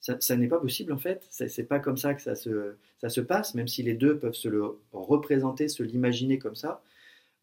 Ça, 0.00 0.36
n'est 0.36 0.48
pas 0.48 0.60
possible 0.60 0.92
en 0.92 0.98
fait. 0.98 1.26
C'est 1.30 1.66
pas 1.66 1.78
comme 1.78 1.96
ça 1.96 2.12
que 2.12 2.20
ça 2.20 2.34
se, 2.34 2.74
ça 2.98 3.08
se 3.08 3.22
passe, 3.22 3.54
même 3.54 3.68
si 3.68 3.82
les 3.82 3.94
deux 3.94 4.18
peuvent 4.18 4.34
se 4.34 4.48
le 4.48 4.78
représenter, 4.92 5.66
se 5.66 5.82
l'imaginer 5.82 6.38
comme 6.38 6.56
ça. 6.56 6.82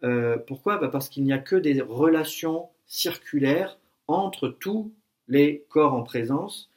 Euh, 0.03 0.37
pourquoi? 0.37 0.77
Bah, 0.77 0.89
Parce 0.89 1.09
qu'il 1.09 1.23
n'y 1.23 1.33
a 1.33 1.39
que 1.39 1.55
des 1.55 1.81
relations 1.81 2.69
circulaire 2.85 3.79
entre 4.07 4.47
tous 4.47 4.93
les 5.27 5.65
corps 5.69 5.93
en 5.95 6.03
présence, 6.03 6.69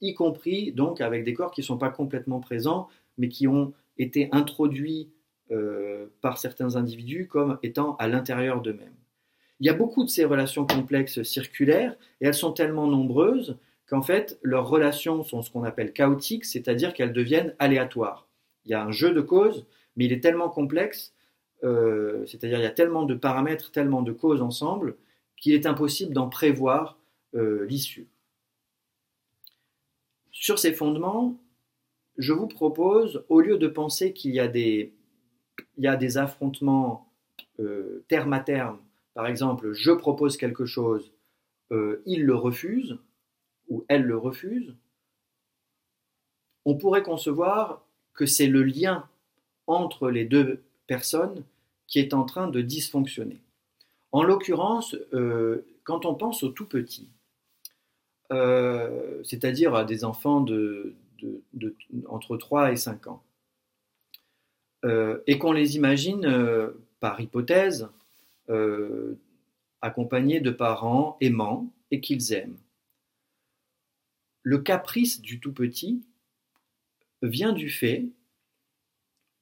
y 0.00 0.14
compris 0.14 0.72
donc 0.72 1.02
avec 1.02 1.24
des 1.24 1.34
corps 1.34 1.50
qui 1.50 1.60
ne 1.60 1.66
sont 1.66 1.78
pas 1.78 1.90
complètement 1.90 2.40
présents, 2.40 2.88
mais 3.18 3.28
qui 3.28 3.46
ont 3.46 3.74
été 3.98 4.28
introduits 4.32 5.10
euh, 5.52 6.06
par 6.20 6.38
certains 6.38 6.76
individus 6.76 7.28
comme 7.28 7.58
étant 7.62 7.96
à 7.96 8.08
l'intérieur 8.08 8.60
d'eux-mêmes. 8.60 8.96
Il 9.60 9.66
y 9.66 9.70
a 9.70 9.74
beaucoup 9.74 10.04
de 10.04 10.08
ces 10.08 10.24
relations 10.24 10.66
complexes 10.66 11.22
circulaires, 11.22 11.96
et 12.20 12.26
elles 12.26 12.34
sont 12.34 12.52
tellement 12.52 12.86
nombreuses 12.86 13.56
qu'en 13.88 14.02
fait, 14.02 14.38
leurs 14.42 14.68
relations 14.68 15.22
sont 15.22 15.42
ce 15.42 15.50
qu'on 15.50 15.64
appelle 15.64 15.92
chaotiques, 15.92 16.44
c'est-à-dire 16.44 16.92
qu'elles 16.92 17.12
deviennent 17.12 17.54
aléatoires. 17.58 18.26
Il 18.64 18.72
y 18.72 18.74
a 18.74 18.84
un 18.84 18.90
jeu 18.90 19.12
de 19.12 19.20
causes, 19.20 19.66
mais 19.96 20.06
il 20.06 20.12
est 20.12 20.20
tellement 20.20 20.48
complexe, 20.48 21.14
euh, 21.64 22.26
c'est-à-dire 22.26 22.58
il 22.58 22.64
y 22.64 22.66
a 22.66 22.70
tellement 22.70 23.04
de 23.04 23.14
paramètres, 23.14 23.70
tellement 23.70 24.02
de 24.02 24.12
causes 24.12 24.42
ensemble, 24.42 24.96
qu'il 25.36 25.54
est 25.54 25.66
impossible 25.66 26.12
d'en 26.12 26.28
prévoir 26.28 26.98
euh, 27.34 27.64
l'issue. 27.66 28.08
Sur 30.32 30.58
ces 30.58 30.72
fondements, 30.72 31.40
je 32.18 32.32
vous 32.32 32.46
propose, 32.46 33.24
au 33.28 33.40
lieu 33.40 33.58
de 33.58 33.68
penser 33.68 34.12
qu'il 34.12 34.32
y 34.32 34.40
a 34.40 34.48
des, 34.48 34.92
il 35.76 35.84
y 35.84 35.88
a 35.88 35.96
des 35.96 36.18
affrontements 36.18 37.10
euh, 37.60 38.04
terme 38.08 38.32
à 38.32 38.40
terme, 38.40 38.78
par 39.14 39.26
exemple, 39.26 39.72
je 39.72 39.92
propose 39.92 40.36
quelque 40.36 40.66
chose, 40.66 41.12
euh, 41.72 42.02
il 42.06 42.24
le 42.24 42.34
refuse, 42.34 42.98
ou 43.68 43.84
elle 43.88 44.02
le 44.02 44.16
refuse, 44.16 44.74
on 46.64 46.76
pourrait 46.76 47.02
concevoir 47.02 47.84
que 48.12 48.26
c'est 48.26 48.46
le 48.46 48.62
lien 48.62 49.08
entre 49.66 50.10
les 50.10 50.24
deux 50.24 50.62
personnes 50.86 51.44
qui 51.86 51.98
est 51.98 52.14
en 52.14 52.24
train 52.24 52.48
de 52.48 52.60
dysfonctionner. 52.60 53.40
En 54.12 54.22
l'occurrence, 54.22 54.96
euh, 55.12 55.66
quand 55.84 56.04
on 56.04 56.14
pense 56.14 56.42
aux 56.42 56.50
tout 56.50 56.66
petits, 56.66 57.08
c'est-à-dire 59.22 59.76
à 59.76 59.84
des 59.84 60.04
enfants 60.04 60.44
entre 62.08 62.36
3 62.36 62.72
et 62.72 62.76
5 62.76 63.06
ans, 63.06 63.22
et 65.26 65.38
qu'on 65.38 65.52
les 65.52 65.76
imagine, 65.76 66.72
par 67.00 67.20
hypothèse, 67.20 67.88
accompagnés 69.80 70.40
de 70.40 70.50
parents 70.50 71.16
aimants 71.20 71.72
et 71.90 72.00
qu'ils 72.00 72.32
aiment. 72.32 72.58
Le 74.42 74.58
caprice 74.58 75.20
du 75.20 75.40
tout 75.40 75.52
petit 75.52 76.02
vient 77.22 77.52
du 77.52 77.68
fait 77.68 78.06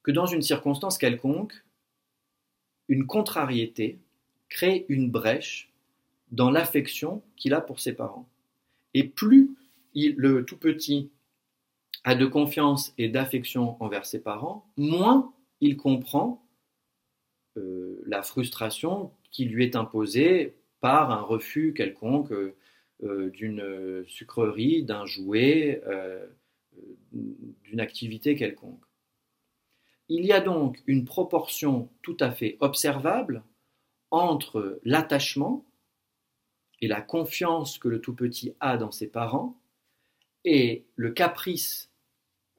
que 0.03 0.11
dans 0.11 0.25
une 0.25 0.41
circonstance 0.41 0.97
quelconque, 0.97 1.63
une 2.87 3.05
contrariété 3.05 3.99
crée 4.49 4.85
une 4.89 5.09
brèche 5.09 5.71
dans 6.31 6.51
l'affection 6.51 7.23
qu'il 7.35 7.53
a 7.53 7.61
pour 7.61 7.79
ses 7.79 7.93
parents. 7.93 8.27
Et 8.93 9.03
plus 9.03 9.55
le 9.95 10.41
tout 10.41 10.57
petit 10.57 11.09
a 12.05 12.13
de 12.13 12.27
confiance 12.27 12.93
et 12.99 13.09
d'affection 13.09 13.81
envers 13.83 14.05
ses 14.05 14.21
parents, 14.21 14.71
moins 14.77 15.33
il 15.59 15.75
comprend 15.75 16.47
euh, 17.57 18.01
la 18.05 18.21
frustration 18.21 19.11
qui 19.31 19.45
lui 19.45 19.63
est 19.63 19.75
imposée 19.75 20.55
par 20.81 21.09
un 21.09 21.21
refus 21.21 21.73
quelconque 21.73 22.31
euh, 22.31 23.29
d'une 23.31 24.05
sucrerie, 24.07 24.83
d'un 24.83 25.07
jouet, 25.07 25.81
euh, 25.87 26.23
d'une 27.11 27.79
activité 27.79 28.35
quelconque. 28.35 28.85
Il 30.07 30.25
y 30.25 30.31
a 30.31 30.41
donc 30.41 30.83
une 30.85 31.05
proportion 31.05 31.89
tout 32.03 32.17
à 32.19 32.29
fait 32.29 32.57
observable 32.59 33.43
entre 34.11 34.79
l'attachement 34.83 35.65
et 36.81 36.87
la 36.87 37.01
confiance 37.01 37.79
que 37.79 37.87
le 37.87 37.99
tout 37.99 38.13
petit 38.13 38.53
a 38.59 38.77
dans 38.77 38.91
ses 38.91 39.07
parents 39.07 39.59
et 40.43 40.85
le 40.95 41.09
caprice 41.09 41.89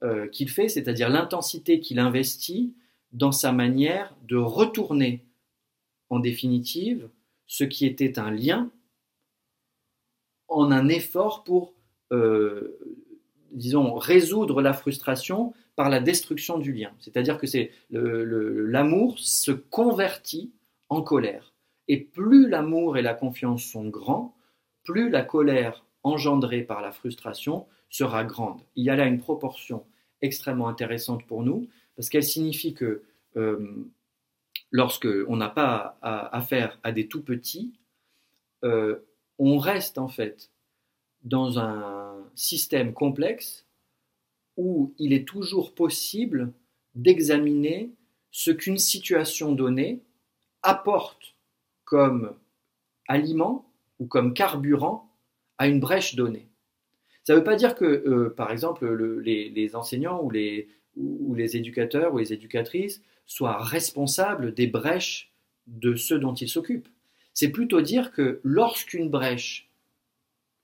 euh, 0.03 0.27
qu'il 0.27 0.49
fait, 0.49 0.69
c'est-à-dire 0.69 1.09
l'intensité 1.09 1.79
qu'il 1.79 1.99
investit 1.99 2.75
dans 3.11 3.31
sa 3.31 3.51
manière 3.51 4.15
de 4.27 4.37
retourner 4.37 5.25
en 6.09 6.19
définitive 6.19 7.09
ce 7.47 7.63
qui 7.63 7.85
était 7.85 8.19
un 8.19 8.31
lien 8.31 8.69
en 10.47 10.71
un 10.71 10.87
effort 10.87 11.43
pour, 11.43 11.73
euh, 12.11 12.77
disons, 13.51 13.95
résoudre 13.95 14.61
la 14.61 14.73
frustration 14.73 15.53
par 15.75 15.89
la 15.89 15.99
destruction 15.99 16.57
du 16.57 16.73
lien. 16.73 16.91
C'est-à-dire 16.99 17.37
que 17.37 17.47
c'est 17.47 17.71
l'amour 17.89 19.17
se 19.19 19.51
convertit 19.51 20.51
en 20.89 21.01
colère. 21.01 21.53
Et 21.87 21.97
plus 21.97 22.47
l'amour 22.49 22.97
et 22.97 23.01
la 23.01 23.13
confiance 23.13 23.63
sont 23.63 23.87
grands, 23.87 24.35
plus 24.83 25.09
la 25.09 25.23
colère 25.23 25.85
engendrée 26.03 26.61
par 26.61 26.81
la 26.81 26.91
frustration 26.91 27.65
sera 27.89 28.23
grande. 28.23 28.61
Il 28.75 28.85
y 28.85 28.89
a 28.89 28.95
là 28.95 29.05
une 29.05 29.19
proportion 29.19 29.85
extrêmement 30.21 30.67
intéressante 30.67 31.25
pour 31.25 31.43
nous, 31.43 31.67
parce 31.95 32.09
qu'elle 32.09 32.23
signifie 32.23 32.73
que 32.73 33.03
euh, 33.35 33.85
lorsque 34.71 35.07
on 35.27 35.37
n'a 35.37 35.49
pas 35.49 35.97
affaire 36.01 36.79
à, 36.83 36.91
des 36.91 37.07
tout 37.07 37.23
petits, 37.23 37.73
euh, 38.63 38.99
on 39.39 39.57
reste 39.57 39.97
en 39.97 40.07
fait 40.07 40.51
dans 41.23 41.59
un 41.59 42.23
système 42.35 42.93
complexe 42.93 43.65
où 44.55 44.93
il 44.97 45.13
est 45.13 45.27
toujours 45.27 45.75
possible 45.75 46.51
d'examiner 46.95 47.91
ce 48.31 48.51
qu'une 48.51 48.77
situation 48.77 49.51
donnée 49.51 50.01
apporte 50.63 51.35
comme 51.85 52.35
aliment 53.07 53.71
ou 53.99 54.07
comme 54.07 54.33
carburant 54.33 55.09
à 55.57 55.67
une 55.67 55.79
brèche 55.79 56.15
donnée. 56.15 56.47
Ça 57.27 57.33
ne 57.33 57.39
veut 57.39 57.43
pas 57.43 57.57
dire 57.57 57.75
que, 57.75 57.83
euh, 57.83 58.29
par 58.29 58.53
exemple, 58.53 58.87
les, 59.21 59.75
enseignants 59.75 60.23
ou 60.23 60.31
les, 60.31 61.57
éducateurs 61.57 62.13
ou 62.13 62.19
les 62.19 62.31
éducatrices 62.31 63.03
soient 63.25 63.61
responsables 63.61 64.53
des 64.53 64.67
brèches 64.67 65.33
de 65.67 65.95
ceux 65.95 66.19
dont 66.19 66.33
ils 66.33 66.47
s'occupent. 66.47 66.87
C'est 67.33 67.49
plutôt 67.49 67.81
dire 67.81 68.13
que 68.13 68.39
lorsqu'une 68.43 69.09
brèche 69.09 69.69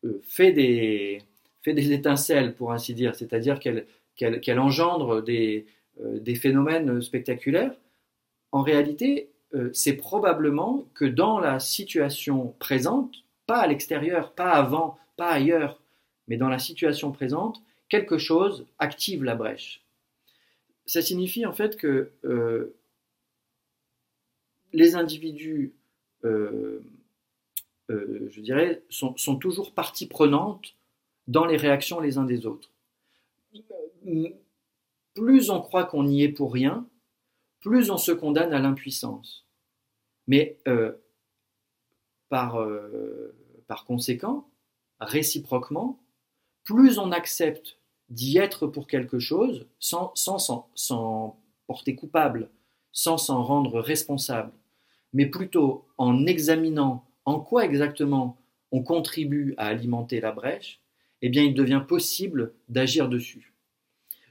euh, 0.05 0.21
fait, 0.23 0.53
des, 0.53 1.21
étincelles, 1.65 2.55
pour 2.55 2.71
ainsi 2.71 2.93
dire, 2.93 3.13
c'est-à-dire 3.13 3.59
qu'elle 3.59 4.59
engendre 4.59 5.21
des, 5.21 5.65
euh, 5.99 6.17
des, 6.21 6.35
phénomènes 6.35 7.01
spectaculaires, 7.01 7.75
en 8.53 8.61
réalité, 8.61 9.31
c'est 9.73 9.97
probablement 9.97 10.87
que 10.93 11.03
dans 11.03 11.39
la 11.39 11.59
situation 11.59 12.55
présente, 12.57 13.15
pas 13.47 13.57
à 13.57 13.67
l'extérieur, 13.67 14.31
pas 14.31 14.51
avant, 14.51 14.97
pas 15.17 15.29
ailleurs, 15.29 15.82
mais 16.27 16.37
dans 16.37 16.49
la 16.49 16.59
situation 16.59 17.11
présente, 17.11 17.61
quelque 17.89 18.17
chose 18.17 18.65
active 18.79 19.23
la 19.23 19.35
brèche. 19.35 19.83
Ça 20.85 21.01
signifie 21.01 21.45
en 21.45 21.53
fait 21.53 21.77
que 21.77 22.11
les 24.73 24.95
individus, 24.95 25.73
euh, 26.25 26.81
euh, 27.89 28.27
je 28.31 28.41
dirais, 28.41 28.83
sont, 28.89 29.13
toujours 29.37 29.73
partie 29.73 30.07
prenante 30.07 30.75
dans 31.27 31.45
les 31.45 31.57
réactions 31.57 31.99
les 31.99 32.17
uns 32.17 32.25
des 32.25 32.45
autres. 32.45 32.71
Plus 35.13 35.49
on 35.49 35.61
croit 35.61 35.85
qu'on 35.85 36.07
y 36.07 36.23
est 36.23 36.29
pour 36.29 36.51
rien, 36.51 36.87
plus 37.61 37.91
on 37.91 37.97
se 37.97 38.11
condamne 38.11 38.51
à 38.51 38.59
l'impuissance. 38.59 39.45
Mais 40.27 40.57
euh, 40.67 40.91
par 42.29 43.85
conséquent, 43.85 44.49
réciproquement, 44.99 46.02
plus 46.63 46.97
on 46.97 47.11
accepte 47.11 47.77
d'y 48.09 48.37
être 48.37 48.67
pour 48.67 48.87
quelque 48.87 49.19
chose 49.19 49.65
sans, 49.79 50.13
sans 50.15 51.39
porter 51.67 51.95
coupable, 51.95 52.49
sans 52.91 53.17
s'en 53.17 53.43
rendre 53.43 53.79
responsable, 53.79 54.51
mais 55.13 55.25
plutôt 55.25 55.85
en 55.97 56.25
examinant 56.25 57.05
en 57.25 57.39
quoi 57.39 57.65
exactement 57.65 58.37
on 58.71 58.83
contribue 58.83 59.53
à 59.57 59.67
alimenter 59.67 60.19
la 60.19 60.31
brèche, 60.31 60.79
eh 61.21 61.29
bien 61.29 61.43
il 61.43 61.53
devient 61.53 61.83
possible 61.87 62.53
d'agir 62.69 63.07
dessus. 63.07 63.53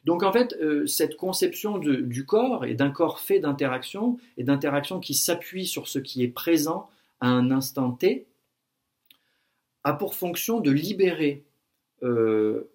Donc 0.04 0.24
en 0.24 0.32
fait, 0.32 0.54
euh, 0.60 0.86
cette 0.86 1.16
conception 1.16 1.78
du 1.78 2.26
corps 2.26 2.64
et 2.64 2.74
d'un 2.74 2.90
corps 2.90 3.20
fait 3.20 3.38
d'interaction 3.38 4.18
et 4.36 4.44
d'interaction 4.44 4.98
qui 4.98 5.14
s'appuie 5.14 5.66
sur 5.66 5.86
ce 5.86 6.00
qui 6.00 6.24
est 6.24 6.28
présent 6.28 6.90
à 7.20 7.28
un 7.28 7.50
instant 7.50 7.92
T 7.92 8.26
a 9.84 9.92
pour 9.92 10.14
fonction 10.14 10.60
de 10.60 10.70
libérer, 10.70 11.44
euh, 12.02 12.70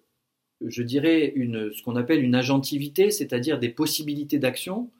je 0.60 0.82
dirais, 0.82 1.32
une, 1.34 1.72
ce 1.72 1.82
qu'on 1.82 1.96
appelle 1.96 2.22
une 2.22 2.34
agentivité, 2.34 3.10
c'est-à-dire 3.10 3.58
des 3.58 3.68
possibilités 3.68 4.38
d'action 4.38 4.90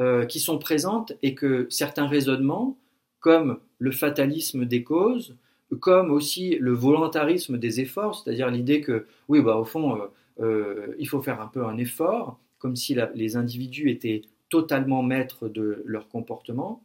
euh, 0.00 0.26
qui 0.26 0.40
sont 0.40 0.58
présentes 0.58 1.12
et 1.22 1.34
que 1.34 1.66
certains 1.70 2.06
raisonnements, 2.06 2.78
comme 3.20 3.58
le 3.78 3.92
fatalisme 3.92 4.64
des 4.64 4.82
causes, 4.82 5.36
comme 5.80 6.10
aussi 6.10 6.56
le 6.60 6.72
volontarisme 6.72 7.58
des 7.58 7.80
efforts, 7.80 8.22
c'est-à-dire 8.22 8.50
l'idée 8.50 8.80
que, 8.80 9.06
oui, 9.28 9.40
bah, 9.42 9.56
au 9.56 9.64
fond, 9.64 9.98
euh, 10.40 10.94
il 10.98 11.08
faut 11.08 11.22
faire 11.22 11.40
un 11.40 11.48
peu 11.48 11.64
un 11.64 11.76
effort, 11.76 12.38
comme 12.58 12.76
si 12.76 12.96
les 13.14 13.36
individus 13.36 13.90
étaient 13.90 14.22
totalement 14.48 15.02
maîtres 15.02 15.48
de 15.48 15.82
leur 15.84 16.08
comportement. 16.08 16.82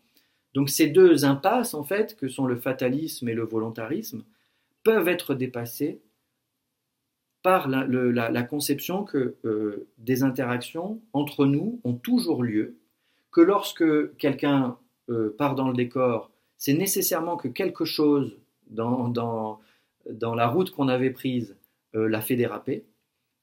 Donc 0.53 0.69
ces 0.69 0.87
deux 0.87 1.25
impasses, 1.25 1.73
en 1.73 1.83
fait, 1.83 2.15
que 2.15 2.27
sont 2.27 2.45
le 2.45 2.57
fatalisme 2.57 3.29
et 3.29 3.33
le 3.33 3.43
volontarisme, 3.43 4.23
peuvent 4.83 5.07
être 5.07 5.35
dépassées 5.35 6.01
par 7.43 7.67
la, 7.67 8.43
conception 8.43 9.03
que 9.03 9.37
des 9.97 10.23
interactions 10.23 11.01
entre 11.13 11.45
nous 11.45 11.79
ont 11.83 11.93
toujours 11.93 12.43
lieu 12.43 12.77
que 13.31 13.41
lorsque 13.41 14.15
quelqu'un 14.17 14.77
euh, 15.09 15.33
part 15.37 15.55
dans 15.55 15.67
le 15.67 15.73
décor, 15.73 16.31
c'est 16.57 16.73
nécessairement 16.73 17.37
que 17.37 17.47
quelque 17.47 17.85
chose 17.85 18.37
dans, 18.67 19.07
dans, 19.07 19.59
dans 20.09 20.35
la 20.35 20.47
route 20.47 20.71
qu'on 20.71 20.87
avait 20.87 21.09
prise 21.09 21.57
euh, 21.95 22.07
l'a 22.07 22.21
fait 22.21 22.35
déraper. 22.35 22.85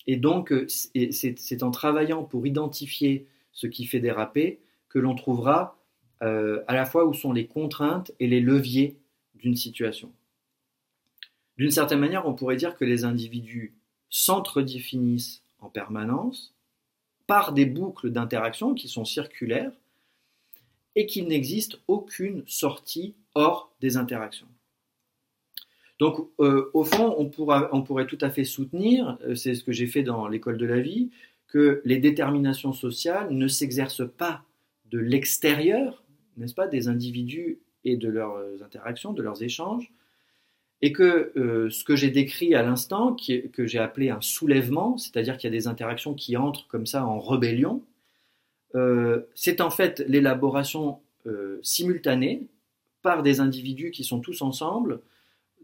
Et 0.07 0.17
donc, 0.17 0.53
euh, 0.53 0.67
c'est 0.69 1.63
en 1.63 1.71
travaillant 1.71 2.23
pour 2.23 2.47
identifier 2.47 3.27
ce 3.53 3.67
qui 3.67 3.87
fait 3.87 4.01
déraper 4.01 4.61
que 4.89 4.99
l'on 4.99 5.15
trouvera 5.15 5.75
à 6.21 6.75
la 6.75 6.85
fois 6.85 7.07
où 7.07 7.15
sont 7.15 7.33
les 7.33 7.47
contraintes 7.47 8.11
et 8.19 8.27
les 8.27 8.41
leviers 8.41 8.99
d'une 9.37 9.55
situation. 9.55 10.13
D'une 11.57 11.71
certaine 11.71 12.01
manière, 12.01 12.27
on 12.27 12.35
pourrait 12.35 12.57
dire 12.57 12.75
que 12.75 12.85
les 12.85 13.05
individus 13.05 13.78
s'entre-définissent 14.11 15.43
en 15.61 15.69
permanence, 15.69 16.55
par 17.27 17.53
des 17.53 17.67
boucles 17.67 18.11
d'interaction 18.11 18.75
qui 18.75 18.89
sont 18.89 19.05
circulaires 19.05 19.73
et 20.97 21.07
qu'il 21.07 21.29
n'existe 21.29 21.81
aucune 21.87 22.43
sortie 22.47 23.15
hors 23.35 23.73
des 23.81 23.97
interactions. 23.97 24.49
Donc, 25.99 26.29
euh, 26.41 26.71
au 26.75 26.85
fond, 26.85 27.15
on, 27.19 27.27
pourra, 27.27 27.69
on, 27.73 27.83
pourrait 27.83 28.07
tout 28.07 28.19
à 28.21 28.31
fait 28.31 28.45
soutenir, 28.45 29.19
euh, 29.25 29.35
c'est 29.35 29.55
ce 29.55 29.65
que 29.65 29.73
j'ai 29.73 29.87
fait 29.87 30.03
dans 30.03 30.27
l'école 30.29 30.57
de 30.57 30.67
la 30.67 30.81
vie, 30.81 31.11
que 31.49 31.83
les 31.85 31.99
déterminations 31.99 32.73
sociales 32.73 33.31
ne 33.31 33.49
s'exercent 33.49 34.09
pas 34.17 34.43
de 34.87 34.99
l'extérieur, 34.99 36.05
n'est-ce 36.37 36.55
pas, 36.55 36.69
des 36.69 36.89
individus 36.89 37.59
et 37.85 37.97
de 37.97 38.09
leurs 38.09 38.63
interactions, 38.63 39.13
de 39.13 39.23
leurs 39.23 39.43
échanges, 39.43 39.93
et 40.81 40.93
que 40.93 41.33
euh, 41.37 41.71
ce 41.71 41.83
que 41.83 41.97
j'ai 41.97 42.11
décrit 42.11 42.55
à 42.55 42.63
l'instant, 42.63 43.17
que 43.53 43.67
j'ai 43.67 43.79
appelé 43.79 44.11
un 44.11 44.21
soulèvement, 44.21 44.97
c'est-à-dire 44.97 45.37
qu'il 45.37 45.51
y 45.51 45.53
a 45.53 45.57
des 45.57 45.67
interactions 45.67 46.15
qui 46.15 46.37
entrent 46.37 46.67
comme 46.69 46.87
ça 46.87 47.05
en 47.05 47.19
rébellion, 47.19 47.83
euh, 48.75 49.23
c'est 49.35 49.61
en 49.61 49.71
fait 49.71 50.05
l'élaboration 50.07 51.01
euh, 51.27 51.59
simultanée 51.63 52.47
par 53.03 53.23
des 53.23 53.41
individus 53.41 53.91
qui 53.91 54.05
sont 54.05 54.21
tous 54.21 54.43
ensemble 54.43 55.01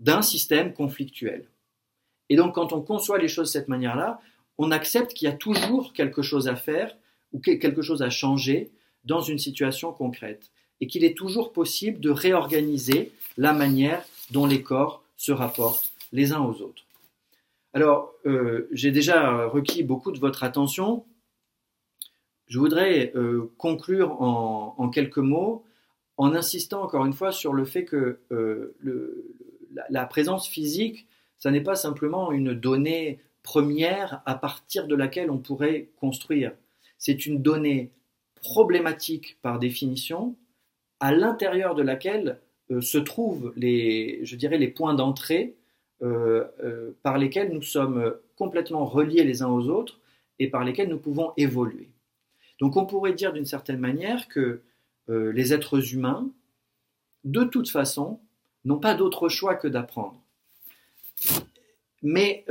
d'un 0.01 0.23
système 0.23 0.73
conflictuel. 0.73 1.47
Et 2.29 2.37
donc 2.37 2.55
quand 2.57 2.73
on 2.73 2.81
conçoit 2.81 3.19
les 3.19 3.29
choses 3.29 3.49
de 3.49 3.53
cette 3.53 3.69
manière-là, 3.69 4.21
on 4.59 4.71
accepte 4.71 5.15
qu'il 5.15 5.27
y 5.27 5.31
a 5.31 5.37
toujours 5.37 5.93
quelque 5.93 6.23
chose 6.23 6.49
à 6.49 6.57
faire 6.57 6.97
ou 7.33 7.41
quelque 7.41 7.83
chose 7.83 8.03
à 8.03 8.11
changer 8.11 8.71
dans 9.05 9.21
une 9.21 9.39
situation 9.39 9.93
concrète 9.93 10.51
et 10.81 10.87
qu'il 10.87 11.05
est 11.05 11.17
toujours 11.17 11.53
possible 11.53 12.01
de 12.01 12.11
réorganiser 12.11 13.13
la 13.37 13.53
manière 13.53 14.05
dont 14.31 14.47
les 14.47 14.63
corps 14.63 15.04
se 15.17 15.33
rapportent 15.33 15.93
les 16.13 16.33
uns 16.33 16.41
aux 16.41 16.63
autres. 16.63 16.85
Alors, 17.73 18.15
euh, 18.25 18.69
j'ai 18.71 18.93
déjà 18.93 19.47
requis 19.47 19.83
beaucoup 19.83 20.13
de 20.13 20.21
votre 20.21 20.45
attention. 20.45 21.05
Je 22.47 22.59
voudrais 22.59 23.13
euh, 23.17 23.51
conclure 23.59 24.21
en, 24.23 24.89
quelques 24.91 25.19
mots 25.19 25.65
en 26.17 26.35
insistant 26.35 26.83
encore 26.83 27.05
une 27.05 27.13
fois 27.13 27.33
sur 27.33 27.53
le 27.53 27.65
fait 27.65 27.85
que 27.85 28.21
euh, 28.31 28.77
la, 29.91 30.07
présence 30.07 30.47
physique, 30.47 31.09
ça 31.37 31.51
n'est 31.51 31.63
pas 31.63 31.75
simplement 31.75 32.31
une 32.31 32.55
donnée 32.55 33.19
première 33.43 34.23
à 34.25 34.37
partir 34.37 34.87
de 34.87 34.95
laquelle 34.95 35.31
on 35.31 35.39
pourrait 35.39 35.89
construire. 35.97 36.53
C'est 36.99 37.27
une 37.27 37.43
donnée 37.43 37.91
problématique 38.37 39.39
par 39.43 39.59
définition, 39.59 40.37
à 41.01 41.13
l'intérieur 41.13 41.75
de 41.75 41.83
laquelle 41.83 42.41
se 42.81 42.99
trouvent 42.99 43.53
les, 43.57 44.21
je 44.25 44.37
dirais, 44.37 44.59
les 44.59 44.69
points 44.69 44.95
d'entrée 44.95 45.57
euh, 46.03 46.45
euh, 46.63 46.91
par 47.03 47.19
lesquels 47.19 47.53
nous 47.53 47.63
sommes 47.63 48.15
complètement 48.37 48.85
reliés 48.85 49.25
les 49.25 49.43
uns 49.43 49.49
aux 49.49 49.69
autres 49.69 50.01
et 50.39 50.49
par 50.49 50.65
lesquels 50.65 50.89
nous 50.89 50.99
pouvons 50.99 51.33
évoluer. 51.37 51.89
Donc 52.61 52.77
on 52.77 52.87
pourrait 52.87 53.13
dire 53.13 53.33
d'une 53.33 53.47
certaine 53.47 53.79
manière 53.79 54.29
que 54.29 54.63
les 55.09 55.53
êtres 55.53 55.93
humains, 55.93 56.31
de 57.25 57.45
toute 57.45 57.69
façon, 57.69 58.21
n'ont 58.65 58.79
pas 58.79 58.95
d'autre 58.95 59.29
choix 59.29 59.55
que 59.55 59.69
d'apprendre. 59.69 60.19
Mais 62.03 62.47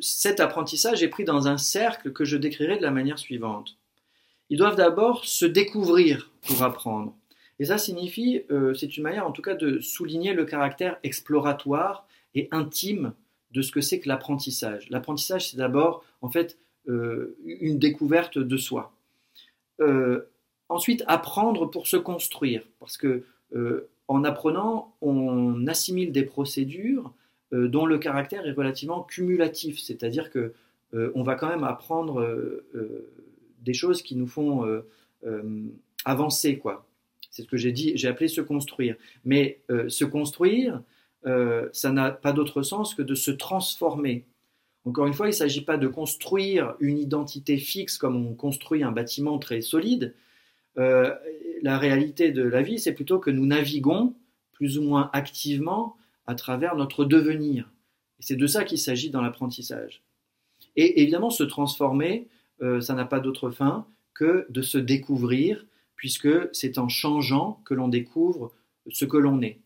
cet 0.00 0.40
apprentissage 0.40 1.02
est 1.02 1.08
pris 1.08 1.24
dans 1.24 1.48
un 1.48 1.58
cercle 1.58 2.12
que 2.12 2.24
je 2.24 2.38
décrirai 2.38 2.78
de 2.78 2.82
la 2.82 2.90
manière 2.90 3.18
suivante. 3.18 3.76
Ils 4.48 4.56
doivent 4.56 4.76
d'abord 4.76 5.26
se 5.26 5.44
découvrir 5.44 6.30
pour 6.46 6.62
apprendre. 6.62 7.14
Et 7.62 7.64
ça 7.64 7.78
signifie, 7.78 8.42
euh, 8.50 8.74
c'est 8.74 8.96
une 8.96 9.04
manière 9.04 9.24
en 9.24 9.30
tout 9.30 9.40
cas 9.40 9.54
de 9.54 9.78
souligner 9.78 10.32
le 10.32 10.44
caractère 10.44 10.98
exploratoire 11.04 12.08
et 12.34 12.48
intime 12.50 13.12
de 13.52 13.62
ce 13.62 13.70
que 13.70 13.80
c'est 13.80 14.00
que 14.00 14.08
l'apprentissage. 14.08 14.90
L'apprentissage, 14.90 15.48
c'est 15.48 15.58
d'abord 15.58 16.04
en 16.22 16.28
fait 16.28 16.58
euh, 16.88 17.36
une 17.44 17.78
découverte 17.78 18.36
de 18.36 18.56
soi. 18.56 18.92
Euh, 19.80 20.22
ensuite, 20.68 21.04
apprendre 21.06 21.66
pour 21.66 21.86
se 21.86 21.96
construire, 21.96 22.64
parce 22.80 22.96
que 22.96 23.22
en 24.08 24.24
apprenant, 24.24 24.96
on 25.00 25.68
assimile 25.68 26.10
des 26.10 26.24
procédures 26.24 27.12
dont 27.52 27.86
le 27.86 27.98
caractère 27.98 28.44
est 28.44 28.52
relativement 28.52 29.04
cumulatif, 29.04 29.78
c'est-à-dire 29.78 30.30
que 30.30 30.52
on 31.14 31.22
va 31.22 31.36
quand 31.36 31.48
même 31.48 31.62
apprendre 31.62 32.26
des 33.60 33.74
choses 33.74 34.00
qui 34.02 34.16
nous 34.16 34.26
font 34.26 34.82
avancer, 36.06 36.58
quoi. 36.58 36.86
C'est 37.32 37.42
ce 37.42 37.48
que 37.48 37.56
j'ai 37.56 37.72
dit, 37.72 37.92
j'ai 37.96 38.08
appelé 38.08 38.28
se 38.28 38.42
construire. 38.42 38.94
Mais 39.24 39.62
euh, 39.70 39.88
se 39.88 40.04
construire, 40.04 40.82
euh, 41.26 41.68
ça 41.72 41.90
n'a 41.90 42.10
pas 42.10 42.32
d'autre 42.32 42.62
sens 42.62 42.94
que 42.94 43.02
de 43.02 43.14
se 43.14 43.30
transformer 43.30 44.26
Encore 44.84 45.06
une 45.06 45.14
fois, 45.14 45.26
il 45.26 45.30
ne 45.30 45.36
s'agit 45.36 45.64
pas 45.64 45.78
de 45.78 45.88
construire 45.88 46.74
une 46.78 46.98
identité 46.98 47.56
fixe 47.56 47.96
comme 47.96 48.16
on 48.16 48.34
construit 48.34 48.82
un 48.82 48.92
bâtiment 48.92 49.38
très 49.38 49.62
solide. 49.62 50.14
Euh, 50.76 51.14
la 51.62 51.78
réalité 51.78 52.32
de 52.32 52.42
la 52.42 52.60
vie, 52.60 52.78
c'est 52.78 52.92
plutôt 52.92 53.18
que 53.18 53.30
nous 53.30 53.46
naviguons 53.46 54.14
plus 54.52 54.76
ou 54.76 54.82
moins 54.82 55.08
activement 55.14 55.96
à 56.26 56.34
travers 56.34 56.76
notre 56.76 57.06
devenir. 57.06 57.70
Et 58.18 58.22
c'est 58.22 58.36
de 58.36 58.46
ça 58.46 58.64
qu'il 58.64 58.78
s'agit 58.78 59.08
dans 59.08 59.22
l'apprentissage. 59.22 60.02
Et 60.76 61.00
évidemment, 61.02 61.30
se 61.30 61.44
transformer, 61.44 62.28
ça 62.80 62.94
n'a 62.94 63.04
pas 63.04 63.18
d'autre 63.18 63.50
fin 63.50 63.86
que 64.14 64.46
de 64.50 64.62
se 64.62 64.78
découvrir, 64.78 65.66
puisque 66.02 66.52
c'est 66.52 66.78
en 66.78 66.88
changeant 66.88 67.60
que 67.64 67.74
l'on 67.74 67.86
découvre 67.86 68.50
ce 68.90 69.04
que 69.04 69.16
l'on 69.16 69.40
est. 69.40 69.60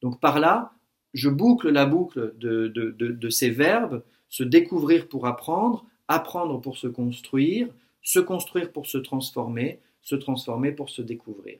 Donc 0.00 0.20
par 0.20 0.38
là, 0.38 0.74
je 1.12 1.28
boucle 1.28 1.70
la 1.70 1.86
boucle 1.86 2.34
de, 2.38 3.28
ces 3.30 3.50
verbes, 3.50 4.04
se 4.28 4.44
découvrir 4.44 5.08
pour 5.08 5.26
apprendre, 5.26 5.84
apprendre 6.06 6.60
pour 6.60 6.78
se 6.78 6.86
construire, 6.86 7.66
se 8.00 8.20
construire 8.20 8.70
pour 8.70 8.86
se 8.86 8.96
transformer, 8.96 9.80
se 10.02 10.14
transformer 10.14 10.70
pour 10.70 10.88
se 10.88 11.02
découvrir. 11.02 11.58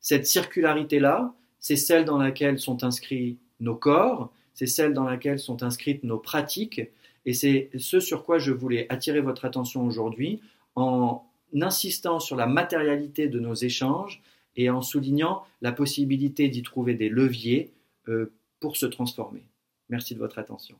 Cette 0.00 0.26
circularité-là, 0.26 1.34
c'est 1.58 1.76
celle 1.76 2.06
dans 2.06 2.16
laquelle 2.16 2.58
sont 2.58 2.82
inscrits 2.82 3.36
nos 3.60 3.76
corps, 3.76 4.32
c'est 4.54 4.66
celle 4.66 4.94
dans 4.94 5.04
laquelle 5.04 5.38
sont 5.38 5.62
inscrites 5.62 6.02
nos 6.02 6.18
pratiques, 6.18 6.80
et 7.26 7.34
c'est 7.34 7.68
ce 7.76 8.00
sur 8.00 8.24
quoi 8.24 8.38
je 8.38 8.52
voulais 8.52 8.86
attirer 8.88 9.20
votre 9.20 9.44
attention 9.44 9.84
aujourd'hui 9.84 10.40
en 10.76 11.26
insistant 11.62 12.20
sur 12.20 12.36
la 12.36 12.46
matérialité 12.46 13.28
de 13.28 13.38
nos 13.38 13.54
échanges 13.54 14.22
et 14.56 14.70
en 14.70 14.82
soulignant 14.82 15.44
la 15.62 15.72
possibilité 15.72 16.48
d'y 16.48 16.62
trouver 16.62 16.94
des 16.94 17.08
leviers 17.08 17.72
euh, 18.08 18.32
pour 18.60 18.76
se 18.76 18.86
transformer. 18.86 19.42
Merci 19.88 20.14
de 20.14 20.20
votre 20.20 20.38
attention. 20.38 20.76